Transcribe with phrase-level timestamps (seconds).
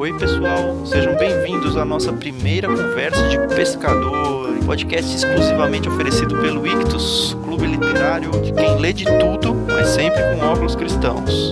[0.00, 7.36] Oi, pessoal, sejam bem-vindos à nossa primeira conversa de pescador, podcast exclusivamente oferecido pelo Ictus,
[7.42, 11.50] clube literário de quem lê de tudo, mas sempre com óculos cristãos.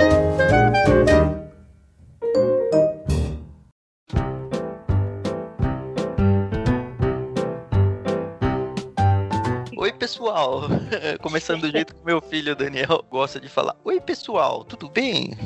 [9.76, 10.68] Oi, pessoal!
[11.20, 13.74] Começando do jeito que meu filho Daniel gosta de falar.
[13.82, 15.36] Oi, pessoal, tudo bem?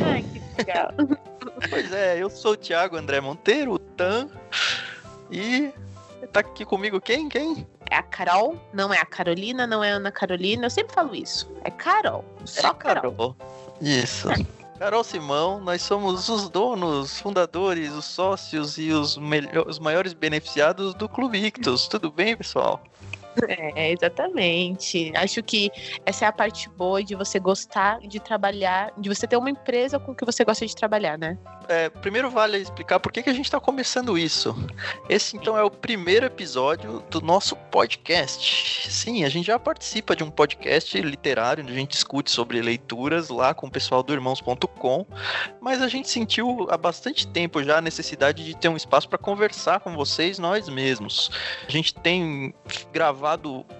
[0.00, 0.92] Ai, que legal.
[1.70, 4.28] Pois é, eu sou o Thiago André Monteiro, o Tan,
[5.28, 5.72] e
[6.32, 7.28] tá aqui comigo quem?
[7.28, 7.66] Quem?
[7.90, 11.16] É a Carol, não é a Carolina, não é a Ana Carolina, eu sempre falo
[11.16, 11.50] isso.
[11.64, 13.34] É Carol, só É Carol.
[13.80, 14.28] Isso.
[14.78, 20.94] Carol Simão, nós somos os donos, fundadores, os sócios e os, melhor, os maiores beneficiados
[20.94, 21.88] do Clube Ictus.
[21.88, 22.80] Tudo bem, pessoal?
[23.48, 25.12] É, exatamente.
[25.14, 25.70] Acho que
[26.04, 29.98] essa é a parte boa de você gostar de trabalhar, de você ter uma empresa
[29.98, 31.38] com que você gosta de trabalhar, né?
[31.68, 34.56] É, primeiro vale explicar por que, que a gente está começando isso.
[35.08, 38.90] Esse então é o primeiro episódio do nosso podcast.
[38.90, 43.28] Sim, a gente já participa de um podcast literário onde a gente discute sobre leituras
[43.28, 45.06] lá com o pessoal do irmãos.com,
[45.60, 49.18] mas a gente sentiu há bastante tempo já a necessidade de ter um espaço para
[49.18, 51.30] conversar com vocês nós mesmos.
[51.66, 52.54] A gente tem
[52.90, 53.27] gravado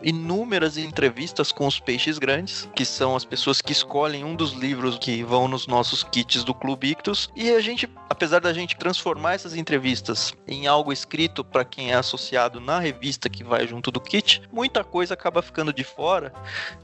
[0.02, 4.98] inúmeras entrevistas com os peixes grandes, que são as pessoas que escolhem um dos livros
[4.98, 9.34] que vão nos nossos kits do Clube Ictus, e a gente, apesar da gente transformar
[9.34, 14.00] essas entrevistas em algo escrito para quem é associado na revista que vai junto do
[14.00, 16.32] kit, muita coisa acaba ficando de fora.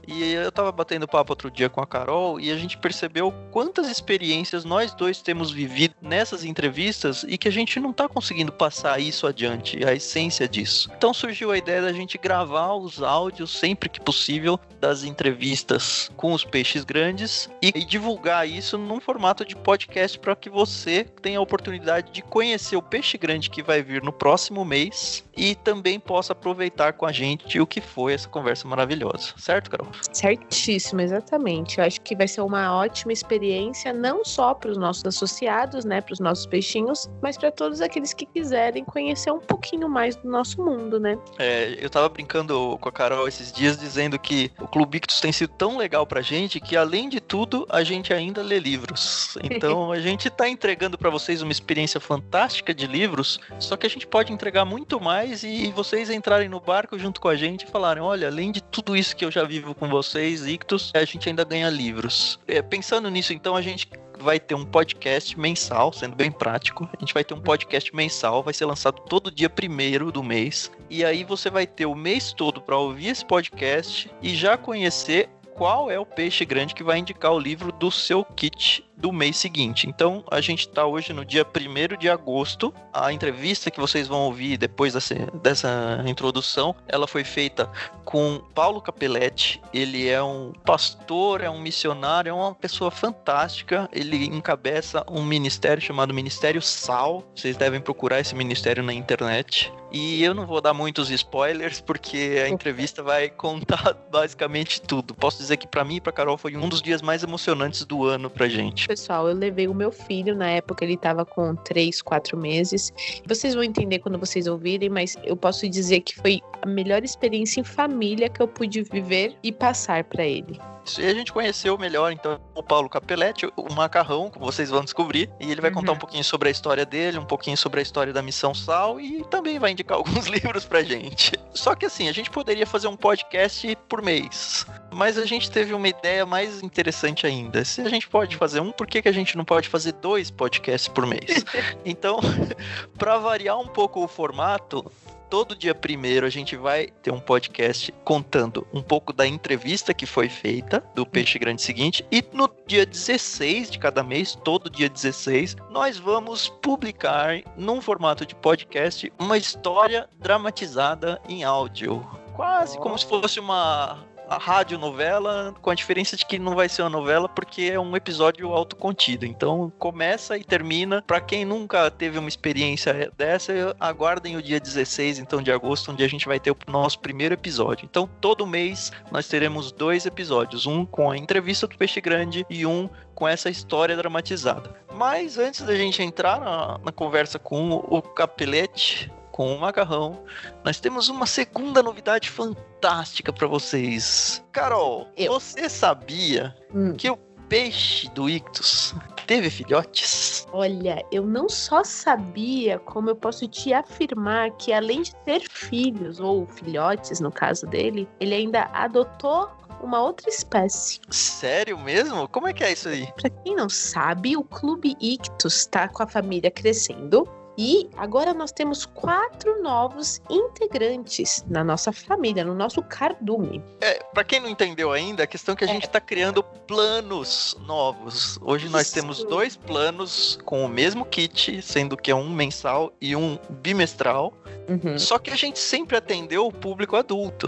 [0.07, 3.89] E eu tava batendo papo outro dia com a Carol e a gente percebeu quantas
[3.89, 8.99] experiências nós dois temos vivido nessas entrevistas e que a gente não tá conseguindo passar
[8.99, 10.89] isso adiante, a essência disso.
[10.95, 16.33] Então surgiu a ideia da gente gravar os áudios sempre que possível das entrevistas com
[16.33, 21.39] os peixes grandes e, e divulgar isso num formato de podcast para que você tenha
[21.39, 25.99] a oportunidade de conhecer o peixe grande que vai vir no próximo mês e também
[25.99, 29.33] possa aproveitar com a gente o que foi essa conversa maravilhosa.
[29.37, 29.87] Certo, Carol?
[30.13, 31.79] Certíssimo, exatamente.
[31.79, 36.01] Eu acho que vai ser uma ótima experiência, não só para os nossos associados, né,
[36.01, 40.29] para os nossos peixinhos, mas para todos aqueles que quiserem conhecer um pouquinho mais do
[40.29, 41.17] nosso mundo, né?
[41.39, 45.31] É, eu tava brincando com a Carol esses dias dizendo que o Clube Ictus tem
[45.31, 49.37] sido tão legal pra gente que, além de tudo, a gente ainda lê livros.
[49.55, 53.89] Então, a gente tá entregando para vocês uma experiência fantástica de livros, só que a
[53.89, 57.71] gente pode entregar muito mais e vocês entrarem no barco junto com a gente e
[57.71, 61.29] falarem: olha, além de tudo isso que eu já vivo com vocês, Ictus, a gente
[61.29, 62.39] ainda ganha livros.
[62.47, 63.87] É, pensando nisso, então, a gente
[64.19, 66.89] vai ter um podcast mensal, sendo bem prático.
[66.93, 70.71] A gente vai ter um podcast mensal, vai ser lançado todo dia primeiro do mês.
[70.89, 75.29] E aí você vai ter o mês todo para ouvir esse podcast e já conhecer
[75.55, 79.37] qual é o peixe grande que vai indicar o livro do seu kit do mês
[79.37, 79.87] seguinte.
[79.87, 82.73] Então, a gente está hoje no dia 1 de agosto.
[82.93, 87.69] A entrevista que vocês vão ouvir depois dessa, dessa introdução, ela foi feita
[88.03, 89.61] com Paulo Capelletti.
[89.73, 93.89] Ele é um pastor, é um missionário, é uma pessoa fantástica.
[93.91, 97.23] Ele encabeça um ministério chamado Ministério Sal.
[97.35, 99.71] Vocês devem procurar esse ministério na internet.
[99.91, 105.13] E eu não vou dar muitos spoilers porque a entrevista vai contar basicamente tudo.
[105.13, 108.03] Posso dizer que para mim e para Carol foi um dos dias mais emocionantes do
[108.03, 108.84] ano pra gente.
[108.87, 112.93] Pessoal, eu levei o meu filho, na época ele tava com 3, 4 meses.
[113.25, 117.59] Vocês vão entender quando vocês ouvirem, mas eu posso dizer que foi a melhor experiência
[117.59, 120.59] em família que eu pude viver e passar para ele.
[120.99, 125.29] E a gente conheceu melhor, então, o Paulo Capelletti, o macarrão, como vocês vão descobrir.
[125.39, 125.95] E ele vai contar Uhum.
[125.95, 129.23] um pouquinho sobre a história dele, um pouquinho sobre a história da Missão Sal e
[129.25, 131.33] também vai indicar alguns livros pra gente.
[131.53, 134.65] Só que assim, a gente poderia fazer um podcast por mês.
[134.93, 137.65] Mas a gente teve uma ideia mais interessante ainda.
[137.65, 140.31] Se a gente pode fazer um, por que, que a gente não pode fazer dois
[140.31, 141.43] podcasts por mês?
[141.85, 142.19] Então,
[142.97, 144.91] para variar um pouco o formato,
[145.35, 150.05] todo dia primeiro a gente vai ter um podcast contando um pouco da entrevista que
[150.05, 154.87] foi feita do Peixe Grande seguinte e no dia 16 de cada mês, todo dia
[154.87, 162.01] 16, nós vamos publicar num formato de podcast uma história dramatizada em áudio.
[162.33, 166.69] Quase como se fosse uma a rádio novela, com a diferença de que não vai
[166.69, 169.25] ser uma novela porque é um episódio autocontido.
[169.25, 171.01] Então começa e termina.
[171.01, 176.03] Pra quem nunca teve uma experiência dessa, aguardem o dia 16 então de agosto, onde
[176.03, 177.85] a gente vai ter o nosso primeiro episódio.
[177.85, 182.65] Então todo mês nós teremos dois episódios, um com a entrevista do Peixe Grande e
[182.65, 184.75] um com essa história dramatizada.
[184.93, 190.23] Mas antes da gente entrar na, na conversa com o Capelete, com o Macarrão,
[190.63, 194.41] nós temos uma segunda novidade fantástica para vocês.
[194.53, 195.33] Carol, Eu.
[195.33, 196.93] você sabia Hum.
[196.93, 197.17] que o
[197.49, 198.95] peixe do Ictus
[199.27, 200.47] teve filhotes?
[200.53, 206.21] Olha, eu não só sabia, como eu posso te afirmar que além de ter filhos,
[206.21, 209.49] ou filhotes no caso dele, ele ainda adotou
[209.81, 211.01] uma outra espécie.
[211.09, 212.25] Sério mesmo?
[212.29, 213.05] Como é que é isso aí?
[213.19, 217.27] Pra quem não sabe, o Clube Ictus tá com a família crescendo.
[217.57, 223.63] E agora nós temos quatro novos integrantes na nossa família, no nosso cardume.
[223.81, 225.71] É, para quem não entendeu ainda, a questão é que a é.
[225.71, 228.37] gente está criando planos novos.
[228.41, 228.95] Hoje nós Isso.
[228.95, 234.33] temos dois planos com o mesmo kit, sendo que é um mensal e um bimestral.
[234.67, 234.97] Uhum.
[234.97, 237.47] Só que a gente sempre atendeu o público adulto.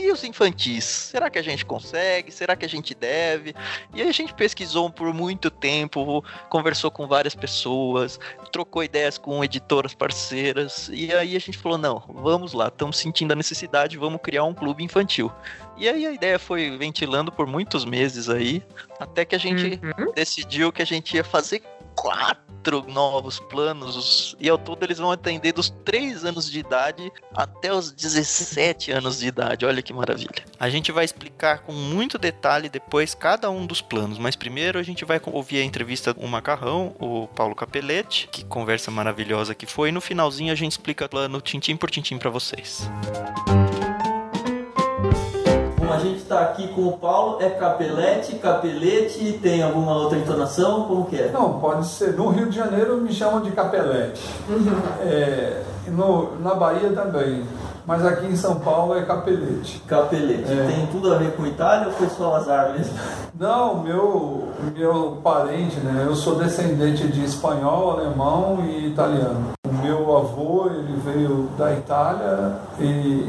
[0.00, 0.84] E os infantis?
[0.84, 2.32] Será que a gente consegue?
[2.32, 3.54] Será que a gente deve?
[3.94, 8.18] E aí a gente pesquisou por muito tempo, conversou com várias pessoas,
[8.50, 13.32] trocou ideias com editoras parceiras, e aí a gente falou: não, vamos lá, estamos sentindo
[13.32, 15.30] a necessidade, vamos criar um clube infantil.
[15.76, 18.62] E aí a ideia foi ventilando por muitos meses aí,
[18.98, 20.12] até que a gente uhum.
[20.14, 21.62] decidiu que a gente ia fazer
[21.94, 27.72] quatro novos planos e ao todo eles vão atender dos 3 anos de idade até
[27.72, 29.64] os 17 anos de idade.
[29.64, 30.44] Olha que maravilha.
[30.58, 34.82] A gente vai explicar com muito detalhe depois cada um dos planos, mas primeiro a
[34.82, 39.66] gente vai ouvir a entrevista com o Macarrão, o Paulo Capelete, que conversa maravilhosa que
[39.66, 42.88] foi, e no finalzinho a gente explica o plano tintim por tintim para vocês.
[43.48, 43.69] Música
[45.92, 50.84] a gente está aqui com o Paulo, é capelete, capelete, tem alguma outra entonação?
[50.84, 51.30] Como que é?
[51.32, 52.14] Não, pode ser.
[52.14, 54.22] No Rio de Janeiro me chamam de capelete.
[54.48, 54.80] Uhum.
[55.02, 57.42] É, no, na Bahia também.
[57.86, 59.82] Mas aqui em São Paulo é capelete.
[59.86, 60.52] Capelete.
[60.52, 60.66] É.
[60.66, 62.94] Tem tudo a ver com Itália ou foi só azar mesmo?
[63.38, 66.04] Não, meu, meu parente, né?
[66.06, 69.52] Eu sou descendente de espanhol, alemão e italiano.
[69.66, 72.84] O meu avô, ele veio da Itália e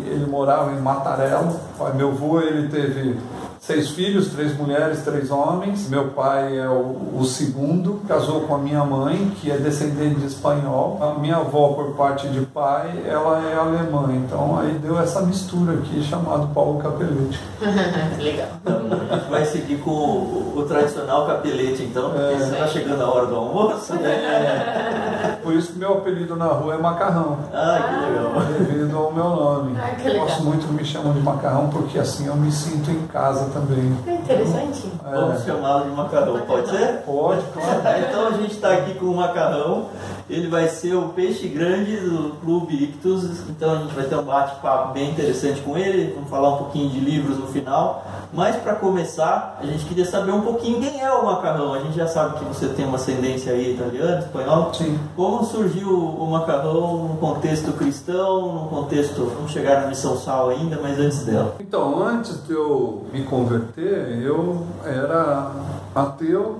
[0.08, 1.60] ele morava em Mattarello.
[1.96, 3.18] Meu avô, ele teve
[3.62, 5.88] seis filhos, três mulheres, três homens.
[5.88, 10.26] Meu pai é o, o, segundo, casou com a minha mãe, que é descendente de
[10.26, 10.98] espanhol.
[11.00, 14.12] A minha avó, por parte de pai, ela é alemã.
[14.14, 17.40] Então aí deu essa mistura aqui, chamado Paulo Capelete.
[18.20, 18.48] Legal.
[18.64, 18.82] Então,
[19.12, 22.48] a gente vai seguir com o, o tradicional capelete, então, porque é.
[22.48, 23.94] está chegando a hora do almoço.
[23.94, 25.20] É.
[25.42, 27.38] Por isso que meu apelido na rua é Macarrão.
[27.54, 28.32] Ah, que legal.
[28.60, 29.78] Devido ao meu nome.
[29.80, 30.26] Ah, que legal.
[30.26, 33.98] Gosto muito que me chamam de Macarrão, porque assim eu me sinto em casa também.
[34.08, 34.92] É interessante.
[35.06, 35.12] É.
[35.12, 37.04] Vamos chamá-lo de macarrão, pode ser?
[37.06, 37.82] Pode, claro.
[38.08, 39.88] então a gente está aqui com o macarrão.
[40.32, 43.50] Ele vai ser o peixe grande do Clube Ictus.
[43.50, 46.14] Então a gente vai ter um bate-papo bem interessante com ele.
[46.14, 48.08] Vamos falar um pouquinho de livros no final.
[48.32, 51.74] Mas para começar, a gente queria saber um pouquinho quem é o macarrão.
[51.74, 54.74] A gente já sabe que você tem uma ascendência aí italiana, espanhol.
[54.74, 54.98] Sim.
[55.18, 59.26] Como surgiu o macarrão no contexto cristão, no contexto.
[59.36, 61.56] Vamos chegar na missão sal ainda, mas antes dela.
[61.60, 65.52] Então, antes de eu me converter, eu era
[65.94, 66.58] ateu,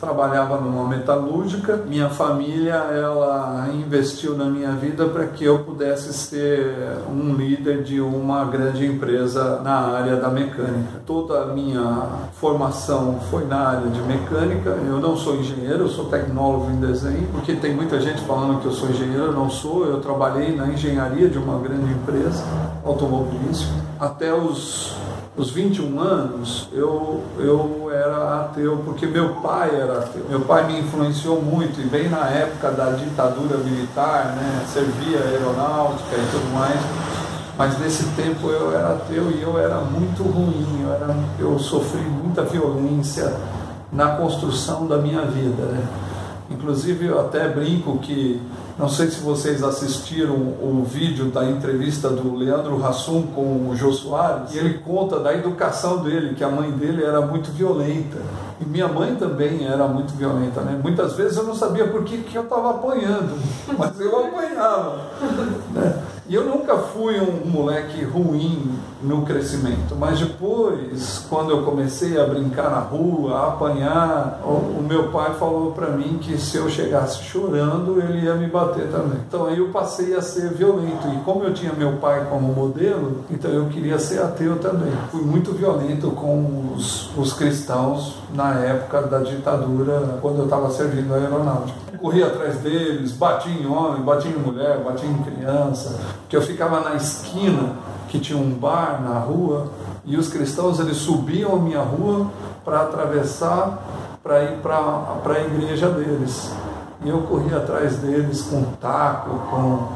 [0.00, 1.76] trabalhava numa metalúrgica.
[1.86, 8.00] Minha família ela investiu na minha vida para que eu pudesse ser um líder de
[8.00, 11.00] uma grande empresa na área da mecânica.
[11.06, 12.06] Toda a minha
[12.40, 14.70] formação foi na área de mecânica.
[14.70, 18.66] Eu não sou engenheiro, eu sou tecnólogo em desenho, porque tem muita gente falando que
[18.66, 19.84] eu sou engenheiro, eu não sou.
[19.84, 22.42] Eu trabalhei na engenharia de uma grande empresa
[22.84, 24.96] automobilística até os
[25.40, 30.24] os 21 anos, eu, eu era ateu, porque meu pai era ateu.
[30.28, 36.14] Meu pai me influenciou muito, e bem na época da ditadura militar, né, servia aeronáutica
[36.14, 36.78] e tudo mais.
[37.56, 42.00] Mas nesse tempo eu era ateu e eu era muito ruim, eu, era, eu sofri
[42.00, 43.34] muita violência
[43.92, 45.62] na construção da minha vida.
[45.62, 45.82] Né?
[46.50, 48.40] Inclusive eu até brinco que
[48.80, 53.92] não sei se vocês assistiram o vídeo da entrevista do Leandro Hassum com o Jô
[53.92, 58.16] Soares, e ele conta da educação dele, que a mãe dele era muito violenta.
[58.58, 60.80] E minha mãe também era muito violenta, né?
[60.82, 63.38] Muitas vezes eu não sabia por que, que eu estava apanhando,
[63.78, 65.10] mas eu apanhava.
[65.74, 66.02] Né?
[66.30, 72.24] E eu nunca fui um moleque ruim no crescimento, mas depois, quando eu comecei a
[72.24, 77.24] brincar na rua, a apanhar, o, meu pai falou para mim que se eu chegasse
[77.24, 79.18] chorando, ele ia me bater também.
[79.26, 81.08] Então aí eu passei a ser violento.
[81.08, 84.92] E como eu tinha meu pai como modelo, então eu queria ser ateu também.
[85.10, 91.12] Fui muito violento com os, os cristãos na época da ditadura, quando eu estava servindo
[91.12, 95.98] a aeronáutica corria atrás deles, batia em homem, batia em mulher, batia em criança,
[96.30, 97.74] que eu ficava na esquina
[98.08, 99.66] que tinha um bar na rua
[100.04, 102.28] e os cristãos eles subiam a minha rua
[102.64, 103.78] para atravessar
[104.22, 106.52] para ir para a igreja deles.
[107.02, 109.88] E eu corria atrás deles com taco, com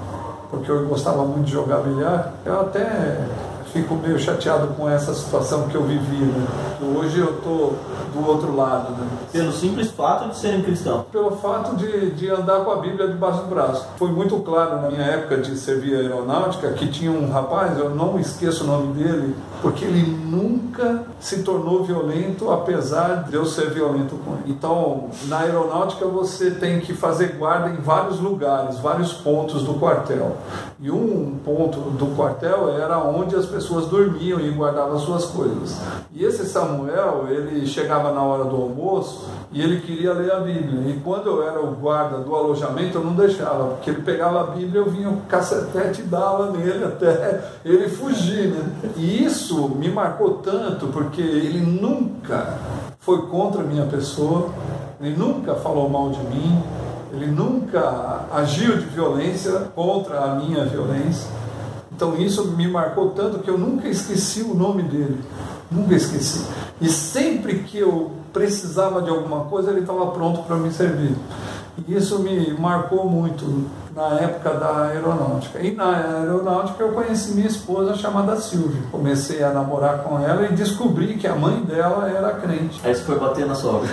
[0.50, 2.32] porque eu gostava muito de jogar bilhar.
[2.44, 3.26] Eu até
[3.74, 6.46] fico meio chateado com essa situação que eu vivi, né?
[6.96, 7.72] Hoje eu tô
[8.14, 9.04] do outro lado, né?
[9.32, 11.06] Pelo simples fato de serem cristãos.
[11.10, 13.84] Pelo fato de, de andar com a Bíblia debaixo do braço.
[13.96, 17.90] Foi muito claro na minha época de servir a aeronáutica que tinha um rapaz, eu
[17.90, 23.70] não esqueço o nome dele, porque ele nunca se tornou violento, apesar de eu ser
[23.70, 24.42] violento com ele.
[24.48, 30.36] Então, na aeronáutica você tem que fazer guarda em vários lugares, vários pontos do quartel.
[30.78, 35.80] E um ponto do quartel era onde as pessoas dormiam e guardavam suas coisas.
[36.12, 40.90] E esse Samuel, ele chegava na hora do almoço e ele queria ler a Bíblia.
[40.90, 44.44] E quando eu era o guarda do alojamento, eu não deixava, porque ele pegava a
[44.44, 48.62] Bíblia, eu vinha o cacetete e dava nele até ele fugir, né?
[48.96, 52.58] E isso me marcou tanto, porque ele nunca
[53.00, 54.48] foi contra a minha pessoa,
[55.00, 56.62] ele nunca falou mal de mim,
[57.12, 61.28] ele nunca agiu de violência contra a minha violência.
[61.94, 65.20] Então isso me marcou tanto que eu nunca esqueci o nome dele.
[65.70, 66.44] Nunca esqueci.
[66.80, 71.16] E sempre que eu precisava de alguma coisa, ele estava pronto para me servir.
[71.86, 75.60] E isso me marcou muito na época da aeronáutica.
[75.60, 78.82] E na aeronáutica eu conheci minha esposa chamada Silvia.
[78.90, 82.80] Comecei a namorar com ela e descobri que a mãe dela era crente.
[82.84, 83.88] Aí você foi bater na sogra.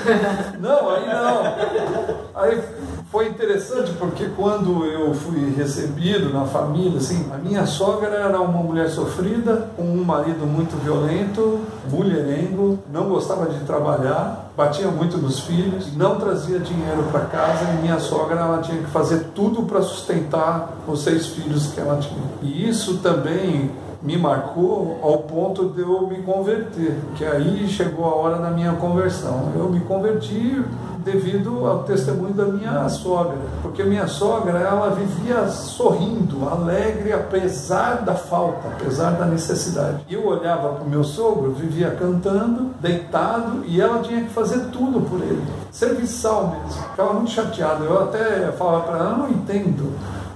[0.60, 2.42] Não, aí não.
[2.42, 2.64] Aí
[3.12, 8.64] foi interessante porque quando eu fui recebido na família, assim, a minha sogra era uma
[8.64, 15.42] mulher sofrida, com um marido muito violento, mulherengo, não gostava de trabalhar, batia muito nos
[15.42, 19.82] filhos, não trazia dinheiro para casa e minha sogra ela tinha que fazer tudo para
[19.82, 22.24] sustentar os seis filhos que ela tinha.
[22.42, 28.16] E isso também me marcou ao ponto de eu me converter, que aí chegou a
[28.16, 29.52] hora da minha conversão.
[29.56, 30.64] Eu me converti
[31.04, 38.14] devido ao testemunho da minha sogra, porque minha sogra ela vivia sorrindo, alegre, apesar da
[38.14, 40.06] falta, apesar da necessidade.
[40.10, 45.02] Eu olhava para o meu sogro, vivia cantando, deitado, e ela tinha que fazer tudo
[45.10, 46.84] por ele, serviçal mesmo.
[46.92, 47.84] Ficava muito chateada.
[47.84, 49.92] Eu até falava para ela, não entendo.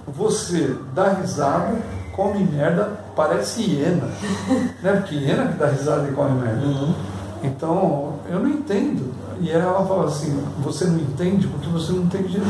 [0.07, 1.75] Você dá risada,
[2.15, 4.07] come merda, parece hiena.
[4.81, 4.93] né?
[4.93, 6.65] Porque hiena que dá risada e come merda.
[6.65, 6.93] Uhum.
[7.43, 9.13] Então, eu não entendo.
[9.41, 12.47] E ela fala assim: você não entende porque você não tem Jesus.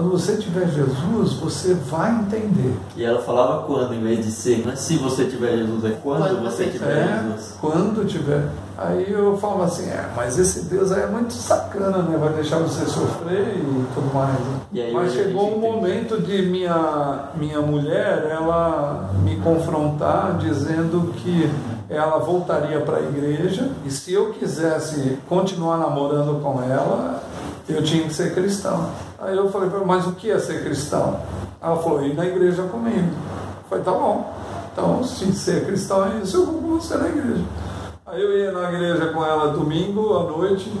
[0.00, 2.74] Quando você tiver Jesus, você vai entender.
[2.96, 5.90] E ela falava quando, em vez de ser, não é se você tiver Jesus, é
[6.02, 7.54] quando, Quando você tiver É, Jesus.
[7.60, 8.48] quando tiver.
[8.78, 12.16] Aí eu falo assim: é, mas esse Deus aí é muito sacana, né?
[12.16, 14.32] Vai deixar você sofrer e tudo mais.
[14.32, 14.60] né?
[14.72, 15.66] E aí mas chegou um entende.
[15.66, 21.50] momento de minha, minha mulher ela me confrontar, dizendo que
[21.90, 27.22] ela voltaria para a igreja e se eu quisesse continuar namorando com ela,
[27.68, 28.88] eu tinha que ser cristão.
[29.20, 31.20] Aí eu falei para ela, mas o que é ser cristão?
[31.60, 32.96] Ela falou, ir na igreja comigo.
[32.98, 34.32] Eu falei, tá bom.
[34.72, 37.44] Então, se ser cristão é isso, eu vou com você na igreja.
[38.06, 40.72] Aí eu ia na igreja com ela domingo à noite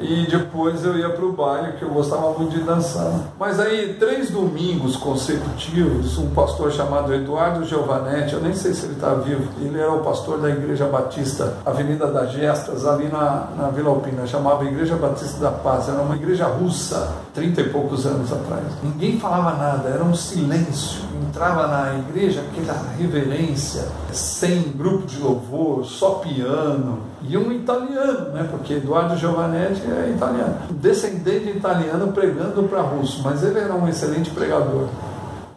[0.00, 3.12] e depois eu ia para o baile, que eu gostava muito de dançar.
[3.38, 8.94] Mas aí, três domingos consecutivos, um pastor chamado Eduardo Giovanetti, eu nem sei se ele
[8.94, 13.68] está vivo, ele era o pastor da Igreja Batista, Avenida das Gestas, ali na, na
[13.68, 18.32] Vila Alpina, chamava Igreja Batista da Paz, era uma igreja russa, trinta e poucos anos
[18.32, 18.64] atrás.
[18.82, 21.02] Ninguém falava nada, era um silêncio.
[21.28, 28.46] Entrava na igreja aquela reverência, sem grupo de louvor, só piano, e um italiano, né?
[28.50, 34.30] porque Eduardo Giovanetti é italiano, descendente italiano pregando para russo, mas ele era um excelente
[34.30, 34.86] pregador.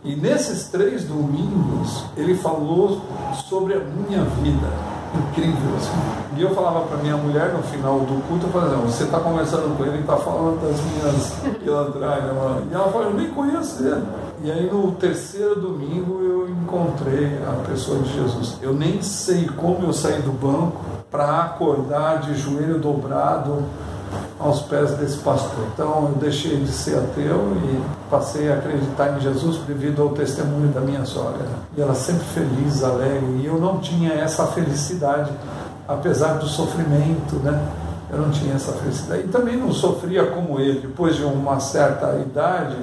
[0.04, 3.02] E nesses três domingos ele falou
[3.48, 4.68] sobre a minha vida,
[5.30, 6.22] incrível assim.
[6.38, 9.86] E eu falava para minha mulher no final do culto, eu você está conversando com
[9.86, 12.32] ele e está falando das minhas pilantragem.
[12.32, 14.04] lá." E ela falou, eu nem conheço ele.
[14.44, 18.58] E aí no terceiro domingo eu encontrei a pessoa de Jesus.
[18.60, 23.64] Eu nem sei como eu saí do banco para acordar de joelho dobrado
[24.40, 25.66] aos pés desse pastor.
[25.74, 30.70] Então eu deixei de ser ateu e passei a acreditar em Jesus devido ao testemunho
[30.70, 31.46] da minha sogra.
[31.76, 35.32] E ela sempre feliz, alegre, e eu não tinha essa felicidade,
[35.88, 37.62] apesar do sofrimento, né?
[38.10, 39.24] Eu não tinha essa felicidade.
[39.24, 40.80] E também não sofria como ele.
[40.82, 42.76] Depois de uma certa idade,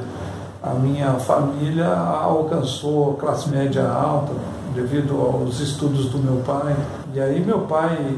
[0.62, 4.32] a minha família alcançou classe média alta
[4.74, 6.76] devido aos estudos do meu pai.
[7.14, 8.16] E aí meu pai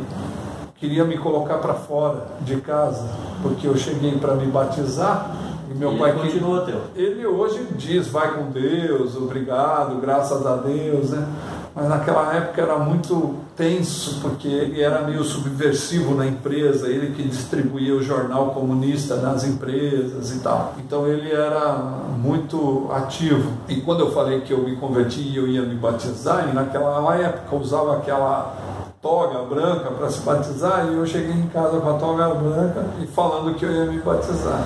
[0.76, 3.06] queria me colocar para fora de casa,
[3.42, 5.30] porque eu cheguei para me batizar
[5.70, 6.80] e meu E pai ele continua ateu.
[6.96, 11.26] ele hoje diz, vai com Deus, obrigado, graças a Deus, né?
[11.74, 17.94] mas naquela época era muito tenso, porque era meio subversivo na empresa, ele que distribuía
[17.94, 20.72] o jornal comunista nas empresas e tal.
[20.78, 21.76] Então ele era
[22.16, 23.52] muito ativo.
[23.68, 27.14] E quando eu falei que eu me converti e eu ia me batizar, e naquela
[27.14, 28.56] época usava aquela
[29.02, 33.06] toga branca para se batizar, e eu cheguei em casa com a toga branca e
[33.06, 34.64] falando que eu ia me batizar.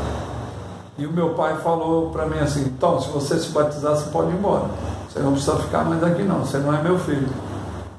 [0.97, 4.31] E o meu pai falou para mim assim: então, se você se batizar, você pode
[4.31, 4.67] ir embora.
[5.09, 6.45] Você não precisa ficar mais aqui, não.
[6.45, 7.29] Você não é meu filho.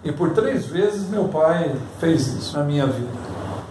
[0.05, 3.09] E por três vezes meu pai fez isso na minha vida.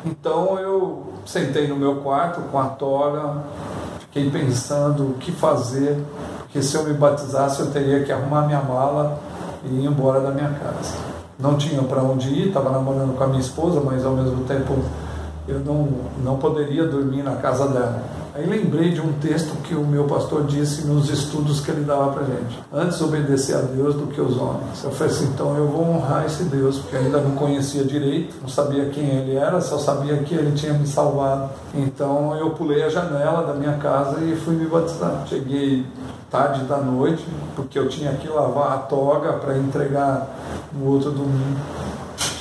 [0.05, 3.45] Então eu sentei no meu quarto com a toga,
[4.01, 5.97] fiquei pensando o que fazer,
[6.41, 9.21] porque se eu me batizasse eu teria que arrumar minha mala
[9.65, 10.97] e ir embora da minha casa.
[11.39, 14.75] Não tinha para onde ir, estava namorando com a minha esposa, mas ao mesmo tempo
[15.47, 15.89] eu não,
[16.23, 18.03] não poderia dormir na casa dela.
[18.37, 22.15] Aí lembrei de um texto que o meu pastor disse nos estudos que ele dava
[22.15, 22.59] para gente.
[22.73, 24.83] Antes obedecer a Deus do que os homens.
[24.83, 28.49] Eu falei assim, então eu vou honrar esse Deus, porque ainda não conhecia direito, não
[28.49, 31.51] sabia quem ele era, só sabia que ele tinha me salvado.
[31.73, 35.25] Então eu pulei a janela da minha casa e fui me batizar.
[35.29, 35.87] Cheguei
[36.29, 37.25] tarde da noite,
[37.55, 40.27] porque eu tinha que lavar a toga para entregar
[40.73, 41.61] no outro domingo.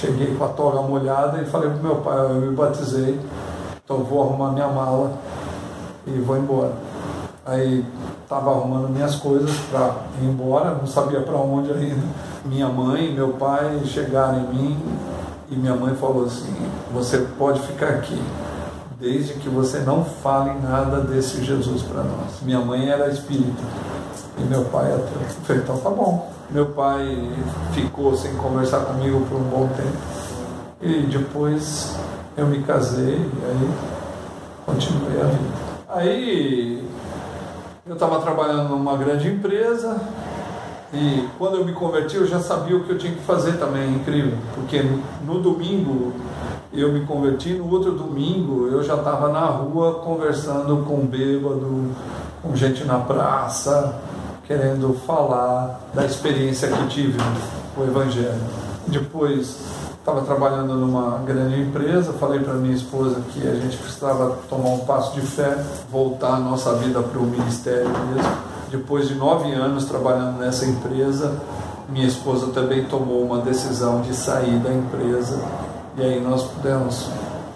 [0.02, 3.20] Cheguei com a toga molhada e falei pro meu pai, eu me batizei,
[3.86, 5.12] então vou arrumar minha mala
[6.06, 6.74] e vou embora.
[7.46, 7.86] Aí
[8.24, 12.02] estava arrumando minhas coisas para ir embora, não sabia para onde ainda.
[12.46, 14.80] Minha mãe e meu pai chegaram em mim
[15.50, 16.56] e minha mãe falou assim:
[16.94, 18.22] Você pode ficar aqui,
[19.00, 22.42] desde que você não fale nada desse Jesus para nós.
[22.42, 23.64] Minha mãe era espírita
[24.38, 25.02] e meu pai até.
[25.02, 26.32] Eu falei: Então tá bom.
[26.50, 27.30] Meu pai
[27.74, 30.24] ficou sem conversar comigo por um bom tempo
[30.84, 31.96] e depois
[32.36, 33.70] eu me casei e aí
[34.66, 35.63] continuei a vida.
[35.94, 36.84] Aí
[37.86, 40.02] eu estava trabalhando numa grande empresa
[40.92, 43.94] e quando eu me converti eu já sabia o que eu tinha que fazer também,
[43.94, 44.84] incrível, porque
[45.24, 46.12] no domingo
[46.74, 51.92] eu me converti, no outro domingo eu já estava na rua conversando com bêbado,
[52.42, 54.00] com gente na praça,
[54.48, 57.20] querendo falar da experiência que tive
[57.76, 58.42] com o Evangelho.
[58.88, 59.60] Depois
[60.04, 64.80] estava trabalhando numa grande empresa, falei para minha esposa que a gente precisava tomar um
[64.80, 65.58] passo de fé,
[65.90, 68.32] voltar a nossa vida para o ministério mesmo.
[68.70, 71.40] Depois de nove anos trabalhando nessa empresa,
[71.88, 75.40] minha esposa também tomou uma decisão de sair da empresa
[75.98, 77.08] e aí nós pudemos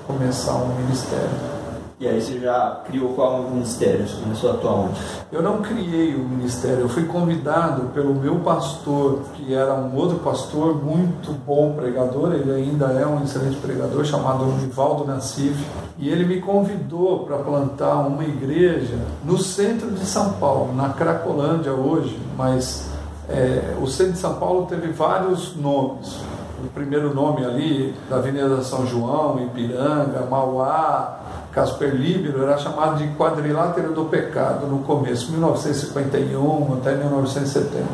[0.07, 1.56] começar um ministério.
[1.99, 4.07] E aí você já criou qual ministério?
[4.07, 4.99] Você começou a atuar onde?
[5.31, 10.19] Eu não criei o ministério, eu fui convidado pelo meu pastor, que era um outro
[10.19, 15.59] pastor muito bom pregador, ele ainda é um excelente pregador, chamado Nivaldo Nassif,
[15.97, 21.73] e ele me convidou para plantar uma igreja no centro de São Paulo, na Cracolândia
[21.73, 22.91] hoje, mas
[23.27, 26.19] é, o centro de São Paulo teve vários nomes.
[26.63, 31.19] O primeiro nome ali, da Avenida São João, Ipiranga, Mauá,
[31.51, 37.85] Casper Libero era chamado de quadrilátero do pecado no começo, 1951 até 1970.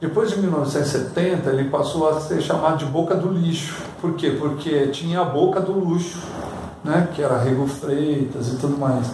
[0.00, 3.80] Depois de 1970, ele passou a ser chamado de boca do lixo.
[4.00, 4.30] Por quê?
[4.30, 6.18] Porque tinha a boca do luxo,
[6.82, 7.08] né?
[7.14, 9.06] que era Rego Freitas e tudo mais.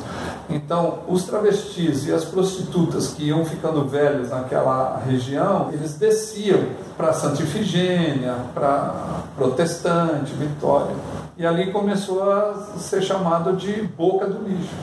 [0.48, 6.60] Então, os travestis e as prostitutas que iam ficando velhos naquela região, eles desciam
[6.96, 8.94] para Santa Ifigênia, para
[9.36, 10.96] Protestante, Vitória.
[11.38, 14.74] E ali começou a ser chamado de boca do lixo.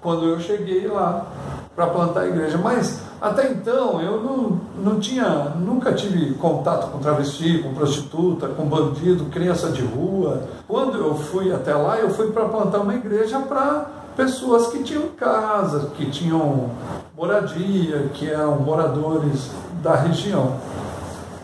[0.00, 1.26] Quando eu cheguei lá
[1.74, 7.00] para plantar a igreja, mas até então eu não, não tinha, nunca tive contato com
[7.00, 10.44] travesti, com prostituta, com bandido, criança de rua.
[10.68, 15.08] Quando eu fui até lá, eu fui para plantar uma igreja para pessoas que tinham
[15.08, 16.70] casa, que tinham
[17.16, 19.50] moradia, que eram moradores
[19.82, 20.54] da região.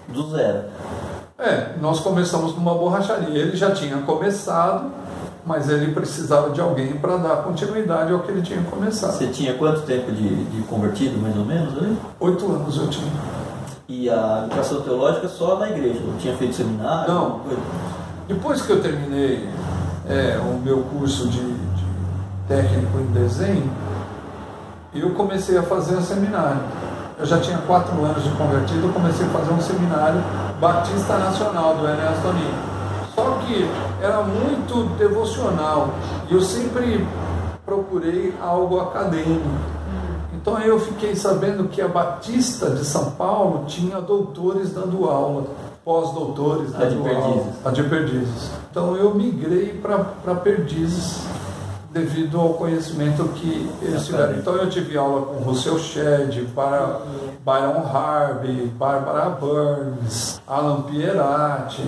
[0.07, 0.72] Do zero.
[1.39, 3.39] É, nós começamos numa borracharia.
[3.39, 4.91] Ele já tinha começado,
[5.45, 9.13] mas ele precisava de alguém para dar continuidade ao que ele tinha começado.
[9.13, 11.97] Você tinha quanto tempo de, de convertido, mais ou menos, ali?
[12.21, 13.13] Oito anos eu tinha.
[13.89, 16.01] E a educação teológica só na igreja?
[16.07, 17.13] Não tinha feito seminário?
[17.13, 17.41] Não.
[18.29, 19.49] Depois que eu terminei
[20.09, 21.85] é, o meu curso de, de
[22.47, 23.71] técnico em desenho,
[24.95, 26.61] eu comecei a fazer um seminário.
[27.19, 30.21] Eu já tinha quatro anos de convertido, eu comecei a fazer um seminário
[30.61, 32.73] Batista Nacional do Enéas Toninho.
[33.15, 33.69] Só que
[34.01, 35.91] era muito devocional
[36.29, 37.07] e eu sempre
[37.65, 39.49] procurei algo acadêmico.
[40.35, 45.45] Então eu fiquei sabendo que a Batista de São Paulo tinha doutores dando aula,
[45.85, 47.47] pós-doutores dando a de aula.
[47.65, 48.51] A de Perdizes.
[48.71, 51.21] Então eu migrei para Perdizes
[51.93, 54.39] devido ao conhecimento que eles tiveram.
[54.39, 57.01] Então eu tive aula com Russell Shedd, para
[57.45, 61.83] Byron Harvey, Barbara Burns, Alan Pieratti,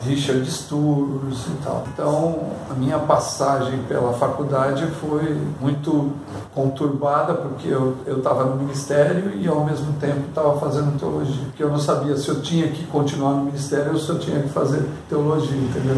[0.00, 1.84] Richard Sturz e tal.
[1.92, 6.12] Então, a minha passagem pela faculdade foi muito
[6.54, 11.44] conturbada, porque eu estava no ministério e, ao mesmo tempo, estava fazendo teologia.
[11.46, 14.40] Porque eu não sabia se eu tinha que continuar no ministério ou se eu tinha
[14.40, 15.96] que fazer teologia, entendeu?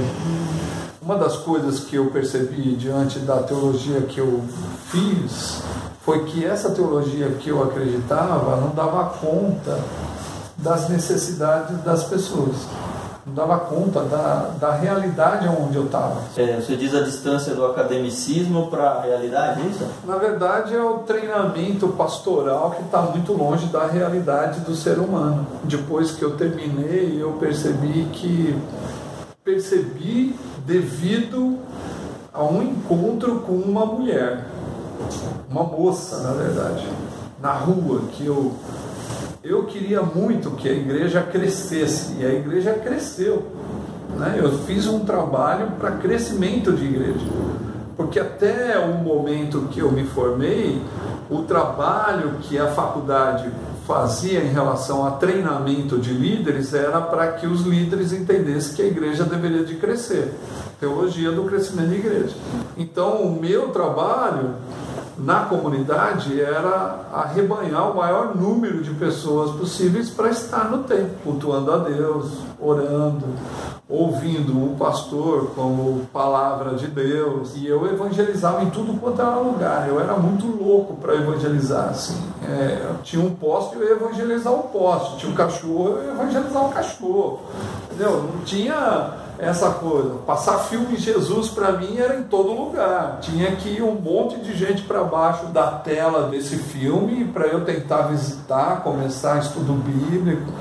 [1.08, 4.44] Uma das coisas que eu percebi diante da teologia que eu
[4.90, 5.62] fiz
[6.02, 9.80] foi que essa teologia que eu acreditava não dava conta
[10.58, 12.56] das necessidades das pessoas
[13.28, 16.20] não dava conta da, da realidade onde eu estava.
[16.36, 19.86] É, você diz a distância do academicismo para a realidade, é isso?
[20.06, 25.46] Na verdade, é o treinamento pastoral que está muito longe da realidade do ser humano.
[25.64, 28.56] Depois que eu terminei, eu percebi que
[29.48, 31.56] percebi devido
[32.34, 34.44] a um encontro com uma mulher,
[35.50, 36.86] uma moça, na verdade,
[37.40, 38.52] na rua que eu
[39.42, 43.46] eu queria muito que a igreja crescesse e a igreja cresceu.
[44.18, 44.34] Né?
[44.36, 47.26] Eu fiz um trabalho para crescimento de igreja,
[47.96, 50.82] porque até o momento que eu me formei,
[51.30, 53.50] o trabalho que a faculdade
[53.88, 58.84] fazia em relação a treinamento de líderes era para que os líderes entendessem que a
[58.84, 60.30] igreja deveria de crescer.
[60.78, 62.36] Teologia do crescimento da igreja.
[62.76, 64.56] Então, o meu trabalho
[65.18, 71.72] na comunidade era arrebanhar o maior número de pessoas possíveis para estar no templo, cultuando
[71.72, 73.26] a Deus, orando,
[73.88, 77.56] ouvindo o pastor como palavra de Deus.
[77.56, 79.88] E eu evangelizava em tudo quanto era lugar.
[79.88, 81.88] Eu era muito louco para evangelizar.
[81.88, 82.16] Assim.
[82.46, 85.18] É, tinha um poste, eu ia evangelizar o poste.
[85.18, 87.40] Tinha um cachorro, eu ia evangelizar o cachorro.
[87.90, 88.22] Entendeu?
[88.22, 90.16] Não tinha essa coisa.
[90.26, 93.18] Passar filme Jesus para mim era em todo lugar.
[93.20, 97.64] Tinha que ir um monte de gente para baixo da tela desse filme para eu
[97.64, 100.52] tentar visitar, começar estudo bíblico.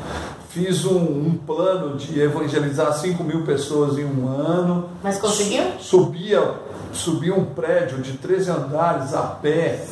[0.50, 4.90] Fiz um, um, plano de evangelizar 5 mil pessoas em um ano.
[5.04, 5.63] Mas conseguiu?
[5.80, 6.42] Subia,
[6.94, 9.84] subia um prédio de 13 andares a pé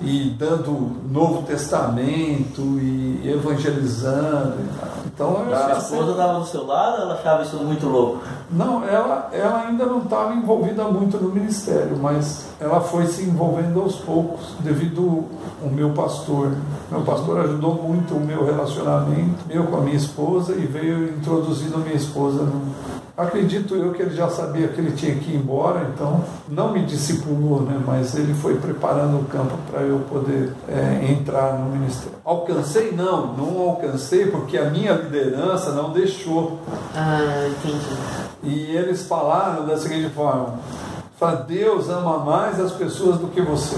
[0.00, 4.56] e dando Novo Testamento e evangelizando.
[5.18, 8.22] Então a esposa estava do seu lado, ela achava isso muito louco.
[8.48, 13.80] Não, ela, ela ainda não estava envolvida muito no ministério, mas ela foi se envolvendo
[13.80, 15.24] aos poucos devido
[15.60, 16.52] ao meu pastor.
[16.88, 21.74] Meu pastor ajudou muito o meu relacionamento, meu com a minha esposa e veio introduzindo
[21.74, 22.72] a minha esposa no,
[23.18, 26.84] Acredito eu que ele já sabia que ele tinha que ir embora, então não me
[26.84, 27.82] discipulou, né?
[27.84, 32.16] mas ele foi preparando o campo para eu poder é, entrar no ministério.
[32.24, 32.92] Alcancei?
[32.92, 36.60] Não, não alcancei porque a minha liderança não deixou.
[36.94, 37.96] Ah, entendi.
[38.44, 40.54] E eles falaram da seguinte forma:
[41.48, 43.76] Deus ama mais as pessoas do que você.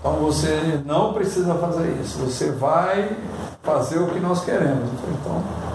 [0.00, 3.10] Então você não precisa fazer isso, você vai
[3.62, 4.90] fazer o que nós queremos.
[5.08, 5.69] Então,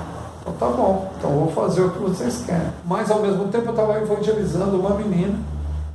[0.46, 2.68] então tá bom, então vou fazer o que vocês querem.
[2.86, 5.34] Mas ao mesmo tempo eu estava evangelizando uma menina.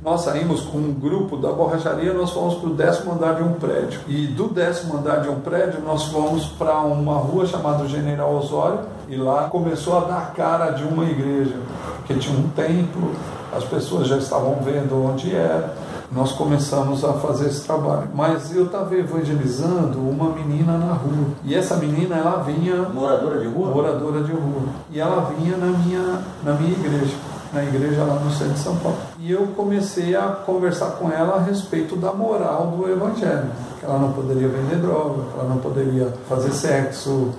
[0.03, 3.53] Nós saímos com um grupo da borracharia, nós fomos para o décimo andar de um
[3.53, 4.01] prédio.
[4.07, 8.79] E do décimo andar de um prédio, nós fomos para uma rua chamada General Osório.
[9.07, 11.55] E lá começou a dar cara de uma igreja,
[11.97, 13.11] porque tinha um templo,
[13.55, 15.75] as pessoas já estavam vendo onde era
[16.11, 18.09] nós começamos a fazer esse trabalho.
[18.13, 21.27] Mas eu estava evangelizando uma menina na rua.
[21.43, 22.89] E essa menina, ela vinha.
[22.89, 23.69] Moradora de rua?
[23.69, 24.63] Moradora de rua.
[24.91, 27.15] E ela vinha na minha, na minha igreja.
[27.53, 28.97] Na igreja lá no centro de São Paulo.
[29.19, 33.49] E eu comecei a conversar com ela a respeito da moral do evangelho.
[33.79, 37.29] Que ela não poderia vender droga, que ela não poderia fazer sexo,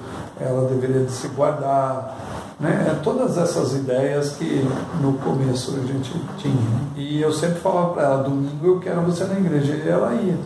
[0.40, 2.16] ela deveria se guardar,
[2.62, 2.86] né?
[2.88, 4.64] É todas essas ideias que
[5.00, 6.80] no começo a gente tinha.
[6.96, 9.74] E eu sempre falava para ela, domingo eu quero você na igreja.
[9.74, 10.36] E ela ia.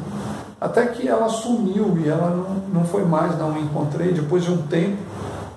[0.58, 4.12] Até que ela sumiu e ela não, não foi mais, não encontrei.
[4.12, 4.96] Depois de um tempo,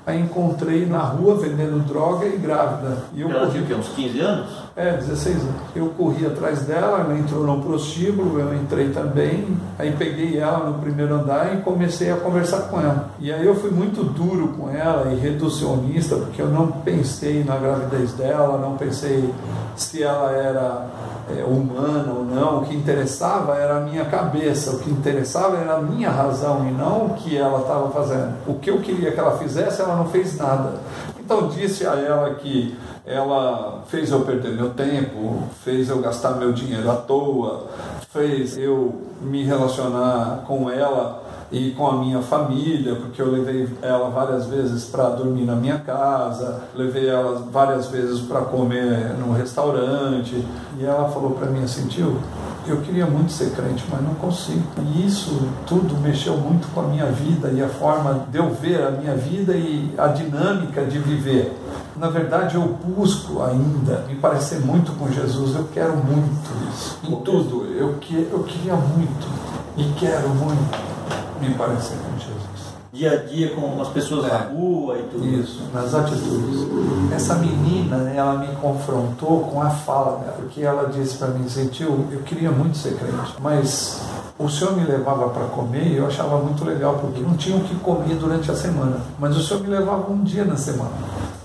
[0.05, 2.97] a encontrei na rua vendendo droga e grávida.
[3.13, 3.63] E eu ela corri...
[3.63, 4.49] tinha uns 15 anos?
[4.79, 5.55] É, 16 anos.
[5.75, 9.57] Eu corri atrás dela, ela entrou no prostíbulo, eu entrei também.
[9.77, 13.09] Aí peguei ela no primeiro andar e comecei a conversar com ela.
[13.19, 17.57] E aí eu fui muito duro com ela e reducionista, porque eu não pensei na
[17.57, 19.33] gravidez dela, não pensei
[19.75, 20.87] se ela era
[21.37, 25.75] é, humana ou não, o que interessava era a minha cabeça, o que interessava era
[25.75, 28.33] a minha razão e não o que ela estava fazendo.
[28.47, 30.75] O que eu queria que ela fizesse, ela não fez nada.
[31.19, 32.75] Então disse a ela que
[33.09, 37.65] ela fez eu perder meu tempo, fez eu gastar meu dinheiro à toa,
[38.13, 44.11] fez eu me relacionar com ela e com a minha família, porque eu levei ela
[44.11, 50.45] várias vezes para dormir na minha casa, levei ela várias vezes para comer no restaurante,
[50.77, 52.19] e ela falou para mim assim, tio,
[52.67, 54.63] eu queria muito ser crente, mas não consigo.
[54.77, 58.81] E isso tudo mexeu muito com a minha vida e a forma de eu ver
[58.83, 61.55] a minha vida e a dinâmica de viver.
[61.95, 66.99] Na verdade, eu busco ainda me parecer muito com Jesus, eu quero muito isso.
[67.03, 69.27] Em tudo, eu, que, eu queria muito
[69.75, 70.77] e quero muito
[71.41, 72.18] me parecer com Jesus.
[72.91, 74.29] Dia a dia com as pessoas é.
[74.29, 75.25] na rua e tudo.
[75.27, 76.67] Isso, nas atitudes.
[77.13, 82.07] Essa menina, ela me confrontou com a fala dela, porque ela disse para mim, sentiu,
[82.11, 84.01] eu queria muito ser crente, mas
[84.39, 87.61] o senhor me levava para comer e eu achava muito legal, porque não tinha o
[87.61, 90.91] que comer durante a semana, mas o senhor me levava um dia na semana.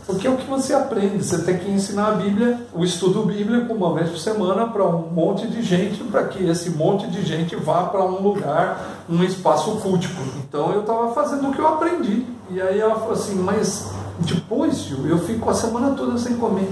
[0.07, 1.25] Porque é o que você aprende.
[1.25, 5.09] Você tem que ensinar a Bíblia, o estudo bíblico, uma vez por semana, para um
[5.11, 9.71] monte de gente, para que esse monte de gente vá para um lugar, um espaço
[9.77, 10.21] cultico.
[10.39, 12.27] Então eu estava fazendo o que eu aprendi.
[12.51, 16.69] E aí ela falou assim: Mas depois, eu fico a semana toda sem comer.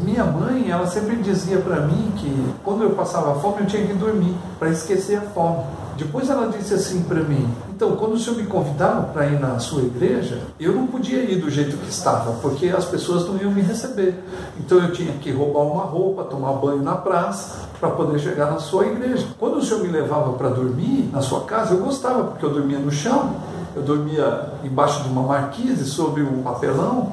[0.00, 3.94] Minha mãe, ela sempre dizia para mim que quando eu passava fome eu tinha que
[3.94, 5.62] dormir para esquecer a fome.
[6.02, 9.60] Depois ela disse assim para mim: Então, quando o senhor me convidava para ir na
[9.60, 13.52] sua igreja, eu não podia ir do jeito que estava, porque as pessoas não iam
[13.52, 14.16] me receber.
[14.58, 18.58] Então, eu tinha que roubar uma roupa, tomar banho na praça, para poder chegar na
[18.58, 19.24] sua igreja.
[19.38, 22.80] Quando o senhor me levava para dormir na sua casa, eu gostava, porque eu dormia
[22.80, 23.36] no chão,
[23.76, 27.12] eu dormia embaixo de uma marquise, sobre um papelão.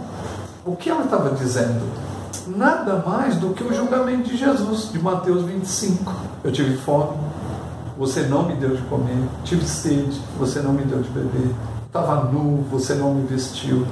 [0.65, 1.81] O que ela estava dizendo?
[2.47, 6.11] Nada mais do que o julgamento de Jesus, de Mateus 25.
[6.43, 7.28] Eu tive fome,
[7.99, 9.27] você não me deu de comer.
[9.43, 11.53] Tive sede, você não me deu de beber.
[11.85, 13.85] Estava nu, você não me vestiu.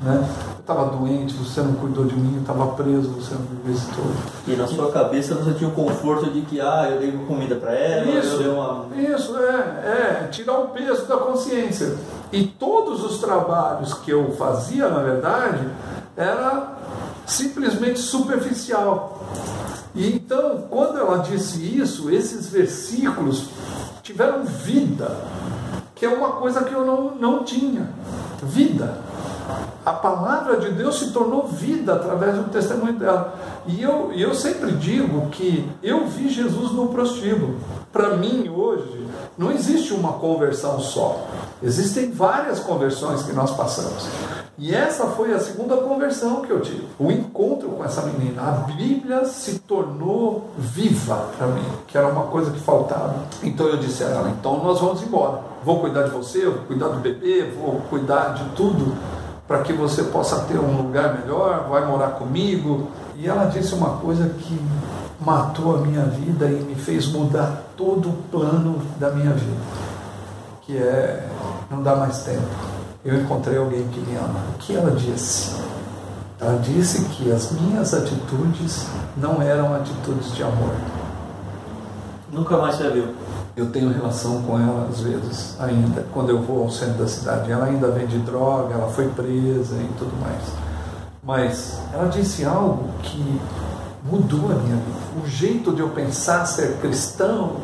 [0.00, 0.28] Né?
[0.68, 4.04] estava doente, você não cuidou de mim, estava preso, você não me visitou.
[4.46, 7.72] E na sua cabeça você tinha o conforto de que, ah, eu dei comida para
[7.72, 8.86] ela, isso, eu dei uma.
[8.94, 11.96] Isso, é, é, tirar o peso da consciência.
[12.30, 15.66] E todos os trabalhos que eu fazia, na verdade,
[16.14, 16.76] era
[17.24, 19.17] simplesmente superficial.
[19.94, 23.50] E então, quando ela disse isso, esses versículos
[24.02, 25.24] tiveram vida,
[25.94, 27.90] que é uma coisa que eu não, não tinha.
[28.42, 29.07] Vida.
[29.88, 33.34] A palavra de Deus se tornou vida através do testemunho dela.
[33.66, 37.56] E eu, eu sempre digo que eu vi Jesus no prostíbulo.
[37.90, 39.06] Para mim, hoje,
[39.38, 41.26] não existe uma conversão só.
[41.62, 44.06] Existem várias conversões que nós passamos.
[44.58, 46.86] E essa foi a segunda conversão que eu tive.
[46.98, 48.42] O encontro com essa menina.
[48.42, 53.14] A Bíblia se tornou viva para mim, que era uma coisa que faltava.
[53.42, 55.40] Então eu disse a ela: então nós vamos embora.
[55.64, 58.94] Vou cuidar de você, vou cuidar do bebê, vou cuidar de tudo
[59.48, 62.88] para que você possa ter um lugar melhor, vai morar comigo.
[63.16, 64.60] E ela disse uma coisa que
[65.18, 69.60] matou a minha vida e me fez mudar todo o plano da minha vida,
[70.62, 71.26] que é
[71.70, 72.46] não dá mais tempo.
[73.04, 74.40] Eu encontrei alguém que me ama.
[74.54, 75.56] O que ela disse?
[76.40, 80.74] Ela disse que as minhas atitudes não eram atitudes de amor.
[82.30, 83.14] Nunca mais você viu?
[83.58, 87.50] Eu tenho relação com ela às vezes, ainda, quando eu vou ao centro da cidade.
[87.50, 90.44] Ela ainda vende droga, ela foi presa e tudo mais.
[91.20, 93.40] Mas ela disse algo que
[94.08, 95.24] mudou a minha vida.
[95.24, 97.56] O jeito de eu pensar ser cristão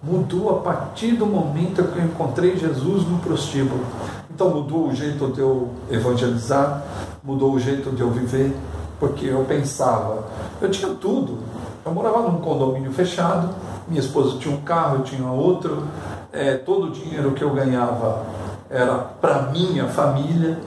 [0.00, 3.84] mudou a partir do momento que eu encontrei Jesus no prostíbulo.
[4.32, 6.84] Então mudou o jeito de eu evangelizar,
[7.24, 8.56] mudou o jeito de eu viver,
[9.00, 10.28] porque eu pensava,
[10.62, 11.38] eu tinha tudo.
[11.84, 13.48] Eu morava num condomínio fechado,
[13.88, 15.84] minha esposa tinha um carro, eu tinha outro.
[16.32, 18.22] É, todo o dinheiro que eu ganhava
[18.70, 20.58] era para minha família.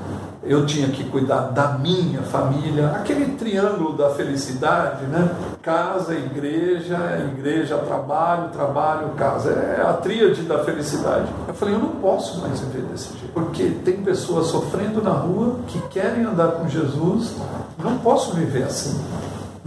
[0.44, 5.30] Eu tinha que cuidar da minha família, aquele triângulo da felicidade, né?
[5.62, 6.98] Casa, igreja,
[7.32, 9.52] igreja, trabalho, trabalho, casa.
[9.52, 11.28] É a tríade da felicidade.
[11.48, 15.58] Eu falei, eu não posso mais viver desse jeito, porque tem pessoas sofrendo na rua
[15.68, 17.36] que querem andar com Jesus.
[17.78, 19.00] Não posso viver assim.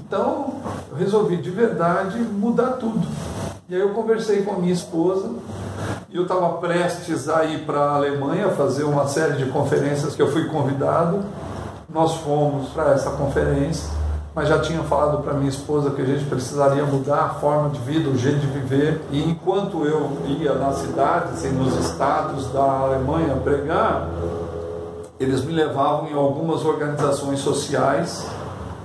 [0.06, 0.54] Então,
[0.90, 3.06] eu resolvi de verdade mudar tudo.
[3.68, 5.30] E aí eu conversei com a minha esposa
[6.10, 10.20] e eu estava prestes a ir para a Alemanha fazer uma série de conferências que
[10.20, 11.20] eu fui convidado.
[11.88, 13.88] Nós fomos para essa conferência,
[14.34, 17.78] mas já tinha falado para minha esposa que a gente precisaria mudar a forma de
[17.80, 19.00] vida, o jeito de viver.
[19.10, 24.08] E enquanto eu ia nas cidades e nos estados da Alemanha pregar,
[25.18, 28.26] eles me levavam em algumas organizações sociais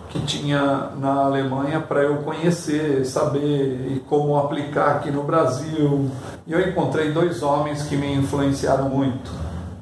[0.09, 6.09] que tinha na Alemanha para eu conhecer, saber e como aplicar aqui no Brasil.
[6.47, 9.31] E eu encontrei dois homens que me influenciaram muito.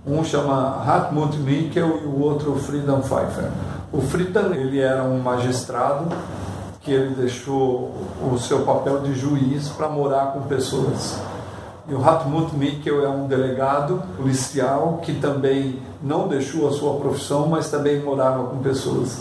[0.06, 3.50] Um chama Hartmut Nickel e o outro Friedan Pfeiffer.
[3.92, 6.08] O Friedan, ele era um magistrado
[6.82, 11.20] que ele deixou o seu papel de juiz para morar com pessoas.
[11.90, 17.48] E o Hartmut Mikkel é um delegado policial que também não deixou a sua profissão,
[17.48, 19.20] mas também morava com pessoas.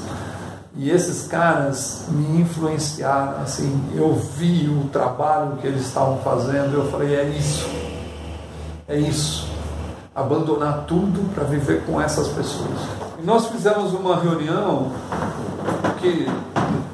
[0.79, 6.91] E esses caras me influenciaram, assim, eu vi o trabalho que eles estavam fazendo, eu
[6.91, 7.67] falei, é isso,
[8.87, 9.49] é isso,
[10.15, 12.79] abandonar tudo para viver com essas pessoas.
[13.19, 14.93] E nós fizemos uma reunião
[15.99, 16.29] que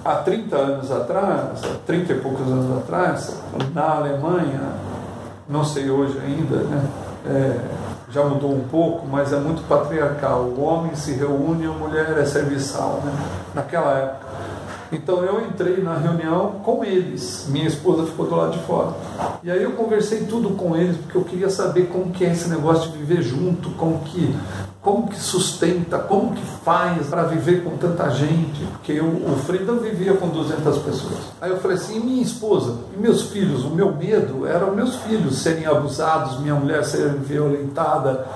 [0.04, 3.36] há 30 anos atrás, 30 e poucos anos atrás,
[3.74, 4.60] na Alemanha,
[5.48, 6.84] não sei hoje ainda, né?
[7.26, 10.42] É, já mudou um pouco, mas é muito patriarcal.
[10.42, 13.12] O homem se reúne, a mulher é serviçal, né?
[13.55, 14.31] naquela época.
[14.92, 18.92] Então eu entrei na reunião com eles, minha esposa ficou do lado de fora.
[19.42, 22.48] E aí eu conversei tudo com eles, porque eu queria saber como que é esse
[22.50, 24.37] negócio de viver junto, como que,
[24.83, 29.72] como que sustenta, como que faz para viver com tanta gente, porque eu, o Frida
[29.72, 31.20] vivia com 200 pessoas.
[31.40, 34.96] Aí eu falei assim, minha esposa e meus filhos, o meu medo era os meus
[34.96, 38.26] filhos serem abusados, minha mulher ser violentada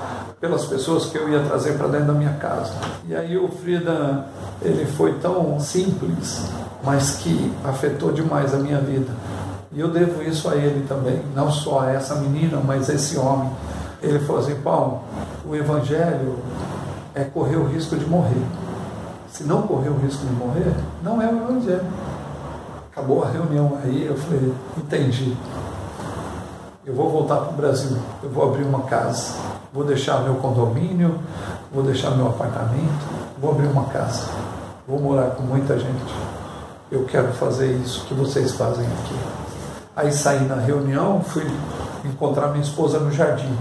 [0.47, 2.73] pelas pessoas que eu ia trazer para dentro da minha casa.
[3.09, 4.27] E aí o Frida,
[4.63, 6.49] ele foi tão simples,
[6.85, 9.13] mas que afetou demais a minha vida.
[9.73, 13.19] E eu devo isso a ele também, não só a essa menina, mas a esse
[13.19, 13.51] homem.
[14.01, 15.01] Ele falou assim: Paulo,
[15.45, 16.39] o Evangelho
[17.13, 18.43] é correr o risco de morrer.
[19.29, 21.85] Se não correr o risco de morrer, não é o Evangelho.
[22.93, 25.37] Acabou a reunião aí, eu falei: entendi.
[26.87, 29.35] Eu vou voltar para o Brasil, eu vou abrir uma casa,
[29.77, 31.21] vou deixar meu condomínio,
[31.71, 33.07] vou deixar meu apartamento,
[33.39, 34.31] vou abrir uma casa,
[34.89, 36.15] vou morar com muita gente.
[36.91, 39.19] Eu quero fazer isso que vocês fazem aqui.
[39.95, 41.47] Aí saí na reunião, fui
[42.05, 43.55] encontrar minha esposa no jardim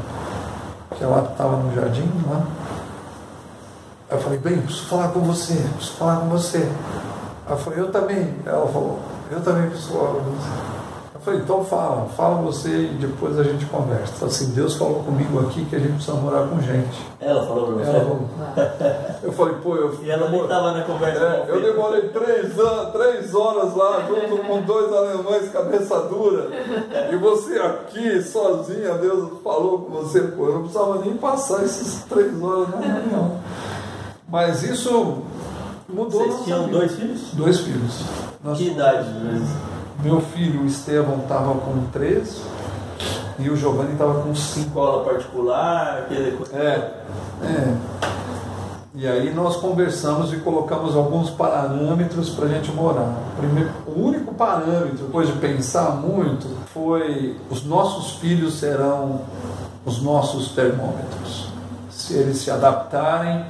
[0.98, 2.44] que ela estava no jardim lá.
[4.10, 6.70] Eu falei, bem, preciso falar com você, preciso falar com você.
[7.50, 8.34] Eu falei, eu também.
[8.46, 9.00] Ela falou,
[9.30, 10.85] eu também preciso falar com você.
[11.26, 14.14] Falei, então fala, fala você e depois a gente conversa.
[14.14, 17.04] Falei assim, Deus falou comigo aqui que a gente precisa morar com gente.
[17.20, 17.90] Ela falou pra você?
[17.90, 18.30] Ela falou.
[19.24, 19.98] Eu falei, pô, eu.
[20.04, 21.20] E ela nem estava na conversa.
[21.20, 26.48] É, eu demorei três, anos, três horas lá, junto com dois alemães cabeça dura.
[27.12, 32.04] E você aqui, sozinha, Deus falou com você, pô, eu não precisava nem passar essas
[32.04, 33.40] três horas na reunião.
[34.30, 35.24] Mas isso
[35.90, 36.22] mudou.
[36.22, 36.78] Vocês tinham vida.
[36.78, 37.22] dois filhos?
[37.34, 38.04] Dois filhos.
[38.44, 39.08] Nós que idade?
[40.04, 42.42] Meu filho, o Estevão, estava com 13
[43.40, 44.68] e o Giovanni estava com 5.
[44.68, 46.00] Escola particular?
[46.00, 46.38] Aquele...
[46.54, 46.92] É,
[47.44, 47.78] é.
[48.98, 53.14] E aí nós conversamos e colocamos alguns parâmetros para a gente morar.
[53.38, 59.22] Primeiro, o único parâmetro, depois de pensar muito, foi os nossos filhos serão
[59.86, 61.50] os nossos termômetros.
[61.90, 63.46] Se eles se adaptarem,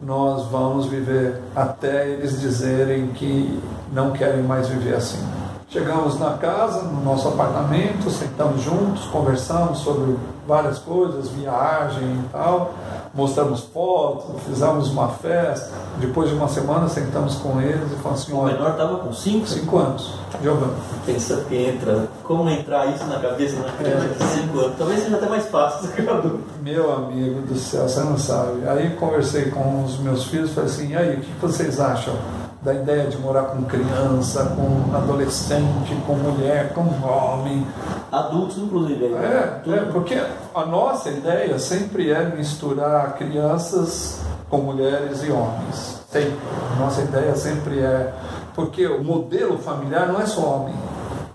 [0.00, 5.24] nós vamos viver até eles dizerem que não querem mais viver assim.
[5.72, 12.74] Chegamos na casa, no nosso apartamento, sentamos juntos, conversamos sobre várias coisas, viagem e tal,
[13.14, 15.70] mostramos fotos, fizemos uma festa.
[15.98, 19.46] Depois de uma semana, sentamos com eles e falamos assim: O menor estava com 5?
[19.46, 20.76] 5 anos, jogando.
[21.06, 24.76] Pensa que entra, como entrar isso na cabeça de uma criança de 5 anos?
[24.76, 26.40] Talvez seja até mais fácil do que adulto.
[26.60, 28.68] Meu amigo do céu, você não sabe.
[28.68, 32.12] Aí conversei com os meus filhos e falei assim: e aí, o que vocês acham?
[32.62, 37.66] Da ideia de morar com criança, com adolescente, com mulher, com homem.
[38.10, 39.06] Adultos, inclusive.
[39.06, 40.22] É, é, porque
[40.54, 46.00] a nossa ideia sempre é misturar crianças com mulheres e homens.
[46.08, 46.38] Sempre.
[46.78, 48.12] Nossa ideia sempre é.
[48.54, 50.74] Porque o modelo familiar não é só homem.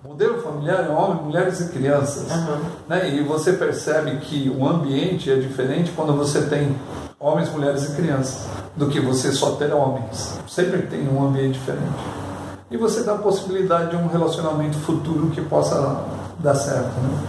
[0.05, 2.31] O modelo familiar é homem, mulheres e crianças.
[2.31, 2.59] Uhum.
[2.87, 3.09] Né?
[3.09, 6.73] E você percebe que o ambiente é diferente quando você tem
[7.19, 10.39] homens, mulheres e crianças, do que você só ter homens.
[10.47, 12.27] Sempre tem um ambiente diferente.
[12.69, 16.03] E você dá a possibilidade de um relacionamento futuro que possa
[16.39, 17.19] dar certo, né?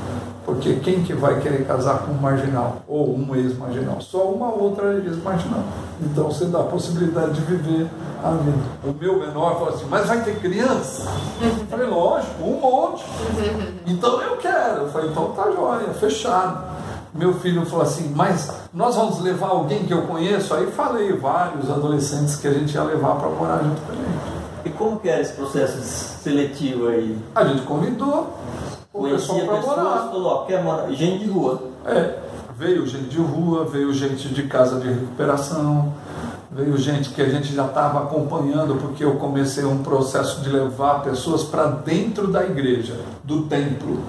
[0.44, 4.00] Porque quem que vai querer casar com um marginal ou um ex-marginal?
[4.00, 5.62] Só uma outra ex-marginal.
[6.00, 7.86] Então você dá a possibilidade de viver
[8.24, 8.58] a vida.
[8.82, 11.06] O meu menor falou assim, mas vai ter criança?
[11.42, 13.04] Eu falei, lógico, um monte.
[13.86, 14.82] Então eu quero.
[14.82, 16.77] Eu falei, então tá jóia, fechado
[17.14, 20.54] meu filho falou assim: Mas nós vamos levar alguém que eu conheço?
[20.54, 24.38] Aí falei vários adolescentes que a gente ia levar para morar junto com a gente.
[24.64, 25.80] E como que era esse processo
[26.22, 27.16] seletivo aí?
[27.34, 28.34] A gente convidou
[28.92, 30.08] o pessoal para morar.
[30.08, 30.90] Falou, ó, quer morar?
[30.90, 31.62] Gente de rua.
[31.86, 32.18] É,
[32.58, 35.94] veio gente de rua, veio gente de casa de recuperação,
[36.50, 41.02] veio gente que a gente já estava acompanhando, porque eu comecei um processo de levar
[41.02, 44.02] pessoas para dentro da igreja, do templo.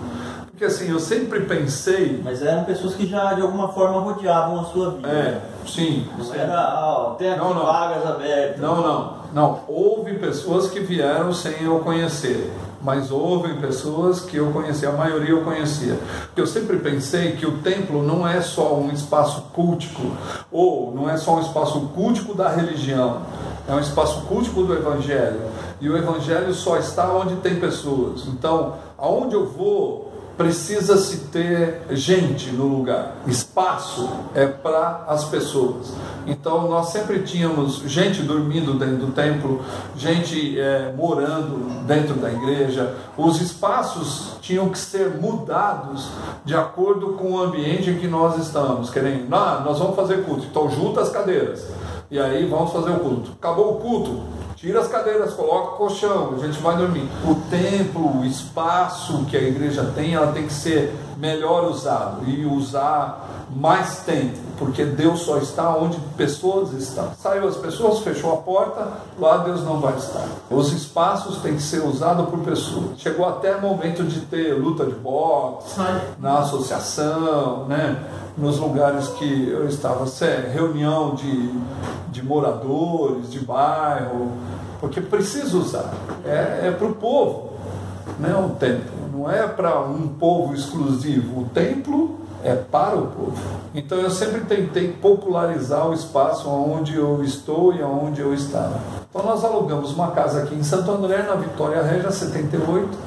[0.60, 2.20] Porque assim, eu sempre pensei.
[2.22, 5.08] Mas eram pessoas que já de alguma forma rodeavam a sua vida.
[5.08, 6.06] É, sim.
[6.18, 6.38] Não sim.
[6.38, 7.66] era, ó, tem aqui não, não.
[7.66, 8.60] vagas abertas.
[8.60, 9.20] Não, não.
[9.34, 12.52] Não, houve pessoas que vieram sem eu conhecer.
[12.82, 15.98] mas houve pessoas que eu conhecia, a maioria eu conhecia.
[16.26, 20.12] Porque eu sempre pensei que o templo não é só um espaço cultico,
[20.52, 23.22] ou não é só um espaço cultico da religião,
[23.66, 25.40] é um espaço cultico do evangelho.
[25.80, 28.28] E o evangelho só está onde tem pessoas.
[28.28, 30.09] Então, aonde eu vou,
[30.40, 33.18] precisa-se ter gente no lugar.
[33.28, 35.92] Espaço é para as pessoas.
[36.26, 39.62] Então nós sempre tínhamos gente dormindo dentro do templo,
[39.98, 42.96] gente é, morando dentro da igreja.
[43.18, 46.08] Os espaços tinham que ser mudados
[46.46, 48.90] de acordo com o ambiente em que nós estamos.
[48.90, 51.68] Querendo, ah, nós vamos fazer culto, então junta as cadeiras.
[52.10, 53.32] E aí vamos fazer o culto.
[53.38, 54.22] Acabou o culto,
[54.60, 57.08] Tira as cadeiras, coloca o colchão, a gente vai dormir.
[57.26, 62.46] O templo, o espaço que a igreja tem, ela tem que ser melhor usado e
[62.46, 67.10] usar mais tempo, porque Deus só está onde pessoas estão.
[67.18, 68.86] Saiu as pessoas, fechou a porta,
[69.18, 70.28] lá Deus não vai estar.
[70.52, 72.98] Os espaços têm que ser usados por pessoas.
[72.98, 75.80] Chegou até o momento de ter luta de boxe
[76.20, 77.98] na associação, né?
[78.40, 80.06] Nos lugares que eu estava,
[80.52, 81.52] reunião de,
[82.10, 84.32] de moradores, de bairro,
[84.80, 85.94] porque precisa usar.
[86.26, 87.52] É, é para o povo,
[88.18, 91.42] não é um templo, não é para um povo exclusivo.
[91.42, 93.38] O templo é para o povo.
[93.76, 98.80] Então eu sempre tentei popularizar o espaço onde eu estou e onde eu estava.
[99.10, 102.98] Então nós alugamos uma casa aqui em Santo André, na Vitória Regia 78,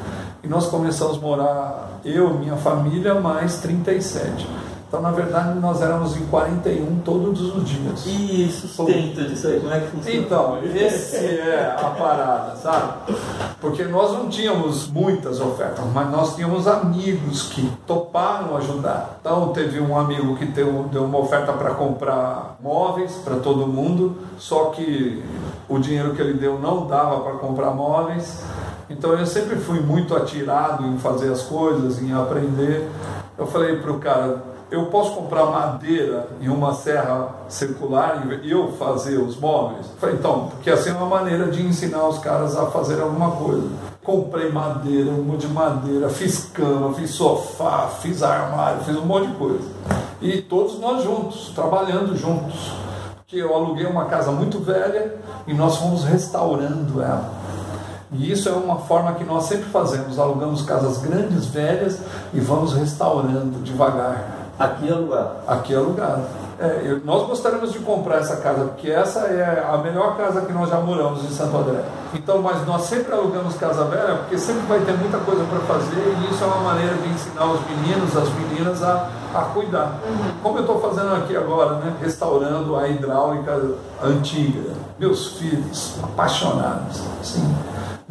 [0.45, 4.47] e nós começamos a morar, eu, minha família, mais 37.
[4.93, 8.05] Então, na verdade, nós éramos em 41 todos os dias.
[8.05, 10.19] E sustento disso aí, como é que funciona?
[10.19, 13.15] Então, esse é a parada, sabe?
[13.59, 19.17] Porque nós não tínhamos muitas ofertas, mas nós tínhamos amigos que toparam ajudar.
[19.19, 24.19] Então, teve um amigo que deu, deu uma oferta para comprar móveis para todo mundo,
[24.37, 25.25] só que
[25.71, 28.45] o dinheiro que ele deu não dava para comprar móveis.
[28.91, 32.87] Então, eu sempre fui muito atirado em fazer as coisas, em aprender.
[33.39, 38.73] Eu falei para o cara, eu posso comprar madeira e uma serra circular e eu
[38.73, 39.87] fazer os móveis?
[39.99, 43.69] Falei, então, porque assim é uma maneira de ensinar os caras a fazer alguma coisa.
[44.03, 49.29] Comprei madeira, um monte de madeira, fiz cama, fiz sofá, fiz armário, fiz um monte
[49.29, 49.69] de coisa.
[50.23, 52.73] E todos nós juntos, trabalhando juntos.
[53.17, 55.17] Porque eu aluguei uma casa muito velha
[55.47, 57.31] e nós fomos restaurando ela.
[58.11, 61.99] E isso é uma forma que nós sempre fazemos: alugamos casas grandes, velhas
[62.33, 64.32] e vamos restaurando devagar.
[64.59, 65.31] Aqui é alugado.
[65.47, 66.23] Aqui é alugado.
[66.61, 70.53] É, eu, nós gostaríamos de comprar essa casa, porque essa é a melhor casa que
[70.53, 71.83] nós já moramos em Santo André.
[72.15, 75.97] Então, mas nós sempre alugamos casa velha, porque sempre vai ter muita coisa para fazer
[75.97, 79.99] e isso é uma maneira de ensinar os meninos, as meninas a, a cuidar.
[80.07, 80.33] Uhum.
[80.43, 81.95] Como eu estou fazendo aqui agora, né?
[82.01, 83.61] restaurando a hidráulica
[84.03, 84.73] antiga.
[84.99, 87.03] Meus filhos, apaixonados.
[87.23, 87.53] Sim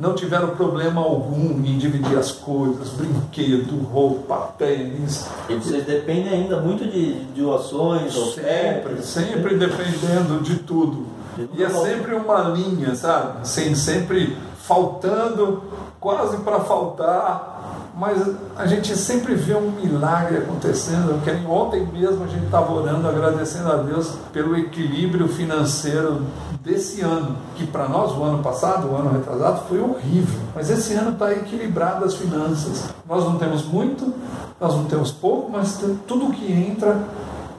[0.02, 5.28] não tiveram problema algum em dividir as coisas, brinquedo, roupa, tênis.
[5.48, 11.06] E vocês dependem ainda muito de doações, sempre, sempre dependendo de tudo.
[11.54, 13.48] E é sempre uma linha, sabe?
[13.48, 15.64] Sem sempre faltando,
[16.00, 17.52] quase para faltar
[17.94, 18.18] mas
[18.56, 21.22] a gente sempre vê um milagre acontecendo.
[21.24, 26.26] Que ontem mesmo a gente estava orando, agradecendo a Deus pelo equilíbrio financeiro
[26.64, 30.40] desse ano, que para nós o ano passado, o ano retrasado, foi horrível.
[30.56, 32.90] Mas esse ano está equilibrado as finanças.
[33.08, 34.14] Nós não temos muito,
[34.60, 37.00] nós não temos pouco, mas tudo que entra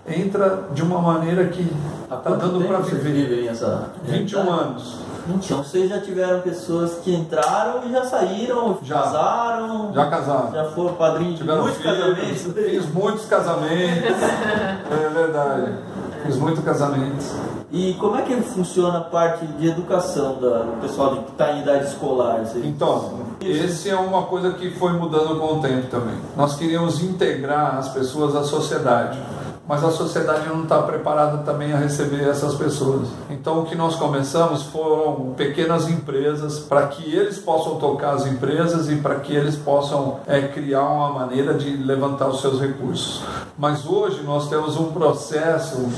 [0.06, 1.62] entra de uma maneira que
[2.04, 3.46] está dando para viver.
[3.46, 3.90] Essa...
[4.04, 4.98] 21 anos.
[5.28, 9.92] Então vocês já tiveram pessoas que entraram e já saíram, já, casaram.
[9.94, 10.52] Já casaram.
[10.52, 12.54] Já foram padrinhos de muitos filhos, casamentos.
[12.54, 14.10] Fiz muitos casamentos.
[14.90, 15.72] é verdade.
[16.24, 17.32] Fiz muitos casamentos.
[17.70, 21.62] E como é que funciona a parte de educação da, do pessoal que está em
[21.62, 22.42] idade escolar?
[22.62, 26.16] Então, esse é uma coisa que foi mudando com o tempo também.
[26.36, 29.18] Nós queríamos integrar as pessoas à sociedade
[29.72, 33.08] mas a sociedade não está preparada também a receber essas pessoas.
[33.30, 38.90] Então, o que nós começamos foram pequenas empresas para que eles possam tocar as empresas
[38.90, 43.24] e para que eles possam é, criar uma maneira de levantar os seus recursos.
[43.56, 45.88] Mas hoje nós temos um processo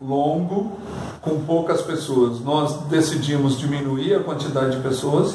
[0.00, 0.78] longo
[1.20, 2.38] com poucas pessoas.
[2.42, 5.34] Nós decidimos diminuir a quantidade de pessoas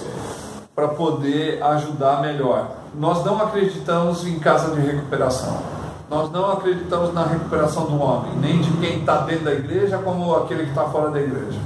[0.74, 2.72] para poder ajudar melhor.
[2.96, 5.81] Nós não acreditamos em casa de recuperação.
[6.12, 10.36] Nós não acreditamos na recuperação do homem, nem de quem está dentro da igreja como
[10.36, 11.58] aquele que está fora da igreja.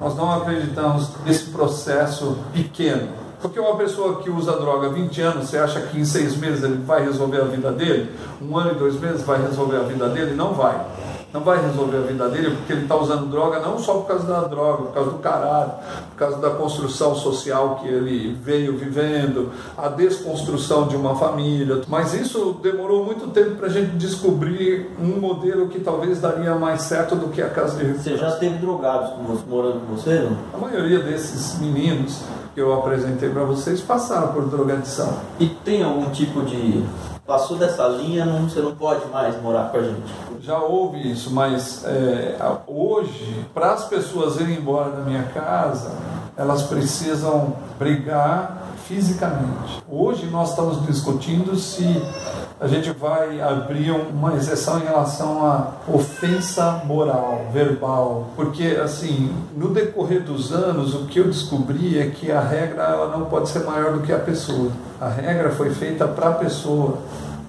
[0.00, 3.10] Nós não acreditamos nesse processo pequeno.
[3.40, 6.64] Porque uma pessoa que usa droga há 20 anos, você acha que em seis meses
[6.64, 8.10] ele vai resolver a vida dele?
[8.40, 10.34] Um ano e dois meses vai resolver a vida dele?
[10.34, 10.84] Não vai.
[11.32, 14.26] Não vai resolver a vida dele porque ele está usando droga não só por causa
[14.26, 15.72] da droga, por causa do caralho,
[16.10, 21.80] por causa da construção social que ele veio vivendo, a desconstrução de uma família.
[21.88, 26.82] Mas isso demorou muito tempo para a gente descobrir um modelo que talvez daria mais
[26.82, 29.10] certo do que a casa de Você já teve drogados
[29.48, 30.20] morando com você?
[30.20, 30.36] Não?
[30.54, 32.20] A maioria desses meninos
[32.54, 35.18] que eu apresentei para vocês passaram por drogadição.
[35.40, 36.84] E tem algum tipo de.
[37.26, 40.12] Passou dessa linha, não, você não pode mais morar com a gente.
[40.40, 45.92] Já houve isso, mas é, hoje, para as pessoas irem embora da minha casa,
[46.36, 49.82] elas precisam brigar fisicamente.
[49.88, 52.02] Hoje nós estamos discutindo se
[52.62, 59.70] a gente vai abrir uma exceção em relação à ofensa moral, verbal, porque assim, no
[59.70, 63.64] decorrer dos anos, o que eu descobri é que a regra ela não pode ser
[63.64, 64.70] maior do que a pessoa.
[65.00, 66.98] A regra foi feita para a pessoa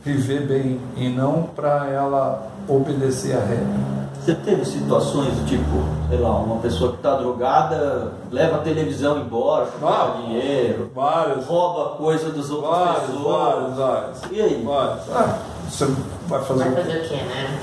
[0.03, 4.03] viver bem e não para ela obedecer a regra.
[4.23, 5.63] Você teve situações do tipo,
[6.09, 11.97] sei lá, uma pessoa que está drogada leva a televisão embora, Ah, dinheiro, Várias, rouba
[11.97, 13.23] coisa dos outros várias, pessoas.
[13.23, 14.21] várias, várias.
[14.31, 14.63] E aí?
[14.65, 15.09] várias.
[15.13, 15.39] Ah,
[15.69, 15.87] você
[16.27, 16.81] vai fazer Vai o quê?
[16.83, 17.57] fazer o quê, né?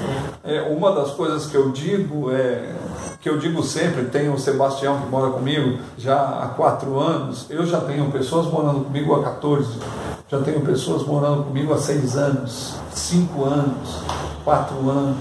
[0.45, 2.74] É, uma das coisas que eu digo é
[3.21, 7.66] que eu digo sempre, tem o Sebastião que mora comigo já há quatro anos, eu
[7.66, 9.79] já tenho pessoas morando comigo há 14,
[10.27, 14.03] já tenho pessoas morando comigo há seis anos, cinco anos,
[14.43, 15.18] quatro anos.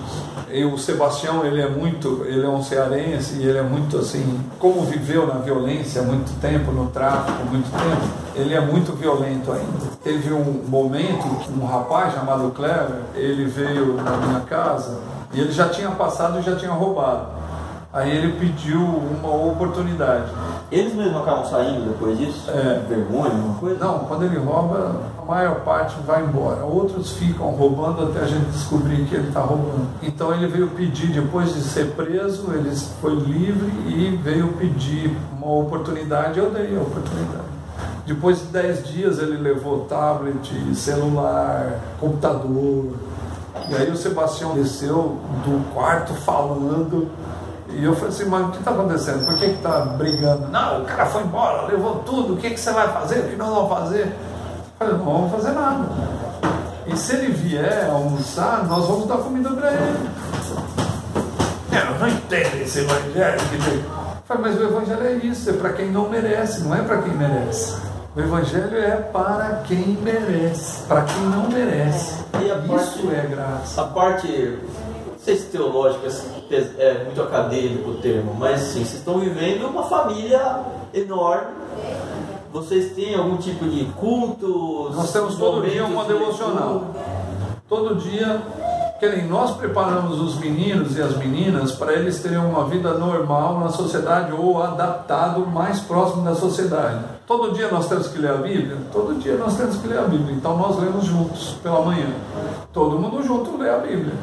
[0.51, 4.39] E o Sebastião, ele é muito, ele é um cearense e ele é muito assim,
[4.57, 9.97] como viveu na violência muito tempo, no tráfico muito tempo, ele é muito violento ainda.
[10.03, 14.99] Teve um momento um rapaz chamado Clever, ele veio na minha casa
[15.33, 17.38] e ele já tinha passado e já tinha roubado.
[17.91, 20.31] Aí ele pediu uma oportunidade.
[20.71, 22.47] Eles mesmos acabam saindo depois disso?
[22.51, 22.85] É.
[22.87, 23.83] Vergonha, alguma coisa?
[23.83, 26.63] Não, quando ele rouba, a maior parte vai embora.
[26.63, 29.87] Outros ficam roubando até a gente descobrir que ele está roubando.
[30.03, 32.69] Então ele veio pedir, depois de ser preso, ele
[33.01, 36.37] foi livre e veio pedir uma oportunidade.
[36.37, 37.49] Eu dei a oportunidade.
[38.05, 42.93] Depois de 10 dias ele levou tablet, celular, computador.
[43.67, 47.09] E aí o Sebastião desceu do quarto falando.
[47.71, 49.25] E eu falei assim, mas o que está acontecendo?
[49.25, 50.47] Por que está brigando?
[50.47, 53.19] Não, o cara foi embora, levou tudo, o que, que você vai fazer?
[53.19, 54.05] O que nós vamos fazer?
[54.05, 55.85] Eu falei, não vamos fazer nada.
[56.87, 60.09] E se ele vier almoçar, nós vamos dar comida para ele.
[61.71, 63.75] Eu não entendo esse evangelho que tem.
[63.79, 63.83] Eu
[64.25, 67.13] falei, mas o evangelho é isso, é para quem não merece, não é para quem
[67.13, 67.77] merece.
[68.15, 72.15] O evangelho é para quem merece, para quem não merece.
[72.41, 73.81] E a Isso parte- é graça.
[73.81, 74.59] A parte,
[75.23, 76.07] sei se teológica
[76.77, 80.61] é muito acadêmico o termo, mas sim, vocês estão vivendo uma família
[80.93, 81.47] enorme.
[82.51, 84.89] Vocês têm algum tipo de culto?
[84.93, 86.83] Nós temos todo dia uma devocional.
[87.67, 88.41] Todo dia,
[88.99, 93.59] que nem nós preparamos os meninos e as meninas para eles terem uma vida normal
[93.59, 97.05] na sociedade ou adaptado mais próximo da sociedade.
[97.25, 98.77] Todo dia nós temos que ler a Bíblia?
[98.91, 100.35] Todo dia nós temos que ler a Bíblia.
[100.35, 102.07] Então nós lemos juntos pela manhã.
[102.73, 104.13] Todo mundo junto lê a Bíblia.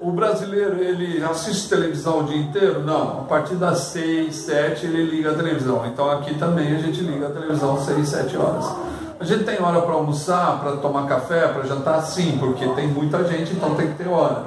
[0.00, 2.82] O brasileiro, ele assiste televisão o dia inteiro?
[2.84, 3.20] Não.
[3.20, 5.84] A partir das 6, 7 ele liga a televisão.
[5.86, 8.89] Então aqui também a gente liga a televisão às 6, 7 horas.
[9.20, 12.00] A gente tem hora para almoçar, para tomar café, para jantar?
[12.00, 14.44] Sim, porque tem muita gente, então tem que ter hora.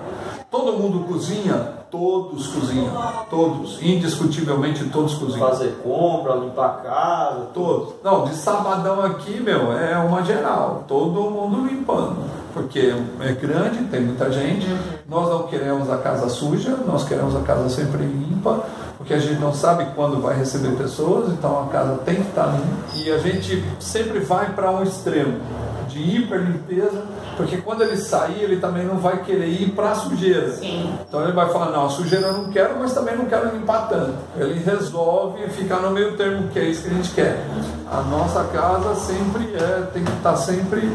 [0.50, 1.54] Todo mundo cozinha?
[1.92, 2.92] Todos cozinham.
[3.30, 3.80] Todos.
[3.84, 5.48] Indiscutivelmente todos cozinham.
[5.48, 7.94] Fazer compra, limpar a casa, Todos.
[8.04, 10.86] Não, de sabadão aqui, meu, é uma geral.
[10.88, 12.24] Todo mundo limpando.
[12.52, 14.68] Porque é grande, tem muita gente.
[15.08, 18.64] Nós não queremos a casa suja, nós queremos a casa sempre limpa.
[19.04, 22.46] Porque a gente não sabe quando vai receber pessoas, então a casa tem que estar
[22.46, 22.96] limpa.
[22.96, 25.42] E a gente sempre vai para um extremo
[25.90, 27.04] de hiperlimpeza,
[27.36, 30.54] porque quando ele sair, ele também não vai querer ir para a sujeira.
[30.54, 30.98] Sim.
[31.06, 33.90] Então ele vai falar, não, a sujeira eu não quero, mas também não quero limpar
[33.90, 34.14] tanto.
[34.38, 37.46] Ele resolve ficar no meio termo, que é isso que a gente quer.
[37.92, 40.90] A nossa casa sempre é, tem que estar sempre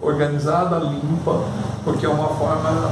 [0.00, 1.44] organizada, limpa,
[1.84, 2.90] porque é uma forma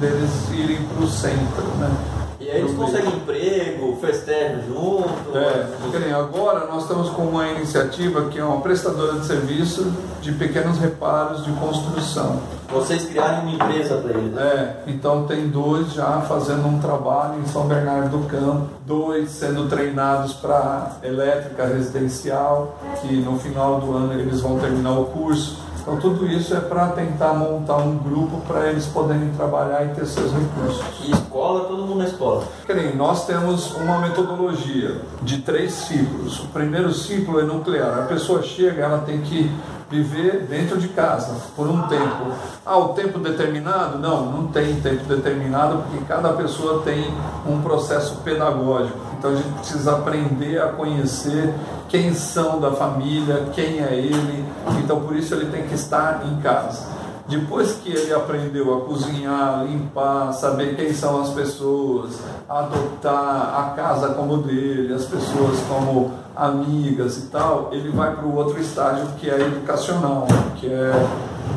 [0.00, 2.17] deles irem para o centro, né?
[2.48, 5.36] E aí eles conseguem emprego, festejam junto.
[5.36, 5.66] É,
[6.00, 9.92] nem agora nós estamos com uma iniciativa que é uma prestadora de serviço
[10.22, 12.40] de pequenos reparos de construção.
[12.72, 14.32] Vocês criarem uma empresa para eles.
[14.32, 14.42] né?
[14.42, 19.68] É, então tem dois já fazendo um trabalho em São Bernardo do Campo, dois sendo
[19.68, 25.68] treinados para elétrica residencial, que no final do ano eles vão terminar o curso.
[25.88, 30.04] Então tudo isso é para tentar montar um grupo para eles poderem trabalhar e ter
[30.04, 30.84] seus recursos.
[31.02, 32.44] E escola, todo mundo na escola.
[32.66, 36.40] Que nem nós temos uma metodologia de três ciclos.
[36.40, 38.00] O primeiro ciclo é nuclear.
[38.00, 39.50] A pessoa chega, ela tem que
[39.90, 42.32] viver dentro de casa por um tempo.
[42.66, 43.98] Ah, o tempo determinado?
[43.98, 47.10] Não, não tem tempo determinado porque cada pessoa tem
[47.46, 48.98] um processo pedagógico.
[49.18, 51.52] Então a gente precisa aprender a conhecer
[51.88, 54.44] quem são da família, quem é ele.
[54.82, 56.86] Então por isso ele tem que estar em casa.
[57.26, 64.14] Depois que ele aprendeu a cozinhar, limpar, saber quem são as pessoas, adotar a casa
[64.14, 69.28] como dele, as pessoas como amigas e tal, ele vai para o outro estágio que
[69.28, 70.92] é educacional, que é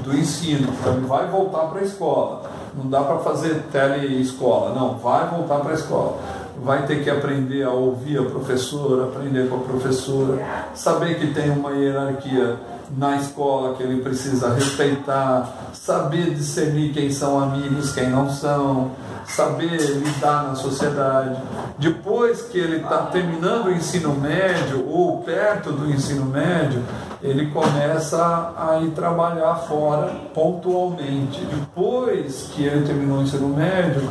[0.03, 0.68] do ensino.
[0.80, 2.41] Então ele vai voltar para a escola.
[2.76, 6.18] Não dá para fazer tele-escola, não, vai voltar para a escola
[6.64, 10.41] vai ter que aprender a ouvir a professora, aprender com a professora,
[10.74, 12.58] saber que tem uma hierarquia
[12.97, 18.91] na escola que ele precisa respeitar, saber discernir quem são amigos, quem não são,
[19.26, 21.41] saber lidar na sociedade.
[21.78, 26.84] Depois que ele está terminando o ensino médio ou perto do ensino médio,
[27.24, 31.39] ele começa a ir trabalhar fora pontualmente.
[31.45, 34.02] Depois que ele terminou o ensino médio,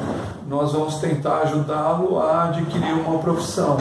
[0.50, 3.76] nós vamos tentar ajudá-lo a adquirir uma profissão.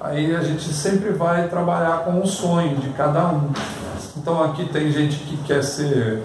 [0.00, 3.52] Aí a gente sempre vai trabalhar com o sonho de cada um.
[4.16, 6.24] Então aqui tem gente que quer ser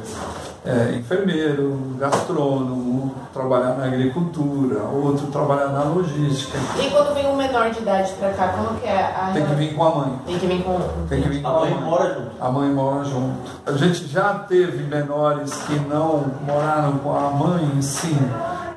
[0.65, 6.57] é, enfermeiro, gastrônomo, trabalhar na agricultura, outro trabalhar na logística.
[6.81, 9.55] E quando vem um menor de idade para cá, como que é a Tem que
[9.55, 10.19] vir com a mãe.
[10.25, 11.71] Tem que vir com Tem que vir com a, mãe.
[11.71, 12.31] A mãe mora junto.
[12.39, 13.51] A mãe mora junto.
[13.65, 18.17] A gente já teve menores que não moraram com a mãe, sim,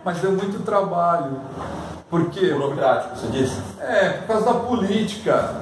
[0.05, 1.41] mas deu muito trabalho.
[2.11, 2.53] Por quê?
[2.53, 3.61] Burocrático, você disse?
[3.81, 5.55] É, por causa da política.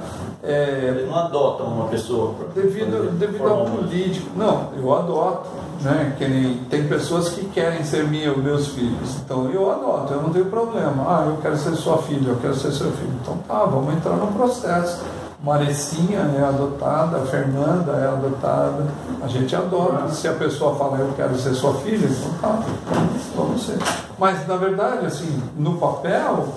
[0.47, 4.27] É, Ele não adota uma pessoa devido devido à política.
[4.35, 5.49] Não, eu adoto,
[5.81, 6.13] né?
[6.17, 9.15] Que nem, tem pessoas que querem ser minha, meus filhos.
[9.23, 11.03] Então eu adoto, eu não tenho problema.
[11.07, 13.13] Ah, eu quero ser sua filha, eu quero ser seu filho.
[13.21, 15.03] Então tá, vamos entrar no processo.
[15.43, 18.85] Marecinha é adotada, a Fernanda é adotada.
[19.21, 20.09] A gente adota.
[20.09, 22.59] Se a pessoa fala eu quero ser sua filha, então tá,
[23.35, 23.77] vamos ser.
[24.17, 26.47] Mas na verdade, assim, no papel,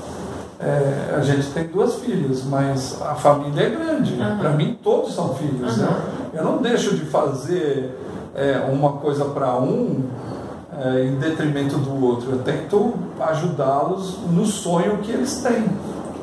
[0.60, 4.14] é, a gente tem duas filhas, mas a família é grande.
[4.14, 4.38] Uhum.
[4.38, 5.78] Para mim, todos são filhos.
[5.78, 5.84] Uhum.
[5.84, 6.00] Né?
[6.34, 7.96] Eu não deixo de fazer
[8.34, 10.02] é, uma coisa para um
[10.76, 12.32] é, em detrimento do outro.
[12.32, 15.64] Eu tento ajudá-los no sonho que eles têm.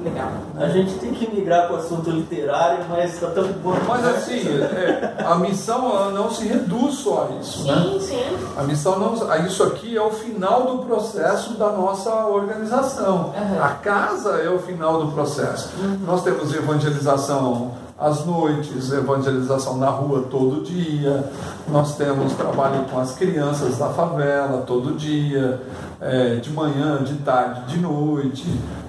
[0.06, 0.30] Legal.
[0.56, 3.74] A gente tem que migrar para o assunto literário, mas está tão bom.
[3.88, 7.64] Mas assim, é, a missão não se reduz só a isso.
[7.64, 8.00] Sim, né?
[8.00, 8.38] sim.
[8.56, 9.16] A missão não.
[9.48, 13.34] Isso aqui é o final do processo da nossa organização.
[13.36, 13.64] Uhum.
[13.64, 15.72] A casa é o final do processo.
[15.82, 15.98] Uhum.
[16.06, 21.28] Nós temos evangelização às noites, evangelização na rua todo dia.
[21.68, 25.60] Nós temos trabalho com as crianças da favela todo dia,
[26.00, 28.46] é, de manhã, de tarde, de noite.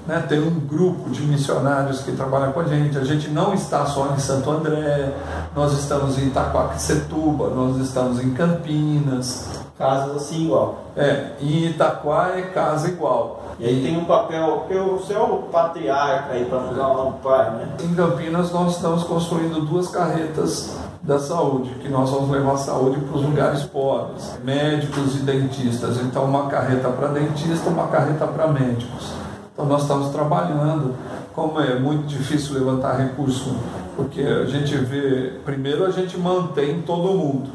[0.06, 0.24] Né?
[0.28, 2.96] Tem um grupo de missionários que trabalham com a gente.
[2.96, 5.12] A gente não está só em Santo André,
[5.54, 9.48] nós estamos em Itacoaquecetuba, nós estamos em Campinas.
[9.76, 10.84] Casas assim igual.
[10.96, 13.42] É, em Itaquá é casa igual.
[13.58, 17.16] E aí tem um papel, porque você é o patriarca aí, para usar o nome
[17.22, 17.68] pai, né?
[17.82, 23.00] Em Campinas nós estamos construindo duas carretas da saúde, que nós vamos levar a saúde
[23.00, 25.98] para os lugares pobres, médicos e dentistas.
[25.98, 29.25] Então uma carreta para dentista, uma carreta para médicos.
[29.56, 30.94] Então nós estamos trabalhando,
[31.34, 33.56] como é muito difícil levantar recurso,
[33.96, 37.48] porque a gente vê, primeiro a gente mantém todo mundo.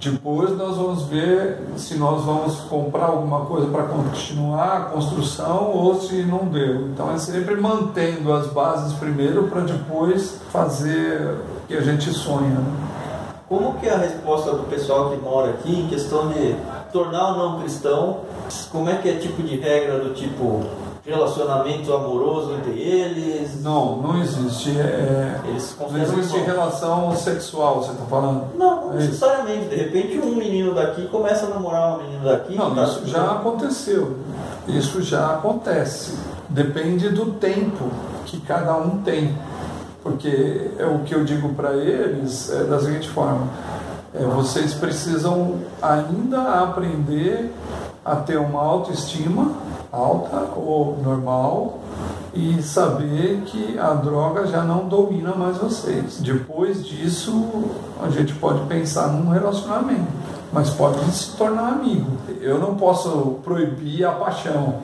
[0.00, 6.00] Depois nós vamos ver se nós vamos comprar alguma coisa para continuar a construção ou
[6.00, 6.88] se não deu.
[6.88, 12.48] Então é sempre mantendo as bases primeiro para depois fazer o que a gente sonha.
[12.48, 12.74] Né?
[13.50, 16.56] Como que é a resposta do pessoal que mora aqui em questão de
[16.90, 18.20] tornar o não cristão?
[18.70, 20.64] Como é que é tipo de regra do tipo
[21.04, 23.60] relacionamento amoroso entre eles?
[23.62, 24.70] Não, não existe.
[24.78, 25.40] É,
[25.90, 28.56] não existe relação sexual, você está falando?
[28.56, 29.66] Não, não é necessariamente.
[29.66, 32.54] De repente um menino daqui começa a namorar uma menina daqui.
[32.54, 34.16] Não, tá isso já aconteceu.
[34.68, 36.16] Isso já acontece.
[36.48, 37.90] Depende do tempo
[38.26, 39.36] que cada um tem.
[40.02, 43.48] Porque é o que eu digo para eles é da seguinte forma.
[44.14, 47.52] É, vocês precisam ainda aprender
[48.04, 49.52] a ter uma autoestima
[49.92, 51.78] alta ou normal
[52.32, 56.18] e saber que a droga já não domina mais vocês.
[56.20, 57.70] Depois disso,
[58.02, 60.10] a gente pode pensar num relacionamento,
[60.50, 62.10] mas pode se tornar amigo.
[62.40, 64.76] Eu não posso proibir a paixão,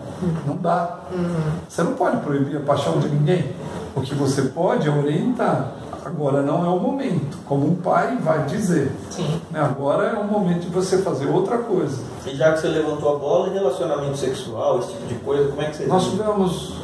[0.46, 0.98] não dá.
[1.11, 1.52] Uhum.
[1.66, 3.52] Você não pode proibir a paixão de ninguém.
[3.96, 5.72] O que você pode é orientar.
[6.09, 8.90] Agora não é o momento, como um pai vai dizer.
[9.11, 9.40] Sim.
[9.50, 12.02] Né, agora é o momento de você fazer outra coisa.
[12.26, 15.66] E já que você levantou a bola, relacionamento sexual, esse tipo de coisa, como é
[15.66, 16.74] que você Nós tivemos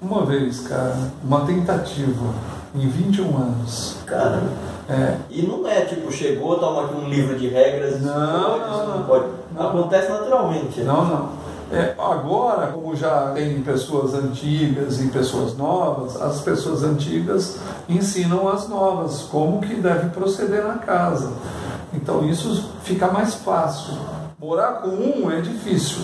[0.00, 2.32] uma vez, cara, uma tentativa
[2.74, 3.96] em 21 anos.
[4.06, 4.42] Cara.
[4.88, 5.16] É.
[5.30, 8.70] E não é tipo, chegou, toma aqui um livro de regras, isso Não, pode, não,
[8.80, 9.02] isso não.
[9.04, 9.24] pode.
[9.54, 9.68] Não.
[9.68, 10.80] Acontece naturalmente.
[10.80, 10.84] né?
[10.86, 11.28] Não, não.
[11.72, 17.56] É, agora, como já tem pessoas antigas e pessoas novas, as pessoas antigas
[17.88, 21.32] ensinam as novas como que deve proceder na casa.
[21.94, 23.94] Então isso fica mais fácil.
[24.38, 26.02] Morar com um é difícil.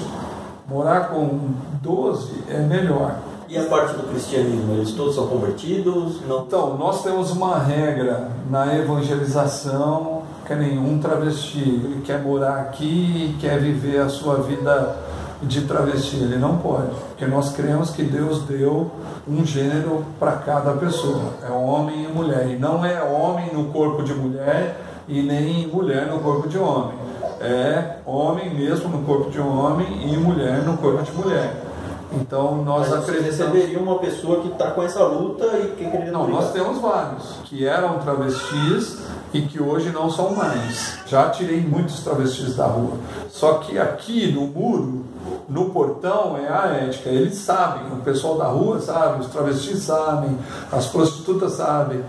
[0.67, 1.51] Morar com
[1.83, 3.17] 12 é melhor.
[3.47, 6.21] E a parte do cristianismo, eles todos são convertidos?
[6.27, 6.45] Não.
[6.45, 11.59] Então, nós temos uma regra na evangelização que é nenhum travesti.
[11.59, 14.97] Ele quer morar aqui quer viver a sua vida
[15.43, 16.17] de travesti.
[16.17, 18.91] Ele não pode, porque nós cremos que Deus deu
[19.27, 21.35] um gênero para cada pessoa.
[21.47, 22.49] É homem e mulher.
[22.49, 26.97] E não é homem no corpo de mulher e nem mulher no corpo de homem.
[27.41, 31.68] É homem mesmo no corpo de homem e mulher no corpo de mulher.
[32.13, 33.39] Então nós Mas acreditamos.
[33.39, 37.39] receberiam uma pessoa que está com essa luta e que queria Não, nós temos vários
[37.45, 38.99] que eram travestis
[39.33, 40.99] e que hoje não são mais.
[41.07, 42.97] Já tirei muitos travestis da rua.
[43.29, 45.05] Só que aqui no muro,
[45.49, 47.11] no portão, é a ética.
[47.11, 50.37] Eles sabem, o pessoal da rua sabe, os travestis sabem,
[50.73, 52.03] as prostitutas sabem.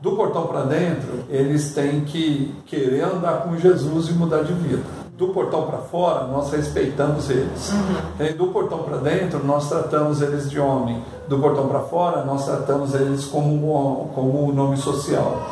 [0.00, 4.82] Do portão para dentro, eles têm que querer andar com Jesus e mudar de vida.
[5.18, 7.72] Do portão para fora, nós respeitamos eles.
[8.20, 11.02] E do portão para dentro, nós tratamos eles de homem.
[11.26, 15.42] Do portão para fora, nós tratamos eles como, um- como um nome social.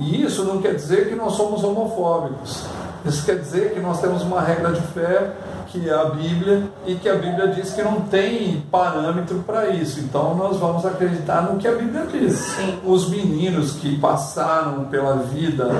[0.00, 2.64] E isso não quer dizer que nós somos homofóbicos.
[3.04, 5.32] Isso quer dizer que nós temos uma regra de fé,
[5.72, 10.00] que é a Bíblia, e que a Bíblia diz que não tem parâmetro para isso.
[10.00, 12.34] Então nós vamos acreditar no que a Bíblia diz.
[12.34, 12.78] Sim.
[12.84, 15.70] Os meninos que passaram pela vida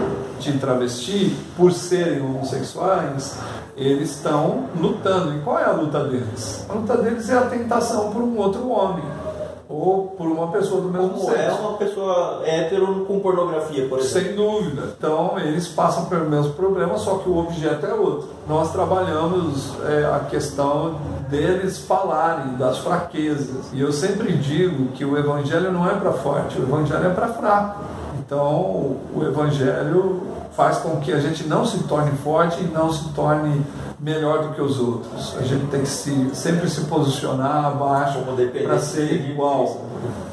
[0.40, 3.36] de travesti, por serem homossexuais,
[3.76, 5.36] eles estão lutando.
[5.36, 6.64] E qual é a luta deles?
[6.68, 9.04] A luta deles é a tentação por um outro homem
[9.72, 11.40] ou por uma pessoa do mesmo Como sexo.
[11.40, 14.26] é uma pessoa hétero com pornografia, por exemplo.
[14.28, 14.94] Sem dúvida.
[14.98, 18.28] Então, eles passam pelo mesmo problema, só que o objeto é outro.
[18.46, 20.96] Nós trabalhamos é, a questão
[21.30, 23.72] deles falarem das fraquezas.
[23.72, 27.28] E eu sempre digo que o evangelho não é para forte, o evangelho é para
[27.28, 27.80] fraco.
[28.32, 30.22] Então, o evangelho
[30.56, 33.62] faz com que a gente não se torne forte e não se torne
[34.00, 35.36] melhor do que os outros.
[35.38, 39.82] A gente tem que se, sempre se posicionar abaixo Como dependente para ser igual.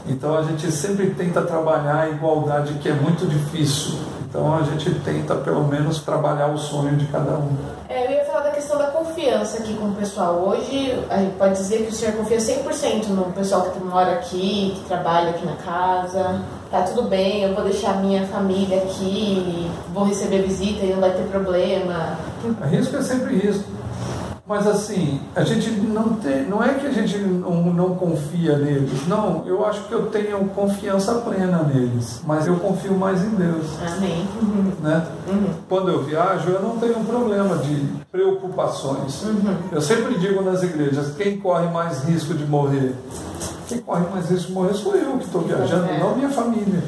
[0.07, 3.95] Então a gente sempre tenta trabalhar a igualdade, que é muito difícil.
[4.29, 7.51] Então a gente tenta pelo menos trabalhar o sonho de cada um.
[7.89, 10.35] É, eu ia falar da questão da confiança aqui com o pessoal.
[10.47, 14.75] Hoje, a gente pode dizer que o senhor confia 100% no pessoal que mora aqui,
[14.77, 16.41] que trabalha aqui na casa.
[16.71, 21.11] Tá tudo bem, eu vou deixar minha família aqui, vou receber visita e não vai
[21.11, 22.15] ter problema.
[22.69, 23.63] Risco é sempre risco.
[24.45, 29.07] Mas assim, a gente não tem, não é que a gente não, não confia neles,
[29.07, 33.65] não, eu acho que eu tenho confiança plena neles, mas eu confio mais em Deus.
[33.95, 34.27] Amém.
[34.81, 35.05] né?
[35.67, 37.75] Quando eu viajo, eu não tenho problema de
[38.11, 39.23] preocupações.
[39.71, 42.95] Eu sempre digo nas igrejas: quem corre mais risco de morrer?
[43.69, 46.83] Quem corre mais risco de morrer sou eu que estou viajando, não minha família.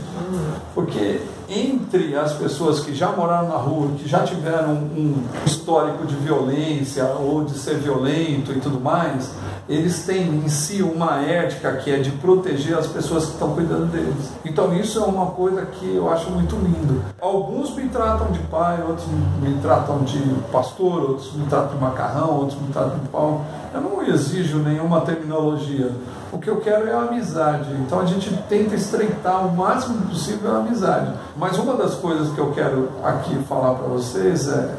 [0.73, 6.15] Porque entre as pessoas que já moraram na rua, que já tiveram um histórico de
[6.15, 9.29] violência ou de ser violento e tudo mais,
[9.69, 13.85] eles têm em si uma ética que é de proteger as pessoas que estão cuidando
[13.91, 14.31] deles.
[14.43, 17.03] Então isso é uma coisa que eu acho muito lindo.
[17.21, 19.05] Alguns me tratam de pai, outros
[19.39, 20.19] me tratam de
[20.51, 23.45] pastor, outros me tratam de macarrão, outros me tratam de pau.
[23.71, 25.91] Eu não exijo nenhuma terminologia.
[26.31, 27.69] O que eu quero é a amizade.
[27.85, 31.13] Então a gente tenta estreitar o máximo possível a amizade.
[31.35, 34.73] Mas uma das coisas que eu quero aqui falar para vocês é: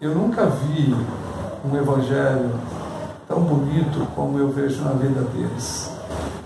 [0.00, 0.94] eu nunca vi
[1.64, 2.50] um evangelho
[3.28, 5.90] tão bonito como eu vejo na vida deles.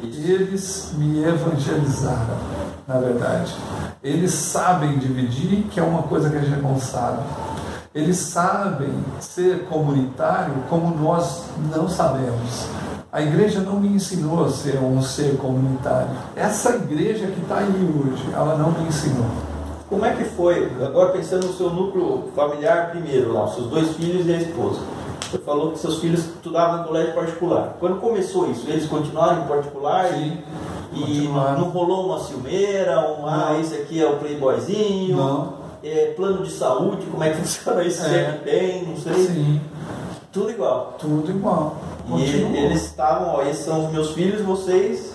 [0.03, 2.37] Eles me evangelizaram,
[2.87, 3.55] na verdade.
[4.03, 7.23] Eles sabem dividir, que é uma coisa que a gente não sabe.
[7.97, 11.45] Eles sabem ser comunitário como nós
[11.75, 12.69] não sabemos.
[13.11, 16.11] A igreja não me ensinou a ser um ser comunitário.
[16.37, 17.73] Essa igreja que está aí
[18.05, 19.25] hoje, ela não me ensinou.
[19.89, 23.97] Como é que foi, agora pensando no seu núcleo familiar primeiro lá, os seus dois
[23.97, 24.81] filhos e a esposa.
[25.31, 27.79] Você falou que seus filhos estudavam em colégio particular.
[27.81, 30.37] Quando começou isso, eles continuaram em particular Sim,
[30.93, 31.61] e continuaram.
[31.61, 33.61] não rolou uma ciumeira, um, ah, Não.
[33.61, 35.66] esse aqui é o playboyzinho, Não.
[35.89, 38.03] É, plano de saúde, como é que funciona isso?
[38.03, 38.19] Se É.
[38.19, 39.15] é que tem, não sei.
[39.27, 39.61] Sim,
[40.33, 40.97] Tudo igual.
[40.99, 41.77] tudo igual.
[42.17, 45.13] E eles estavam, ó, esses são os meus filhos, vocês,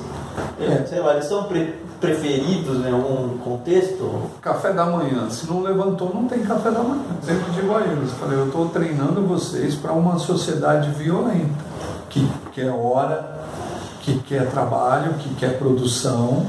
[0.59, 0.86] É.
[0.86, 4.30] sei lá, eles são pre- preferidos em algum contexto?
[4.41, 5.30] Café da manhã.
[5.30, 7.03] Se não levantou, não tem café da manhã.
[7.22, 11.53] Sempre digo a eles, falei, eu estou treinando vocês para uma sociedade violenta,
[12.09, 13.40] que, que é hora
[14.01, 16.45] que quer trabalho, que quer produção,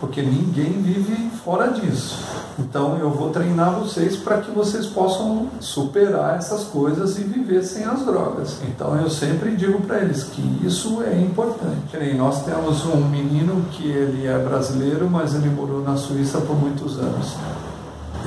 [0.00, 2.18] porque ninguém vive fora disso.
[2.58, 7.84] Então eu vou treinar vocês para que vocês possam superar essas coisas e viver sem
[7.84, 8.58] as drogas.
[8.68, 11.96] Então eu sempre digo para eles que isso é importante.
[12.16, 16.98] Nós temos um menino que ele é brasileiro, mas ele morou na Suíça por muitos
[16.98, 17.36] anos.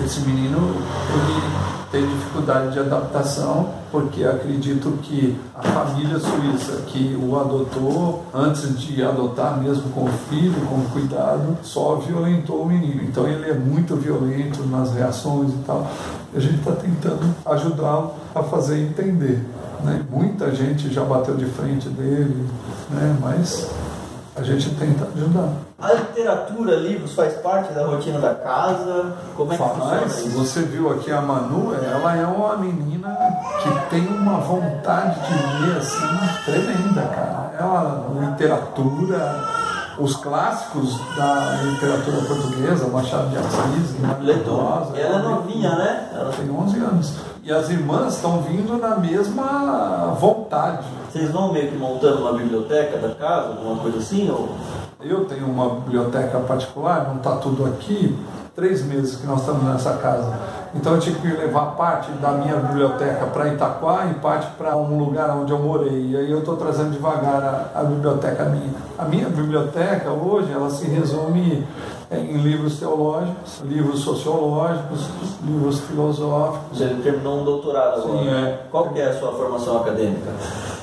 [0.02, 0.76] Esse menino
[1.14, 8.80] ele tem dificuldade de adaptação, porque acredito que a família suíça que o adotou, antes
[8.80, 13.04] de adotar mesmo com o filho, com cuidado, só violentou o menino.
[13.04, 15.88] Então ele é muito violento nas reações e tal.
[16.34, 19.46] E a gente está tentando ajudá-lo a fazer entender.
[19.84, 20.04] Né?
[20.10, 22.50] Muita gente já bateu de frente dele,
[22.90, 23.16] né?
[23.22, 23.70] mas
[24.36, 25.50] a gente tenta ajudar.
[25.80, 29.14] A literatura, livros, faz parte da rotina da casa?
[29.36, 29.74] Como é que Faz.
[29.74, 30.30] funciona isso?
[30.30, 33.16] Você viu aqui a Manu, ela é uma menina
[33.62, 36.08] que tem uma vontade de ler assim
[36.46, 37.54] tremenda, cara.
[37.60, 39.44] Ela, literatura,
[39.98, 43.96] os clássicos da literatura portuguesa, Machado de Assis.
[44.48, 46.10] Rosa, E ela é novinha, né?
[46.14, 47.14] Ela Ela tem 11 anos.
[47.44, 50.86] E as irmãs estão vindo na mesma vontade.
[51.12, 54.30] Vocês vão meio que montando uma biblioteca da casa, alguma coisa assim?
[54.30, 54.50] Ou...
[55.02, 58.18] Eu tenho uma biblioteca particular, não está tudo aqui,
[58.56, 60.32] três meses que nós estamos nessa casa.
[60.76, 64.98] Então eu tive que levar parte da minha biblioteca para Itaquá e parte para um
[64.98, 66.10] lugar onde eu morei.
[66.10, 68.74] E aí eu estou trazendo devagar a, a biblioteca minha.
[68.98, 71.64] A minha biblioteca hoje ela se resume
[72.12, 75.08] em livros teológicos, livros sociológicos,
[75.44, 76.78] livros filosóficos.
[76.78, 78.20] Você terminou um doutorado agora.
[78.20, 78.60] Sim, é.
[78.72, 80.32] Qual que é a sua formação acadêmica?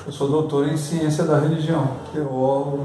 [0.07, 2.84] Eu sou doutor em ciência da religião, teólogo,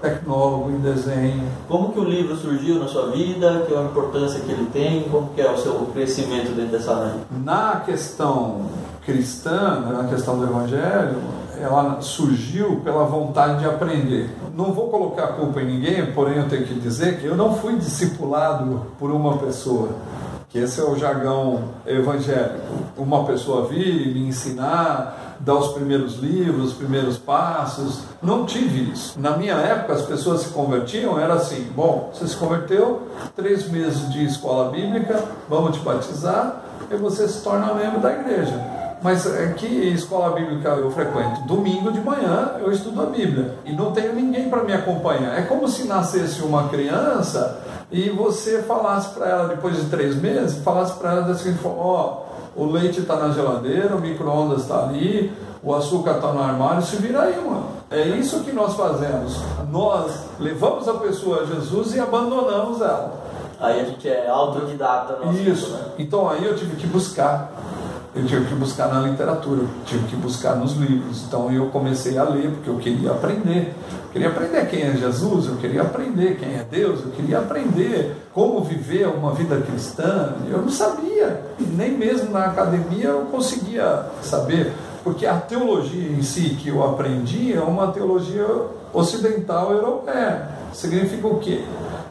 [0.00, 1.48] tecnólogo em desenho.
[1.68, 3.64] Como que o livro surgiu na sua vida?
[3.66, 5.02] Que é a importância que ele tem?
[5.04, 7.14] Como que é o seu crescimento dentro dessa área?
[7.44, 8.62] Na questão
[9.04, 11.16] cristã, na questão do evangelho,
[11.60, 14.30] ela surgiu pela vontade de aprender.
[14.54, 17.54] Não vou colocar a culpa em ninguém, porém eu tenho que dizer que eu não
[17.54, 19.90] fui discipulado por uma pessoa.
[20.48, 22.66] Que esse é o jargão evangélico.
[22.96, 28.00] Uma pessoa vir me ensinar, dar os primeiros livros, os primeiros passos.
[28.22, 29.18] Não tive isso.
[29.20, 34.10] Na minha época, as pessoas se convertiam, era assim: bom, você se converteu, três meses
[34.12, 38.78] de escola bíblica, vamos te batizar, e você se torna membro da igreja.
[39.02, 41.42] Mas é que escola bíblica eu frequento?
[41.42, 45.38] Domingo de manhã eu estudo a Bíblia e não tenho ninguém para me acompanhar.
[45.38, 47.60] É como se nascesse uma criança
[47.92, 51.80] e você falasse para ela depois de três meses, falasse para ela da seguinte forma:
[51.80, 52.22] ó,
[52.58, 55.32] o leite está na geladeira, o micro-ondas está ali,
[55.62, 57.66] o açúcar está no armário, se vira aí, mano.
[57.90, 59.40] É isso que nós fazemos.
[59.70, 63.14] Nós levamos a pessoa a Jesus e abandonamos ela.
[63.60, 65.18] Aí a gente é autodidata.
[65.32, 65.70] Isso.
[65.70, 65.84] Né?
[65.98, 67.50] Então aí eu tive que buscar.
[68.18, 71.22] Eu tive que buscar na literatura, tive que buscar nos livros.
[71.22, 73.72] Então eu comecei a ler porque eu queria aprender.
[74.06, 78.16] Eu queria aprender quem é Jesus, eu queria aprender quem é Deus, eu queria aprender
[78.34, 80.34] como viver uma vida cristã.
[80.50, 84.72] Eu não sabia, nem mesmo na academia eu conseguia saber,
[85.04, 88.46] porque a teologia em si que eu aprendi é uma teologia
[88.92, 90.48] ocidental europeia.
[90.72, 91.62] Significa o quê?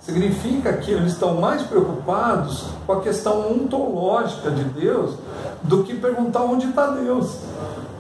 [0.08, 5.16] Significa que eles estão mais preocupados com a questão ontológica de Deus
[5.64, 7.36] do que perguntar onde está Deus.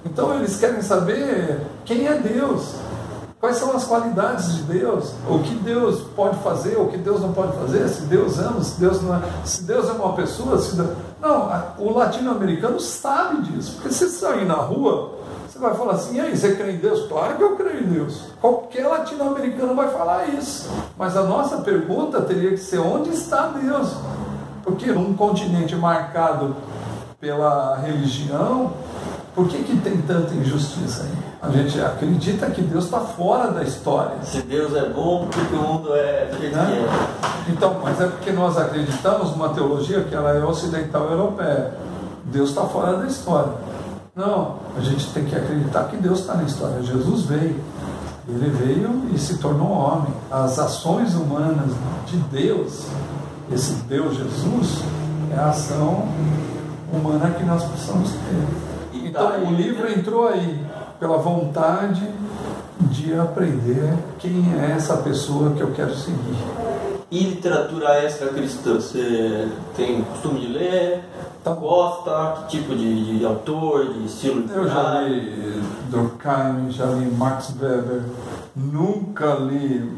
[0.05, 2.75] Então eles querem saber quem é Deus,
[3.41, 7.33] quais são as qualidades de Deus, o que Deus pode fazer, o que Deus não
[7.33, 10.77] pode fazer, se Deus ama, se Deus não é, se Deus é uma pessoa, se
[10.77, 10.87] Deus...
[11.21, 15.16] não, o latino-americano sabe disso, porque se sair na rua,
[15.57, 17.07] você vai falar assim, e aí, você crê em Deus?
[17.07, 18.21] Claro que eu creio em Deus.
[18.39, 20.69] Qualquer latino-americano vai falar isso.
[20.97, 23.93] Mas a nossa pergunta teria que ser onde está Deus?
[24.63, 26.55] Porque num continente marcado
[27.19, 28.73] pela religião,
[29.33, 31.27] por que, que tem tanta injustiça aí?
[31.41, 34.17] A gente acredita que Deus está fora da história.
[34.23, 36.85] Se Deus é bom, por que que o mundo é do jeito que Né?
[36.85, 37.51] é?
[37.51, 41.73] Então, mas é porque nós acreditamos numa teologia que ela é ocidental europeia.
[42.25, 43.53] Deus está fora da história.
[44.17, 46.81] Não, a gente tem que acreditar que Deus está na história.
[46.81, 47.55] Jesus veio.
[48.27, 50.11] Ele veio e se tornou homem.
[50.31, 51.69] As ações humanas
[52.07, 52.87] de Deus,
[53.51, 54.83] esse Deus Jesus,
[55.31, 56.09] é a ação
[56.91, 58.97] humana que nós precisamos ter.
[59.07, 59.93] Então tá o livro né?
[59.95, 60.65] entrou aí
[60.99, 62.09] pela vontade
[62.89, 66.66] de aprender quem é essa pessoa que eu quero seguir.
[67.09, 68.75] E literatura extra cristã?
[68.75, 69.47] Você
[69.77, 71.03] tem costume de ler?
[71.41, 71.53] Tá.
[71.53, 72.41] Gosta?
[72.49, 78.03] Que tipo de, de autor, de estilo Eu já li Durkheim, já li Max Weber,
[78.53, 79.89] nunca li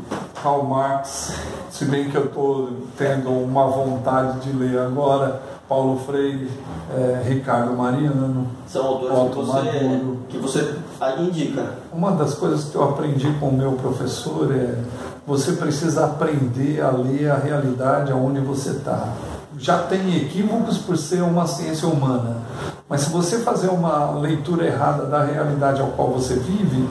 [0.43, 1.33] Karl Marx,
[1.71, 6.49] se bem que eu estou tendo uma vontade de ler agora Paulo Freire,
[6.95, 8.47] eh, Ricardo Mariano.
[8.67, 10.17] São autores que Otto você, Maduro.
[10.29, 10.75] que você
[11.19, 11.73] indica.
[11.91, 14.75] uma das coisas que eu aprendi com o meu professor é
[15.25, 19.13] você precisa aprender a ler a realidade aonde você está.
[19.57, 22.37] Já tem equívocos por ser uma ciência humana,
[22.87, 26.87] mas se você fazer uma leitura errada da realidade ao qual você vive,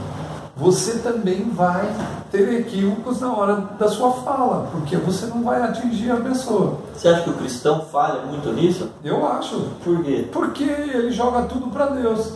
[0.59, 1.89] você também vai
[2.33, 6.79] ter equívocos na hora da sua fala, porque você não vai atingir a pessoa.
[6.93, 8.91] Você acha que o cristão falha muito nisso?
[9.05, 9.69] Eu acho.
[9.85, 10.29] Por quê?
[10.33, 12.33] Porque ele joga tudo para Deus.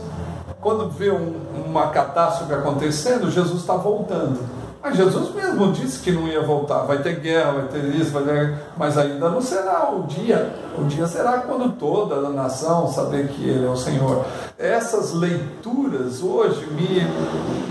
[0.60, 1.34] Quando vê um,
[1.66, 4.38] uma catástrofe acontecendo, Jesus está voltando.
[4.82, 6.80] Mas Jesus mesmo disse que não ia voltar.
[6.80, 8.54] Vai ter guerra, vai ter isso, vai ter...
[8.76, 10.52] mas ainda não será o dia.
[10.76, 14.24] O dia será quando toda a nação saber que Ele é o Senhor.
[14.58, 17.06] Essas leituras hoje me,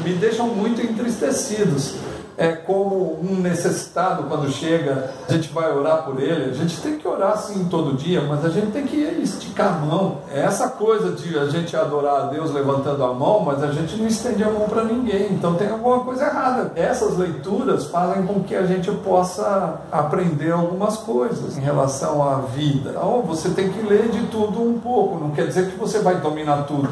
[0.03, 1.95] me deixam muito entristecidos
[2.37, 6.51] é como um necessitado quando chega, a gente vai orar por ele.
[6.51, 9.85] A gente tem que orar sim todo dia, mas a gente tem que esticar a
[9.85, 10.19] mão.
[10.33, 13.95] É essa coisa de a gente adorar a Deus levantando a mão, mas a gente
[13.95, 15.33] não estende a mão para ninguém.
[15.33, 16.71] Então tem alguma coisa errada.
[16.75, 22.91] Essas leituras fazem com que a gente possa aprender algumas coisas em relação à vida.
[22.91, 26.15] Então você tem que ler de tudo um pouco, não quer dizer que você vai
[26.15, 26.89] dominar tudo.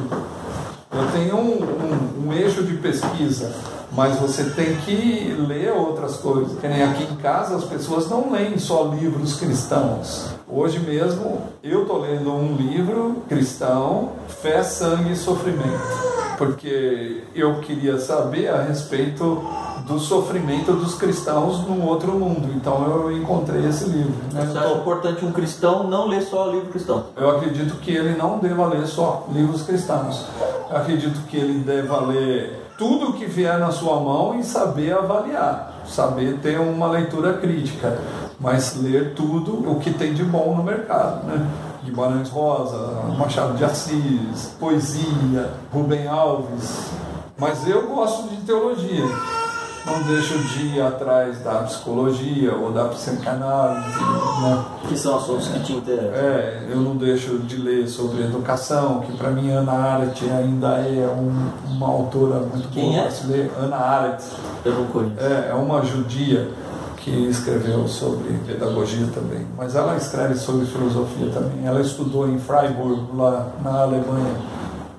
[0.91, 3.53] Eu tenho um, um, um eixo de pesquisa
[3.91, 6.57] mas você tem que ler outras coisas.
[6.59, 10.29] Que nem aqui em casa as pessoas não leem só livros cristãos.
[10.47, 15.79] Hoje mesmo eu estou lendo um livro cristão, Fé, Sangue e Sofrimento,
[16.37, 19.43] porque eu queria saber a respeito
[19.89, 22.53] do sofrimento dos cristãos num outro mundo.
[22.55, 24.13] Então eu encontrei esse livro.
[24.31, 24.45] Né?
[24.45, 27.05] Você acha importante um cristão não ler só livro cristão?
[27.17, 30.25] Eu acredito que ele não deva ler só livros cristãos.
[30.69, 35.81] Eu acredito que ele deva ler tudo que vier na sua mão e saber avaliar,
[35.87, 37.99] saber ter uma leitura crítica,
[38.39, 41.49] mas ler tudo o que tem de bom no mercado, né?
[41.83, 46.91] Guimarães Rosa, Machado de Assis, poesia, Rubem Alves.
[47.37, 49.05] Mas eu gosto de teologia
[49.85, 53.99] não deixo de ir atrás da psicologia ou da psicanálise.
[54.41, 54.65] Né?
[54.87, 56.13] Que são assuntos que te interessam.
[56.13, 61.07] É, eu não deixo de ler sobre educação, que para mim Ana Arendt ainda é
[61.07, 63.09] um, uma autora muito Quem boa é?
[63.09, 63.51] se ler.
[63.59, 64.23] Ana Arendt.
[64.65, 65.19] Eu não conheço.
[65.19, 66.49] É, é uma judia
[66.97, 71.65] que escreveu sobre pedagogia também, mas ela escreve sobre filosofia também.
[71.65, 74.35] Ela estudou em Freiburg, lá na Alemanha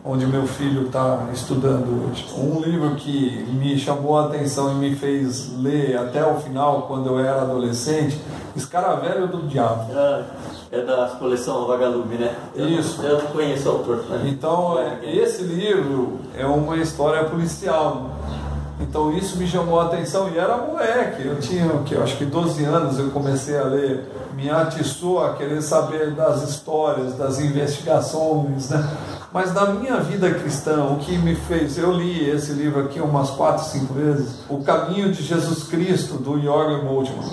[0.04, 2.26] onde meu filho está estudando hoje.
[2.36, 7.08] Um livro que me chamou a atenção e me fez ler até o final, quando
[7.08, 8.18] eu era adolescente,
[8.56, 9.92] Escaravelho do Diabo.
[9.94, 10.24] Ah,
[10.72, 12.34] é da coleção Vagalume, né?
[12.54, 13.02] Eu Isso.
[13.02, 14.04] Não, eu não conheço o autor.
[14.08, 14.22] Né?
[14.26, 18.10] Então, é, esse livro é uma história policial.
[18.80, 22.64] Então isso me chamou a atenção e era moleque, eu tinha que acho que 12
[22.64, 28.88] anos eu comecei a ler, me atiçou a querer saber das histórias, das investigações, né?
[29.32, 33.30] Mas na minha vida cristã, o que me fez, eu li esse livro aqui umas
[33.30, 37.30] quatro, cinco vezes, O Caminho de Jesus Cristo do Jorgen Moltmann.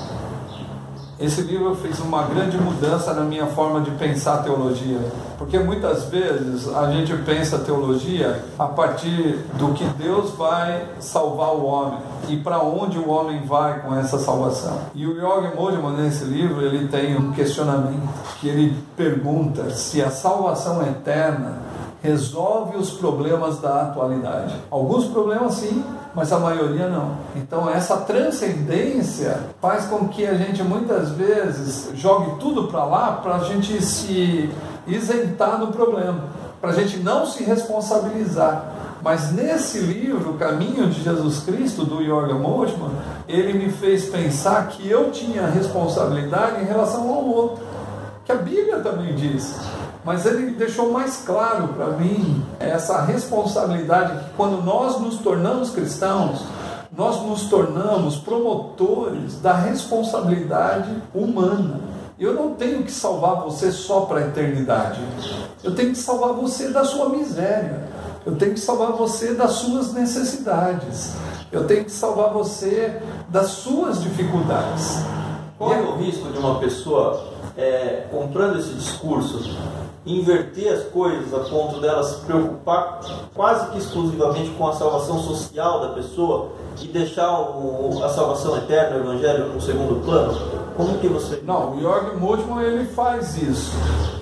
[1.19, 4.99] Esse livro fez uma grande mudança na minha forma de pensar teologia,
[5.39, 11.65] porque muitas vezes a gente pensa teologia a partir do que Deus vai salvar o
[11.65, 11.97] homem
[12.29, 14.81] e para onde o homem vai com essa salvação.
[14.93, 18.07] E o Jorgen Moltmann nesse livro ele tem um questionamento
[18.39, 21.65] que ele pergunta se a salvação eterna
[22.07, 24.55] resolve os problemas da atualidade.
[24.71, 25.83] Alguns problemas sim,
[26.15, 27.17] mas a maioria não.
[27.35, 33.35] Então essa transcendência faz com que a gente muitas vezes jogue tudo para lá para
[33.35, 34.49] a gente se
[34.87, 36.23] isentar do problema,
[36.61, 38.73] para a gente não se responsabilizar.
[39.03, 42.01] Mas nesse livro, Caminho de Jesus Cristo, do
[42.39, 42.91] Moltmann,
[43.27, 47.63] ele me fez pensar que eu tinha responsabilidade em relação ao outro,
[48.27, 49.55] que a Bíblia também diz.
[50.03, 56.43] Mas ele deixou mais claro para mim essa responsabilidade que quando nós nos tornamos cristãos,
[56.95, 61.79] nós nos tornamos promotores da responsabilidade humana.
[62.19, 64.99] Eu não tenho que salvar você só para a eternidade.
[65.63, 67.87] Eu tenho que salvar você da sua miséria.
[68.25, 71.13] Eu tenho que salvar você das suas necessidades.
[71.49, 74.97] Eu tenho que salvar você das suas dificuldades.
[75.57, 79.57] Qual é o risco de uma pessoa é, comprando esse discurso
[80.05, 83.01] inverter as coisas a ponto dela se preocupar
[83.33, 86.51] quase que exclusivamente com a salvação social da pessoa
[86.81, 90.37] e deixar o, a salvação eterna, o evangelho, no segundo plano?
[90.75, 91.41] Como que você...
[91.45, 93.71] Não, o Jorg Moltmann ele faz isso.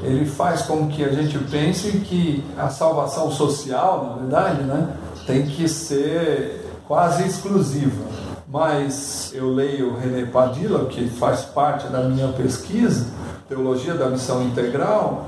[0.01, 4.89] Ele faz com que a gente pense que a salvação social, na verdade, né,
[5.27, 8.05] tem que ser quase exclusiva.
[8.47, 13.07] Mas eu leio René Padilla, que faz parte da minha pesquisa,
[13.47, 15.27] Teologia da Missão Integral,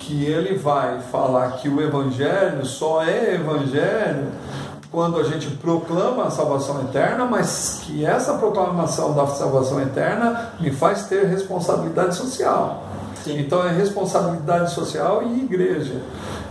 [0.00, 4.26] que ele vai falar que o evangelho só é evangelho
[4.90, 10.72] quando a gente proclama a salvação eterna, mas que essa proclamação da salvação eterna me
[10.72, 12.82] faz ter responsabilidade social.
[13.22, 13.38] Sim.
[13.38, 16.02] Então é responsabilidade social e igreja.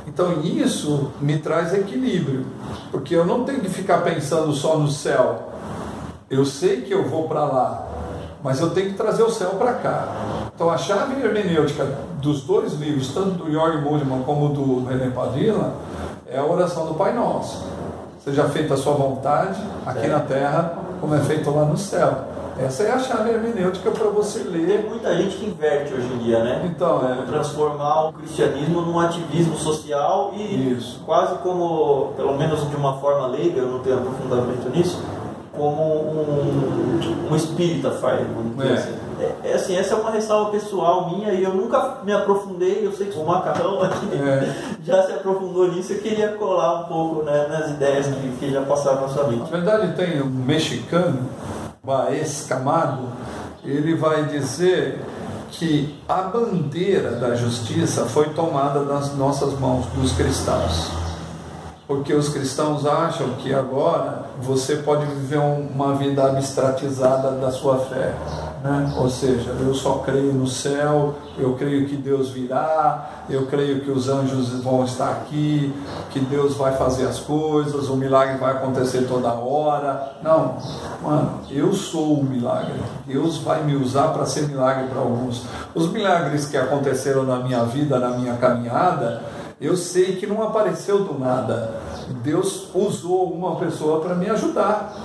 [0.08, 2.46] Então isso me traz equilíbrio,
[2.92, 5.50] porque eu não tenho que ficar pensando só no céu.
[6.30, 7.88] Eu sei que eu vou para lá,
[8.44, 10.08] mas eu tenho que trazer o céu para cá.
[10.54, 11.86] Então a chave hermenêutica
[12.22, 15.74] dos dois livros, tanto do Jorge Mudman como do René Padilla,
[16.28, 17.74] é a oração do Pai Nosso
[18.24, 20.08] seja feita a sua vontade aqui é.
[20.08, 22.32] na terra, como é feito lá no céu.
[22.58, 24.68] Essa é a chave hermenêutica para você ler.
[24.68, 26.72] Tem muita gente que inverte hoje em dia, né?
[26.72, 27.26] Então, é.
[27.26, 31.02] Transformar o cristianismo num ativismo social e Isso.
[31.04, 35.04] quase como, pelo menos de uma forma leiga, eu não tenho aprofundamento nisso,
[35.56, 38.74] como um, um espírita faz, vamos dizer é.
[38.74, 39.04] assim.
[39.20, 42.86] É, é, assim, essa é uma ressalva pessoal minha e eu nunca me aprofundei.
[42.86, 44.54] Eu sei que o macarrão aqui é.
[44.84, 45.94] já se aprofundou nisso.
[45.94, 49.40] Eu queria colar um pouco né, nas ideias que, que já passaram na sua mente.
[49.40, 51.30] Na verdade, tem um mexicano,
[51.84, 53.08] Baez Camargo,
[53.64, 55.00] ele vai dizer
[55.52, 61.03] que a bandeira da justiça foi tomada das nossas mãos, dos cristãos.
[61.94, 68.16] Porque os cristãos acham que agora você pode viver uma vida abstratizada da sua fé.
[68.64, 68.92] Né?
[68.98, 73.92] Ou seja, eu só creio no céu, eu creio que Deus virá, eu creio que
[73.92, 75.72] os anjos vão estar aqui,
[76.10, 80.18] que Deus vai fazer as coisas, o milagre vai acontecer toda hora.
[80.24, 80.58] Não,
[81.04, 82.82] mano, eu sou o milagre.
[83.06, 85.44] Deus vai me usar para ser milagre para alguns.
[85.76, 89.22] Os milagres que aconteceram na minha vida, na minha caminhada,
[89.62, 91.83] eu sei que não apareceu do nada.
[92.24, 94.96] Deus usou uma pessoa para me ajudar.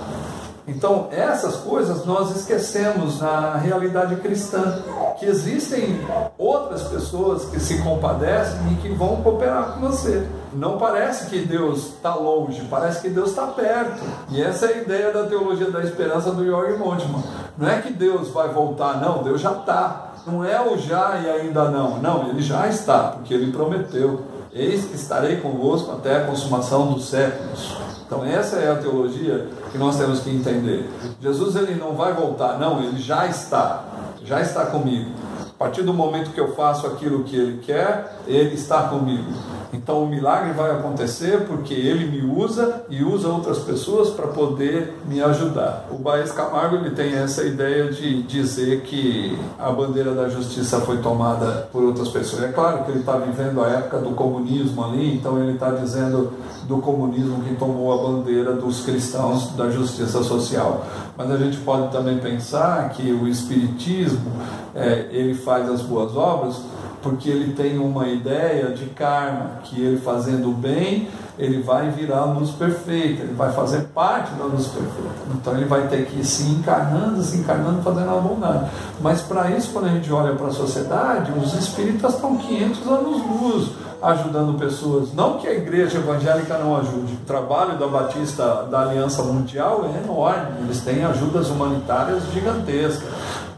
[0.69, 4.83] Então, essas coisas nós esquecemos na realidade cristã,
[5.17, 5.99] que existem
[6.37, 10.27] outras pessoas que se compadecem e que vão cooperar com você.
[10.53, 14.03] Não parece que Deus está longe, parece que Deus está perto.
[14.29, 17.23] E essa é a ideia da teologia da esperança do Jorge Montman.
[17.57, 20.13] Não é que Deus vai voltar, não, Deus já está.
[20.27, 21.97] Não é o já e ainda não.
[21.97, 24.21] Não, ele já está, porque ele prometeu.
[24.51, 27.77] Eis que estarei convosco até a consumação dos séculos.
[28.05, 30.89] Então essa é a teologia que nós temos que entender.
[31.21, 33.83] Jesus ele não vai voltar, não, ele já está,
[34.25, 35.11] já está comigo.
[35.59, 39.29] A partir do momento que eu faço aquilo que ele quer, ele está comigo.
[39.73, 44.93] Então o milagre vai acontecer porque ele me usa e usa outras pessoas para poder
[45.05, 45.85] me ajudar.
[45.91, 50.99] O Baez Camargo ele tem essa ideia de dizer que a bandeira da justiça foi
[50.99, 52.43] tomada por outras pessoas.
[52.43, 56.31] É claro que ele está vivendo a época do comunismo ali, então ele está dizendo
[56.69, 60.85] do comunismo que tomou a bandeira dos cristãos da justiça social.
[61.17, 64.31] Mas a gente pode também pensar que o espiritismo
[64.75, 66.61] é, ele faz as boas obras
[67.01, 71.07] porque ele tem uma ideia de karma, que ele fazendo bem,
[71.37, 75.09] ele vai virar a luz perfeita, ele vai fazer parte da luz perfeita.
[75.33, 78.69] Então ele vai ter que ir se encarnando, se encarnando, fazendo a bondade.
[78.99, 83.41] Mas para isso, quando a gente olha para a sociedade, os espíritas estão 500 anos
[83.41, 83.69] luz
[84.01, 85.13] ajudando pessoas.
[85.13, 87.13] Não que a igreja evangélica não ajude.
[87.13, 90.63] O trabalho da Batista da Aliança Mundial é enorme.
[90.63, 93.09] Eles têm ajudas humanitárias gigantescas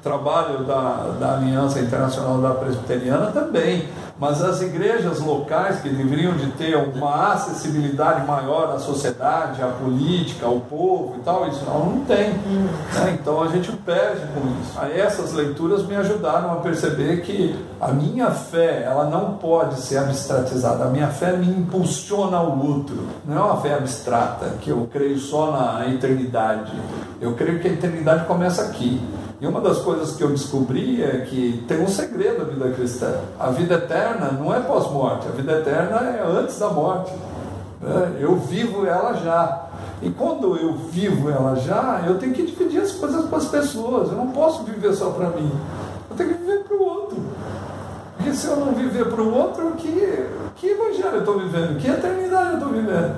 [0.01, 3.87] trabalho da, da Aliança Internacional da Presbiteriana também,
[4.21, 10.45] mas as igrejas locais que deveriam de ter uma acessibilidade maior à sociedade, à política,
[10.45, 12.29] ao povo e tal, isso não, não tem.
[12.29, 13.17] Né?
[13.19, 14.79] Então a gente perde com isso.
[14.79, 19.97] Aí essas leituras me ajudaram a perceber que a minha fé, ela não pode ser
[19.97, 20.83] abstratizada.
[20.83, 23.07] A minha fé me impulsiona ao outro.
[23.25, 26.71] Não é uma fé abstrata, que eu creio só na eternidade.
[27.19, 29.01] Eu creio que a eternidade começa aqui.
[29.41, 33.11] E uma das coisas que eu descobri é que tem um segredo da vida cristã.
[33.39, 37.11] A vida eterna não é pós-morte, a vida eterna é antes da morte.
[37.81, 38.17] Né?
[38.19, 39.65] Eu vivo ela já.
[39.99, 44.09] E quando eu vivo ela já, eu tenho que dividir as coisas com as pessoas.
[44.09, 45.51] Eu não posso viver só para mim.
[46.11, 47.17] Eu tenho que viver para o outro.
[48.15, 50.27] Porque se eu não viver para o outro, que,
[50.57, 51.79] que evangelho eu estou vivendo?
[51.79, 53.15] Que eternidade eu estou vivendo?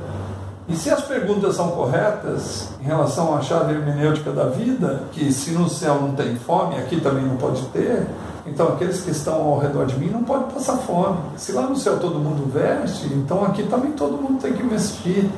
[0.68, 5.51] E se as perguntas são corretas em relação à chave hermenêutica da vida, que se
[5.51, 8.07] no céu não tem fome, aqui também não pode ter,
[8.47, 11.18] então aqueles que estão ao redor de mim não podem passar fome.
[11.36, 15.30] Se lá no céu todo mundo veste, então aqui também todo mundo tem que vestir.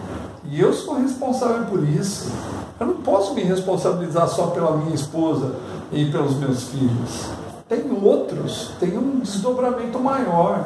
[0.44, 2.32] E eu sou responsável por isso.
[2.80, 5.56] Eu não posso me responsabilizar só pela minha esposa
[5.92, 7.30] e pelos meus filhos.
[7.68, 10.66] Tem outros, tem um desdobramento maior.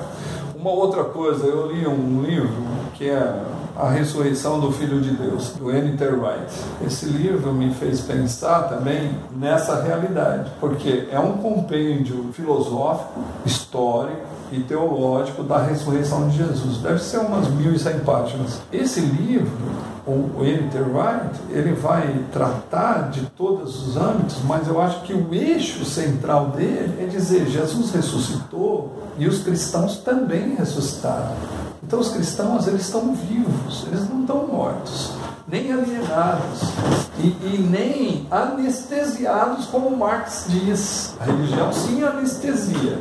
[0.53, 2.51] Uma outra coisa, eu li um livro
[2.95, 3.41] que é
[3.79, 6.05] a Ressurreição do Filho de Deus, do N.T.
[6.05, 6.53] Wright.
[6.85, 14.59] Esse livro me fez pensar também nessa realidade, porque é um compêndio filosófico, histórico e
[14.59, 16.79] teológico da ressurreição de Jesus.
[16.79, 18.59] Deve ser umas 1.100 páginas.
[18.73, 19.71] Esse livro,
[20.05, 25.33] o Enter Wright, ele vai tratar de todos os âmbitos, mas eu acho que o
[25.33, 31.31] eixo central dele é dizer Jesus ressuscitou e os cristãos também ressuscitaram.
[31.83, 35.13] Então os cristãos eles estão vivos, eles não estão mortos,
[35.47, 36.61] nem alienados
[37.17, 41.15] e, e nem anestesiados, como Marx diz.
[41.19, 42.99] A religião sim anestesia,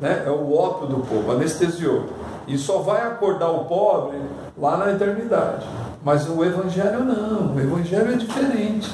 [0.00, 0.24] né?
[0.26, 2.06] é o ópio do povo, anestesiou.
[2.48, 4.18] E só vai acordar o pobre
[4.56, 5.66] lá na eternidade.
[6.02, 8.90] Mas o Evangelho não, o Evangelho é diferente.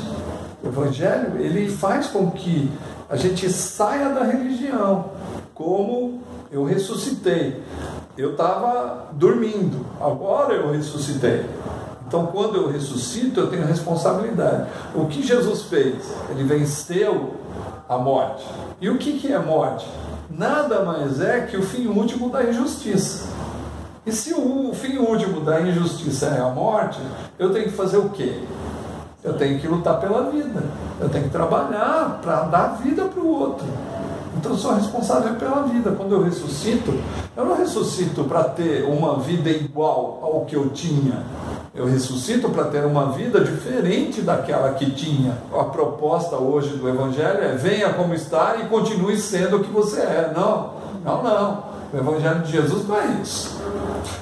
[0.62, 2.70] O Evangelho ele faz com que
[3.11, 5.11] a gente saia da religião,
[5.55, 7.62] como eu ressuscitei.
[8.16, 11.47] Eu estava dormindo, agora eu ressuscitei.
[12.06, 14.68] Então, quando eu ressuscito, eu tenho responsabilidade.
[14.94, 16.12] O que Jesus fez?
[16.28, 17.34] Ele venceu
[17.89, 18.47] a morte.
[18.82, 19.86] E o que, que é morte?
[20.28, 23.28] Nada mais é que o fim último da injustiça.
[24.05, 27.01] E se o fim último da injustiça é a morte,
[27.39, 28.43] eu tenho que fazer o quê?
[29.24, 30.62] Eu tenho que lutar pela vida.
[31.01, 33.66] Eu tenho que trabalhar para dar vida para o outro.
[34.37, 35.93] Então eu sou responsável pela vida.
[35.93, 36.93] Quando eu ressuscito,
[37.37, 41.25] eu não ressuscito para ter uma vida igual ao que eu tinha.
[41.75, 45.39] Eu ressuscito para ter uma vida diferente daquela que tinha.
[45.53, 50.01] A proposta hoje do Evangelho é: venha como está e continue sendo o que você
[50.01, 50.33] é.
[50.35, 51.73] Não, não, não.
[51.93, 53.61] O Evangelho de Jesus não é isso.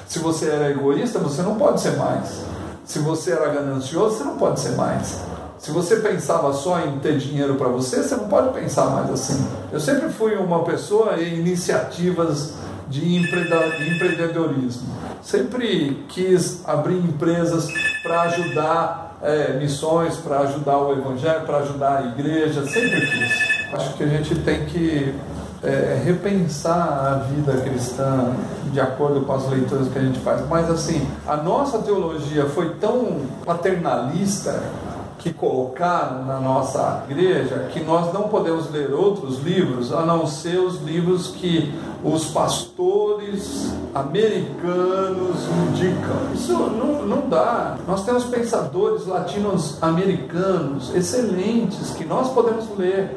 [0.07, 2.43] Se você era egoísta, você não pode ser mais.
[2.83, 5.21] Se você era ganancioso, você não pode ser mais.
[5.61, 9.45] Se você pensava só em ter dinheiro para você, você não pode pensar mais assim.
[9.71, 12.53] Eu sempre fui uma pessoa em iniciativas
[12.89, 14.87] de empreendedorismo.
[15.21, 17.67] Sempre quis abrir empresas
[18.01, 22.65] para ajudar é, missões, para ajudar o evangelho, para ajudar a igreja.
[22.65, 23.71] Sempre quis.
[23.71, 25.13] Acho que a gente tem que
[25.61, 28.33] é, repensar a vida cristã
[28.71, 30.41] de acordo com as leituras que a gente faz.
[30.49, 34.59] Mas assim, a nossa teologia foi tão paternalista
[35.21, 40.57] que colocaram na nossa igreja que nós não podemos ler outros livros a não ser
[40.57, 41.71] os livros que
[42.03, 45.37] os pastores americanos
[45.67, 46.33] indicam.
[46.33, 47.77] Isso não, não dá.
[47.87, 53.15] Nós temos pensadores latinos-americanos excelentes que nós podemos ler.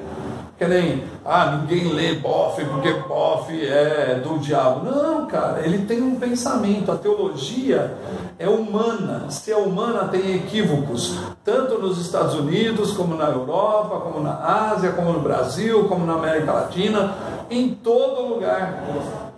[0.56, 4.88] Que nem, ah, ninguém lê Boff porque Boff é do diabo.
[4.88, 6.92] Não, cara, ele tem um pensamento.
[6.92, 7.92] A teologia
[8.38, 9.26] é humana.
[9.30, 14.92] Se é humana, tem equívocos, tanto nos Estados Unidos, como na Europa, como na Ásia,
[14.92, 17.14] como no Brasil, como na América Latina,
[17.50, 18.84] em todo lugar.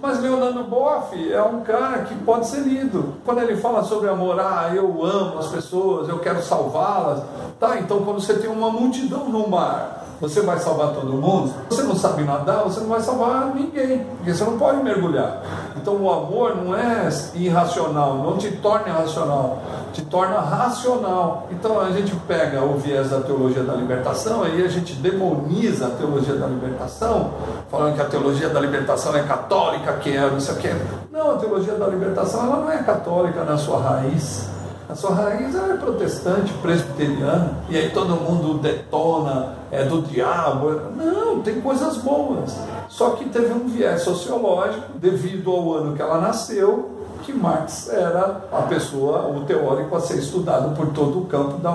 [0.01, 3.14] Mas Leonardo Boff é um cara que pode ser lido.
[3.24, 7.22] Quando ele fala sobre amor, ah, eu amo as pessoas, eu quero salvá-las.
[7.59, 11.52] Tá, então quando você tem uma multidão no mar, você vai salvar todo mundo?
[11.68, 15.43] Você não sabe nadar, você não vai salvar ninguém, porque você não pode mergulhar.
[15.76, 19.59] Então o amor não é irracional, não te torna irracional,
[19.93, 21.47] te torna racional.
[21.51, 25.90] Então a gente pega o viés da teologia da libertação, aí a gente demoniza a
[25.90, 27.30] teologia da libertação,
[27.70, 30.74] falando que a teologia da libertação é católica, que é não sei o que.
[31.12, 34.48] Não, a teologia da libertação ela não é católica na sua raiz.
[34.88, 40.80] A sua raiz é protestante, presbiteriana, e aí todo mundo detona, é do diabo.
[40.96, 42.56] Não, tem coisas boas.
[42.88, 46.92] Só que teve um viés sociológico, devido ao ano que ela nasceu,
[47.24, 51.72] que Marx era a pessoa, o teórico a ser estudado por todo o campo da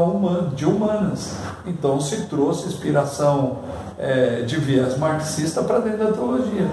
[0.55, 1.33] de humanas.
[1.65, 3.57] Então se trouxe inspiração
[3.99, 6.69] é, de viés marxista para dentro da teologia.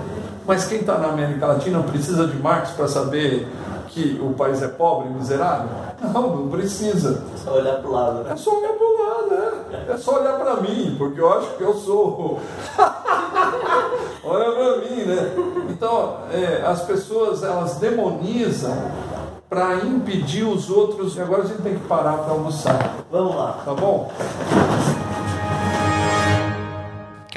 [0.46, 3.46] Mas quem está na América Latina precisa de Marx para saber
[3.98, 5.68] que o país é pobre, miserável?
[6.00, 7.24] Não, não precisa.
[7.34, 8.32] É só olhar para o lado, né?
[8.32, 9.92] É só olhar para o lado, é.
[9.92, 12.38] É só olhar para mim, porque eu acho que eu sou.
[14.22, 15.32] Olha para mim, né?
[15.70, 18.76] Então, é, as pessoas elas demonizam
[19.48, 21.16] para impedir os outros.
[21.16, 22.96] E agora a gente tem que parar para almoçar.
[23.10, 23.62] Vamos lá.
[23.64, 24.10] Tá bom?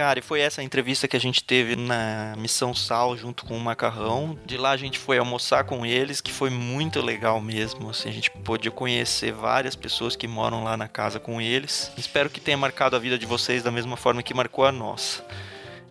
[0.01, 3.59] Cara, e foi essa entrevista que a gente teve na Missão Sal junto com o
[3.59, 4.35] Macarrão.
[4.47, 7.87] De lá a gente foi almoçar com eles, que foi muito legal mesmo.
[7.87, 11.91] Assim, a gente pôde conhecer várias pessoas que moram lá na casa com eles.
[11.95, 15.23] Espero que tenha marcado a vida de vocês da mesma forma que marcou a nossa.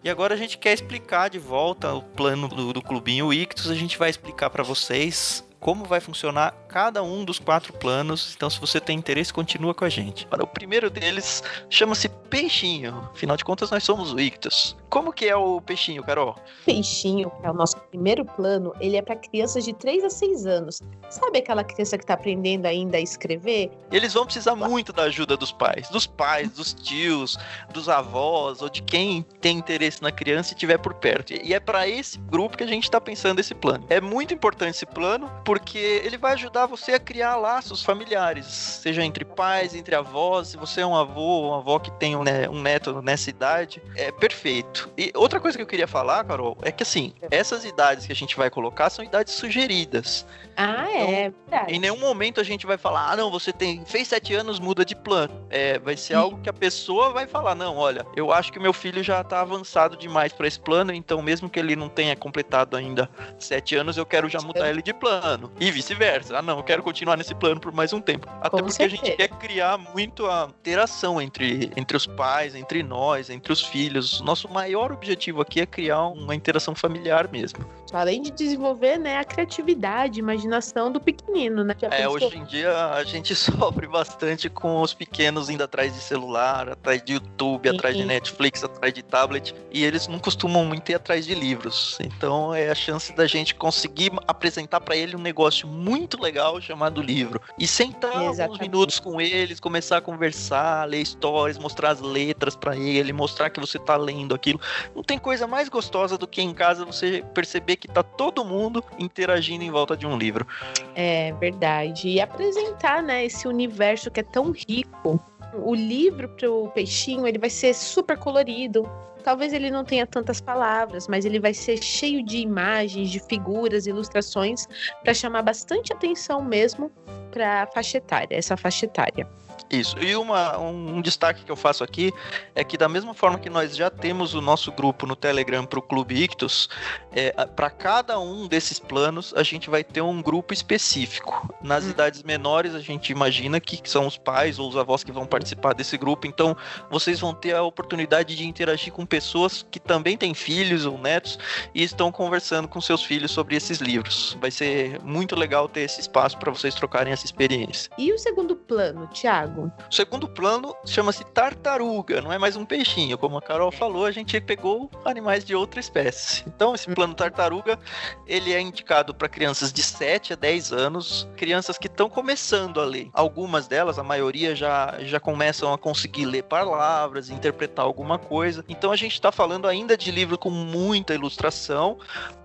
[0.02, 3.70] E agora a gente quer explicar de volta o plano do, do Clubinho Ictus.
[3.70, 8.32] A gente vai explicar para vocês como vai funcionar cada um dos quatro planos.
[8.36, 10.24] Então, se você tem interesse, continua com a gente.
[10.26, 13.10] Para o primeiro deles chama-se Peixinho.
[13.12, 14.76] Afinal de contas, nós somos o Ictus.
[14.88, 16.36] Como que é o Peixinho, Carol?
[16.64, 20.46] Peixinho, que é o nosso primeiro plano, ele é para crianças de 3 a 6
[20.46, 20.80] anos.
[21.08, 23.70] Sabe aquela criança que está aprendendo ainda a escrever?
[23.90, 27.36] Eles vão precisar muito da ajuda dos pais, dos pais, dos tios,
[27.72, 31.32] dos avós ou de quem tem interesse na criança e estiver por perto.
[31.32, 33.84] E é para esse grupo que a gente está pensando esse plano.
[33.88, 38.46] É muito importante esse plano porque ele vai ajudar ajudar você a criar laços familiares,
[38.46, 42.16] seja entre pais, entre avós, se você é um avô ou uma avó que tem
[42.16, 44.90] um, né, um neto nessa idade, é perfeito.
[44.96, 48.16] E outra coisa que eu queria falar, Carol, é que assim, essas idades que a
[48.16, 50.26] gente vai colocar são idades sugeridas.
[50.56, 51.72] Ah, é, verdade.
[51.72, 54.84] Em nenhum momento a gente vai falar, ah, não, você tem fez sete anos, muda
[54.84, 55.46] de plano.
[55.48, 58.72] É, vai ser algo que a pessoa vai falar, não, olha, eu acho que meu
[58.72, 62.76] filho já tá avançado demais para esse plano, então mesmo que ele não tenha completado
[62.76, 63.08] ainda
[63.38, 65.50] sete anos, eu quero já mudar ele de plano.
[65.58, 66.36] E vice-versa.
[66.36, 68.26] Ah, não, eu quero continuar nesse plano por mais um tempo.
[68.40, 69.02] Até Com porque certeza.
[69.02, 73.62] a gente quer criar muito a interação entre, entre os pais, entre nós, entre os
[73.62, 74.20] filhos.
[74.20, 77.64] Nosso maior objetivo aqui é criar uma interação familiar mesmo.
[77.92, 81.74] Além de desenvolver, né, a criatividade, imaginação do pequenino, né?
[81.80, 82.14] Já É, pensou?
[82.14, 87.02] hoje em dia a gente sofre bastante com os pequenos indo atrás de celular, atrás
[87.02, 87.76] de YouTube, Sim.
[87.76, 91.98] atrás de Netflix, atrás de tablet, e eles não costumam muito ir atrás de livros.
[92.00, 97.02] Então é a chance da gente conseguir apresentar pra ele um negócio muito legal chamado
[97.02, 97.40] livro.
[97.58, 98.62] E sentar alguns Exatamente.
[98.62, 103.60] minutos com eles, começar a conversar, ler histórias, mostrar as letras pra ele, mostrar que
[103.60, 104.60] você tá lendo aquilo.
[104.94, 108.82] Não tem coisa mais gostosa do que em casa você perceber que tá todo mundo
[108.98, 110.46] interagindo em volta de um livro.
[110.94, 112.08] É verdade.
[112.08, 115.20] E apresentar, né, esse universo que é tão rico.
[115.64, 118.88] O livro pro peixinho, ele vai ser super colorido.
[119.22, 123.86] Talvez ele não tenha tantas palavras, mas ele vai ser cheio de imagens, de figuras,
[123.86, 124.66] ilustrações,
[125.02, 126.90] para chamar bastante atenção mesmo
[127.30, 129.28] para faixa etária, essa faixa etária.
[129.70, 129.96] Isso.
[130.00, 132.12] E uma, um, destaque que eu faço aqui
[132.54, 135.78] é que da mesma forma que nós já temos o nosso grupo no Telegram para
[135.78, 136.68] o Clube Ictus,
[137.12, 141.54] é, para cada um desses planos a gente vai ter um grupo específico.
[141.62, 141.90] Nas Hum.
[141.90, 145.72] idades menores a gente imagina que são os pais ou os avós que vão participar
[145.72, 146.56] desse grupo, então
[146.90, 151.38] vocês vão ter a oportunidade de interagir com pessoas que também têm filhos ou netos
[151.72, 154.36] e estão conversando com seus filhos sobre esses livros.
[154.40, 157.90] Vai ser muito legal ter esse espaço para vocês trocarem essa experiência.
[157.96, 159.59] E o segundo plano, Thiago?
[159.66, 163.18] O segundo plano chama-se tartaruga, não é mais um peixinho.
[163.18, 166.44] Como a Carol falou, a gente pegou animais de outra espécie.
[166.46, 167.78] Então, esse plano tartaruga,
[168.26, 172.84] ele é indicado para crianças de 7 a 10 anos, crianças que estão começando a
[172.84, 173.10] ler.
[173.12, 178.64] Algumas delas, a maioria, já, já começam a conseguir ler palavras, interpretar alguma coisa.
[178.68, 181.98] Então, a gente está falando ainda de livro com muita ilustração,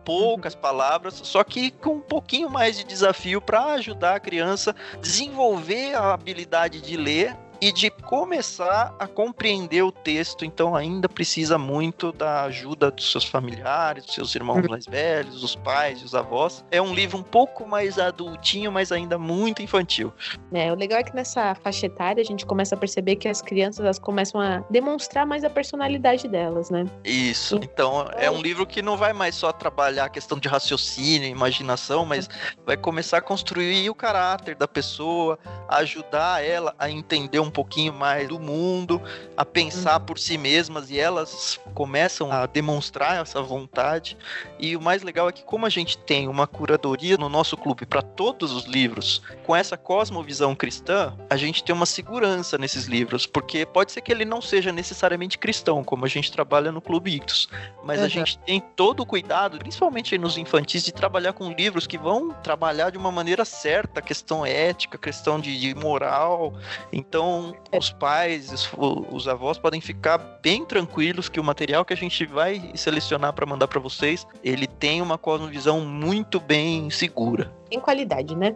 [0.05, 4.97] poucas palavras, só que com um pouquinho mais de desafio para ajudar a criança a
[4.97, 11.57] desenvolver a habilidade de ler e de começar a compreender o texto, então ainda precisa
[11.57, 16.63] muito da ajuda dos seus familiares, dos seus irmãos mais velhos, dos pais, dos avós.
[16.71, 20.13] É um livro um pouco mais adultinho, mas ainda muito infantil.
[20.53, 23.41] É, o legal é que nessa faixa etária a gente começa a perceber que as
[23.41, 26.85] crianças elas começam a demonstrar mais a personalidade delas, né?
[27.03, 27.59] Isso.
[27.61, 32.05] Então é um livro que não vai mais só trabalhar a questão de raciocínio, imaginação,
[32.05, 32.29] mas
[32.65, 38.27] vai começar a construir o caráter da pessoa, ajudar ela a entender um pouquinho mais
[38.27, 39.01] do mundo,
[39.37, 44.17] a pensar por si mesmas e elas começam a demonstrar essa vontade.
[44.59, 47.85] E o mais legal é que como a gente tem uma curadoria no nosso clube
[47.85, 53.25] para todos os livros, com essa cosmovisão cristã, a gente tem uma segurança nesses livros,
[53.25, 57.15] porque pode ser que ele não seja necessariamente cristão, como a gente trabalha no Clube
[57.15, 57.47] Ictus,
[57.83, 58.09] mas a Uhum.
[58.09, 62.89] gente tem todo o cuidado, principalmente nos infantis, de trabalhar com livros que vão trabalhar
[62.91, 66.53] de uma maneira certa a questão ética, a questão de, de moral.
[66.93, 67.34] Então,
[67.75, 68.69] os pais, os,
[69.11, 73.45] os avós podem ficar bem tranquilos que o material que a gente vai selecionar para
[73.45, 77.51] mandar para vocês, ele tem uma cosmovisão muito bem segura.
[77.71, 78.55] Em qualidade, né?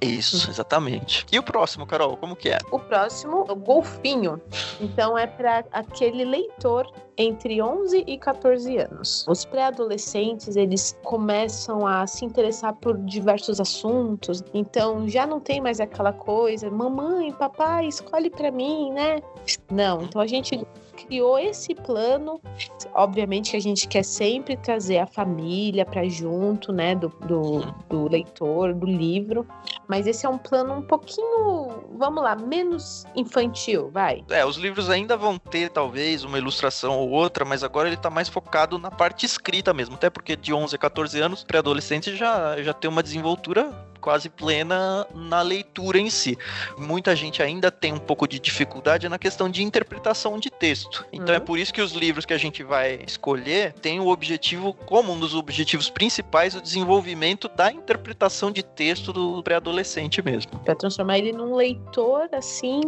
[0.00, 1.24] Isso, exatamente.
[1.32, 2.58] E o próximo, Carol, como que é?
[2.70, 4.40] O próximo, o golfinho.
[4.80, 9.24] Então é para aquele leitor entre 11 e 14 anos.
[9.28, 14.42] Os pré-adolescentes, eles começam a se interessar por diversos assuntos.
[14.52, 19.20] Então já não tem mais aquela coisa, mamãe, papai, escolhe para mim, né?
[19.70, 22.40] Não, então a gente criou esse plano.
[22.94, 28.08] Obviamente que a gente quer sempre trazer a família para junto, né, do, do, do
[28.08, 29.46] leitor, do livro.
[29.86, 34.24] Mas esse é um plano um pouquinho, vamos lá, menos infantil, vai.
[34.30, 38.08] É, os livros ainda vão ter talvez uma ilustração ou outra, mas agora ele tá
[38.08, 42.62] mais focado na parte escrita mesmo, até porque de 11 a 14 anos, pré-adolescente já
[42.62, 43.72] já tem uma desenvoltura
[44.04, 46.36] quase plena na leitura em si.
[46.76, 51.06] Muita gente ainda tem um pouco de dificuldade na questão de interpretação de texto.
[51.10, 51.34] Então Uhum.
[51.34, 55.10] é por isso que os livros que a gente vai escolher têm o objetivo, como
[55.14, 60.58] um dos objetivos principais, o desenvolvimento da interpretação de texto do pré-adolescente mesmo.
[60.58, 62.82] Para transformar ele num leitor assim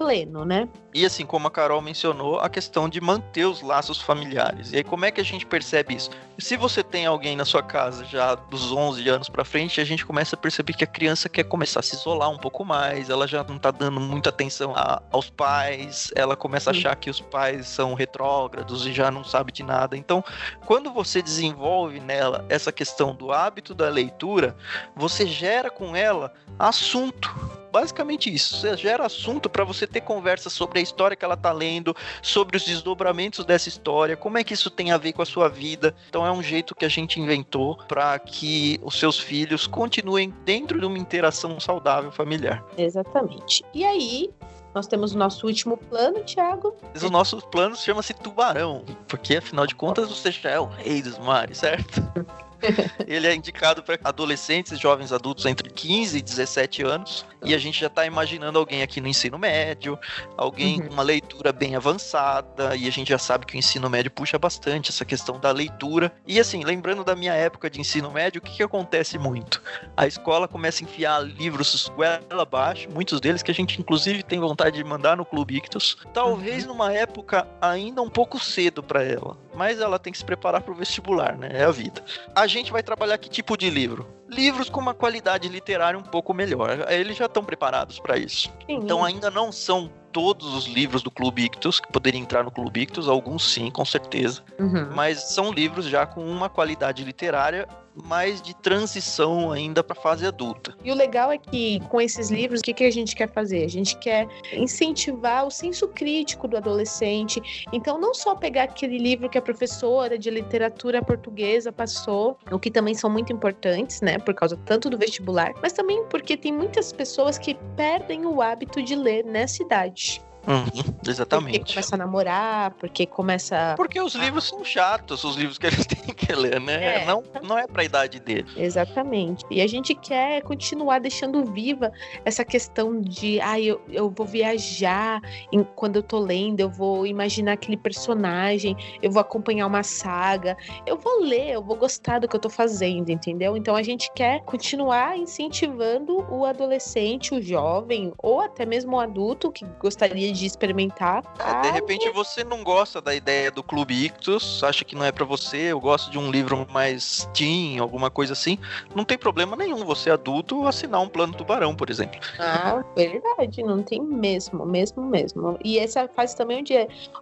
[0.00, 0.66] pleno, né?
[0.94, 4.72] E assim, como a Carol mencionou, a questão de manter os laços familiares.
[4.72, 6.08] E aí, como é que a gente percebe isso?
[6.38, 10.06] Se você tem alguém na sua casa já dos 11 anos para frente, a gente
[10.06, 13.28] começa a perceber que a criança quer começar a se isolar um pouco mais, ela
[13.28, 17.20] já não tá dando muita atenção a, aos pais, ela começa a achar que os
[17.20, 19.98] pais são retrógrados e já não sabe de nada.
[19.98, 20.24] Então,
[20.64, 24.56] quando você desenvolve nela essa questão do hábito da leitura,
[24.96, 28.56] você gera com ela assunto basicamente isso.
[28.56, 32.56] Você gera assunto para você ter conversa sobre a história que ela tá lendo, sobre
[32.56, 35.94] os desdobramentos dessa história, como é que isso tem a ver com a sua vida.
[36.08, 40.78] Então é um jeito que a gente inventou para que os seus filhos continuem dentro
[40.78, 42.64] de uma interação saudável familiar.
[42.76, 43.64] Exatamente.
[43.72, 44.30] E aí,
[44.74, 46.76] nós temos o nosso último plano, Thiago.
[46.92, 51.02] Mas o nosso plano chama-se Tubarão, porque afinal de contas você já é o rei
[51.02, 52.00] dos mares, certo?
[53.06, 57.24] Ele é indicado para adolescentes e jovens adultos entre 15 e 17 anos.
[57.42, 59.98] E a gente já está imaginando alguém aqui no ensino médio,
[60.36, 60.88] alguém uhum.
[60.88, 62.76] com uma leitura bem avançada.
[62.76, 66.12] E a gente já sabe que o ensino médio puxa bastante essa questão da leitura.
[66.26, 69.62] E assim, lembrando da minha época de ensino médio, o que, que acontece muito?
[69.96, 74.38] A escola começa a enfiar livros goela abaixo, muitos deles que a gente inclusive tem
[74.38, 75.96] vontade de mandar no Clube Ictus.
[76.12, 76.70] Talvez uhum.
[76.70, 80.72] numa época ainda um pouco cedo para ela, mas ela tem que se preparar para
[80.72, 81.50] o vestibular, né?
[81.52, 82.02] É a vida.
[82.34, 84.06] A gente vai trabalhar que tipo de livro?
[84.28, 86.86] Livros com uma qualidade literária um pouco melhor.
[86.88, 88.50] Eles já estão preparados para isso.
[88.66, 88.76] Sim.
[88.76, 92.80] Então ainda não são todos os livros do Clube Ictus que poderiam entrar no Clube
[92.80, 94.42] Ictus, alguns sim, com certeza.
[94.58, 94.90] Uhum.
[94.94, 100.26] Mas são livros já com uma qualidade literária mais de transição ainda para a fase
[100.26, 100.76] adulta.
[100.84, 103.64] E o legal é que com esses livros, o que, que a gente quer fazer?
[103.64, 107.66] A gente quer incentivar o senso crítico do adolescente.
[107.72, 112.70] Então, não só pegar aquele livro que a professora de literatura portuguesa passou, o que
[112.70, 116.92] também são muito importantes, né, por causa tanto do vestibular, mas também porque tem muitas
[116.92, 120.22] pessoas que perdem o hábito de ler nessa idade.
[120.46, 121.58] Uhum, exatamente.
[121.58, 123.74] Porque começa a namorar, porque começa.
[123.76, 127.02] Porque os livros são chatos, os livros que eles têm que ler, né?
[127.02, 127.04] É.
[127.04, 128.46] Não, não é pra idade dele.
[128.56, 129.44] Exatamente.
[129.50, 131.92] E a gente quer continuar deixando viva
[132.24, 135.20] essa questão de, ah, eu, eu vou viajar
[135.52, 140.56] em, quando eu tô lendo, eu vou imaginar aquele personagem, eu vou acompanhar uma saga,
[140.86, 143.56] eu vou ler, eu vou gostar do que eu tô fazendo, entendeu?
[143.56, 149.52] Então a gente quer continuar incentivando o adolescente, o jovem, ou até mesmo o adulto
[149.52, 151.22] que gostaria de experimentar.
[151.38, 155.12] É, de repente você não gosta da ideia do Clube Ictus, acha que não é
[155.12, 158.58] para você, eu gosto de um livro mais teen, alguma coisa assim.
[158.94, 162.20] Não tem problema nenhum você adulto assinar um plano tubarão, por exemplo.
[162.38, 165.58] Ah, verdade, não tem mesmo, mesmo, mesmo.
[165.64, 166.74] E essa fase também onde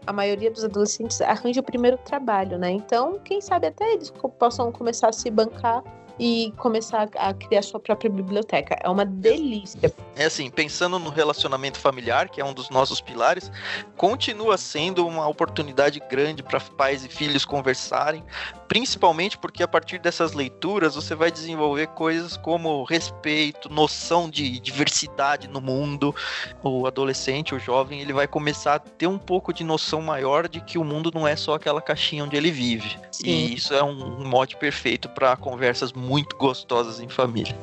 [0.06, 2.70] a maioria dos adolescentes arranja o primeiro trabalho, né?
[2.70, 5.82] Então, quem sabe até eles possam começar a se bancar
[6.18, 8.76] e começar a criar sua própria biblioteca.
[8.82, 9.92] É uma delícia.
[10.16, 13.50] É assim, pensando no relacionamento familiar, que é um dos nossos pilares,
[13.96, 18.24] continua sendo uma oportunidade grande para pais e filhos conversarem,
[18.68, 25.48] principalmente porque a partir dessas leituras você vai desenvolver coisas como respeito, noção de diversidade
[25.48, 26.14] no mundo.
[26.62, 30.60] O adolescente, o jovem, ele vai começar a ter um pouco de noção maior de
[30.60, 32.98] que o mundo não é só aquela caixinha onde ele vive.
[33.10, 33.26] Sim.
[33.26, 37.56] E isso é um mote perfeito para conversas muito gostosas em família.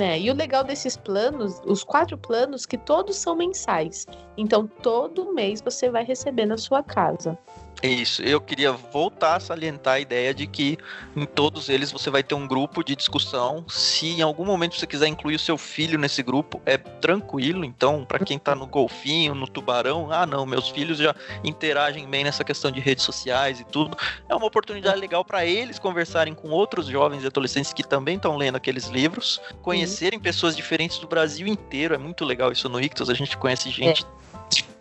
[0.00, 4.06] É, e o legal desses planos, os quatro planos, que todos são mensais.
[4.36, 7.38] Então, todo mês você vai receber na sua casa.
[7.82, 10.76] Isso, eu queria voltar a salientar a ideia de que
[11.14, 13.64] em todos eles você vai ter um grupo de discussão.
[13.68, 17.64] Se em algum momento você quiser incluir o seu filho nesse grupo, é tranquilo.
[17.64, 21.14] Então, para quem tá no golfinho, no tubarão, ah, não, meus filhos já
[21.44, 23.96] interagem bem nessa questão de redes sociais e tudo.
[24.28, 28.36] É uma oportunidade legal para eles conversarem com outros jovens e adolescentes que também estão
[28.36, 31.94] lendo aqueles livros, conhecerem pessoas diferentes do Brasil inteiro.
[31.94, 34.04] É muito legal isso no Ictus, a gente conhece gente.
[34.04, 34.18] É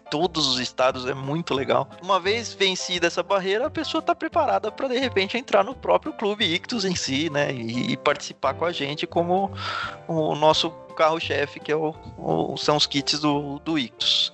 [0.10, 1.90] todos os estados, é muito legal.
[2.02, 6.14] Uma vez vencida essa barreira, a pessoa está preparada para de repente entrar no próprio
[6.14, 7.54] clube Ictus em si, né?
[7.54, 9.52] E, e participar com a gente como
[10.08, 14.34] o nosso carro-chefe, que é o, o, são os kits do, do Ictus.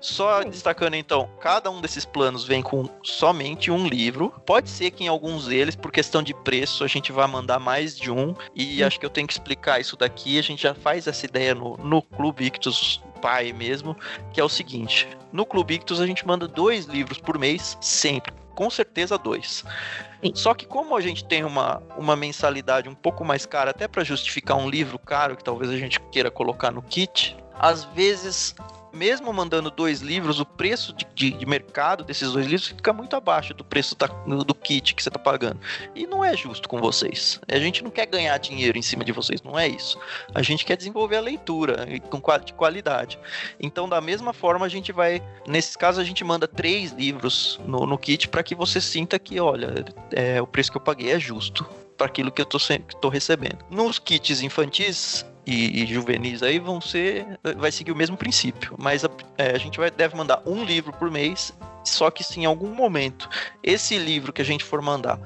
[0.00, 4.32] Só destacando então, cada um desses planos vem com somente um livro.
[4.46, 7.94] Pode ser que em alguns deles, por questão de preço, a gente vá mandar mais
[7.96, 8.34] de um.
[8.54, 10.38] E acho que eu tenho que explicar isso daqui.
[10.38, 13.96] A gente já faz essa ideia no, no Clube Ictus pai mesmo,
[14.32, 18.32] que é o seguinte: no Clube Ictus a gente manda dois livros por mês, sempre.
[18.54, 19.64] Com certeza dois.
[20.22, 20.32] Sim.
[20.34, 24.04] Só que como a gente tem uma, uma mensalidade um pouco mais cara, até para
[24.04, 28.54] justificar um livro caro que talvez a gente queira colocar no kit, às vezes
[28.92, 33.14] mesmo mandando dois livros, o preço de, de, de, mercado desses dois livros fica muito
[33.16, 35.60] abaixo do preço da, do kit que você está pagando.
[35.94, 37.40] E não é justo com vocês.
[37.48, 39.98] A gente não quer ganhar dinheiro em cima de vocês, não é isso.
[40.34, 43.18] A gente quer desenvolver a leitura com de qualidade.
[43.58, 45.22] Então, da mesma forma, a gente vai.
[45.46, 49.40] Nesses casos, a gente manda três livros no, no kit para que você sinta que,
[49.40, 53.58] olha, é, o preço que eu paguei é justo para aquilo que eu estou recebendo.
[53.70, 57.26] Nos kits infantis, e, e, juvenis aí vão ser
[57.56, 58.74] vai seguir o mesmo princípio.
[58.78, 61.52] Mas a, é, a gente vai, deve mandar um livro por mês
[61.84, 63.28] só que se em algum momento
[63.62, 65.18] esse livro que a gente for mandar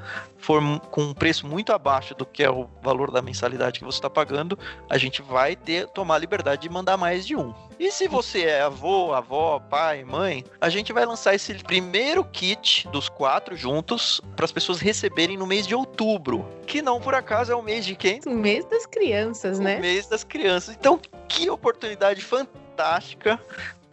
[0.44, 0.60] for
[0.90, 4.10] com um preço muito abaixo do que é o valor da mensalidade que você está
[4.10, 4.58] pagando,
[4.90, 7.54] a gente vai ter tomar a liberdade de mandar mais de um.
[7.80, 12.86] E se você é avô, avó, pai, mãe, a gente vai lançar esse primeiro kit
[12.88, 17.50] dos quatro juntos para as pessoas receberem no mês de outubro, que não por acaso
[17.50, 18.20] é o mês de quem?
[18.26, 19.78] O mês das crianças, o né?
[19.78, 20.76] O mês das crianças.
[20.78, 23.40] Então, que oportunidade fantástica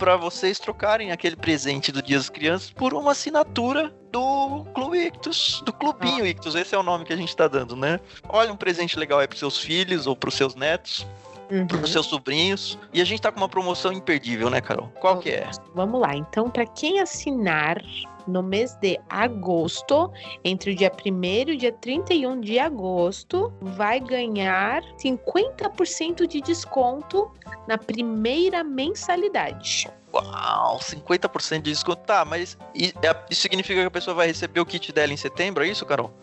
[0.02, 5.61] para vocês trocarem aquele presente do Dia das Crianças por uma assinatura do Clube Ictus,
[5.64, 6.28] do Clubinho ah.
[6.28, 7.99] Ictus, esse é o nome que a gente tá dando, né?
[8.28, 11.06] Olha um presente legal aí pros seus filhos ou pros seus netos.
[11.52, 11.68] Uhum.
[11.68, 12.80] Para os seus sobrinhos.
[12.94, 14.88] E a gente tá com uma promoção imperdível, né, Carol?
[15.02, 15.52] Qual que é?
[15.76, 16.15] Vamos lá.
[16.15, 17.78] Então, para quem assinar
[18.27, 20.11] no mês de agosto,
[20.43, 27.31] entre o dia 1 e o dia 31 de agosto, vai ganhar 50% de desconto
[27.68, 29.89] na primeira mensalidade.
[30.13, 32.01] Uau, 50% de desconto.
[32.03, 35.63] Tá, mas é, isso significa que a pessoa vai receber o kit dela em setembro,
[35.63, 36.13] é isso, Carol?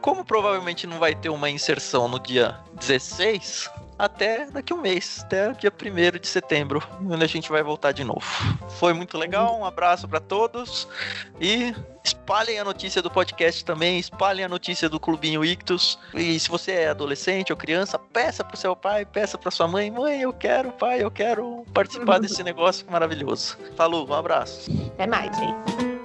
[0.00, 5.22] Como provavelmente não vai ter uma inserção no dia 16, até daqui a um mês,
[5.24, 8.24] até o dia 1 de setembro, onde a gente vai voltar de novo.
[8.78, 10.88] Foi muito legal, um abraço para todos
[11.40, 15.98] e espalhem a notícia do podcast também, espalhem a notícia do Clubinho Ictus.
[16.14, 19.90] E se você é adolescente ou criança, peça pro seu pai, peça pra sua mãe,
[19.90, 23.58] mãe, eu quero, pai, eu quero participar desse negócio maravilhoso.
[23.76, 24.70] Falou, um abraço.
[24.94, 25.97] Até mais, gente.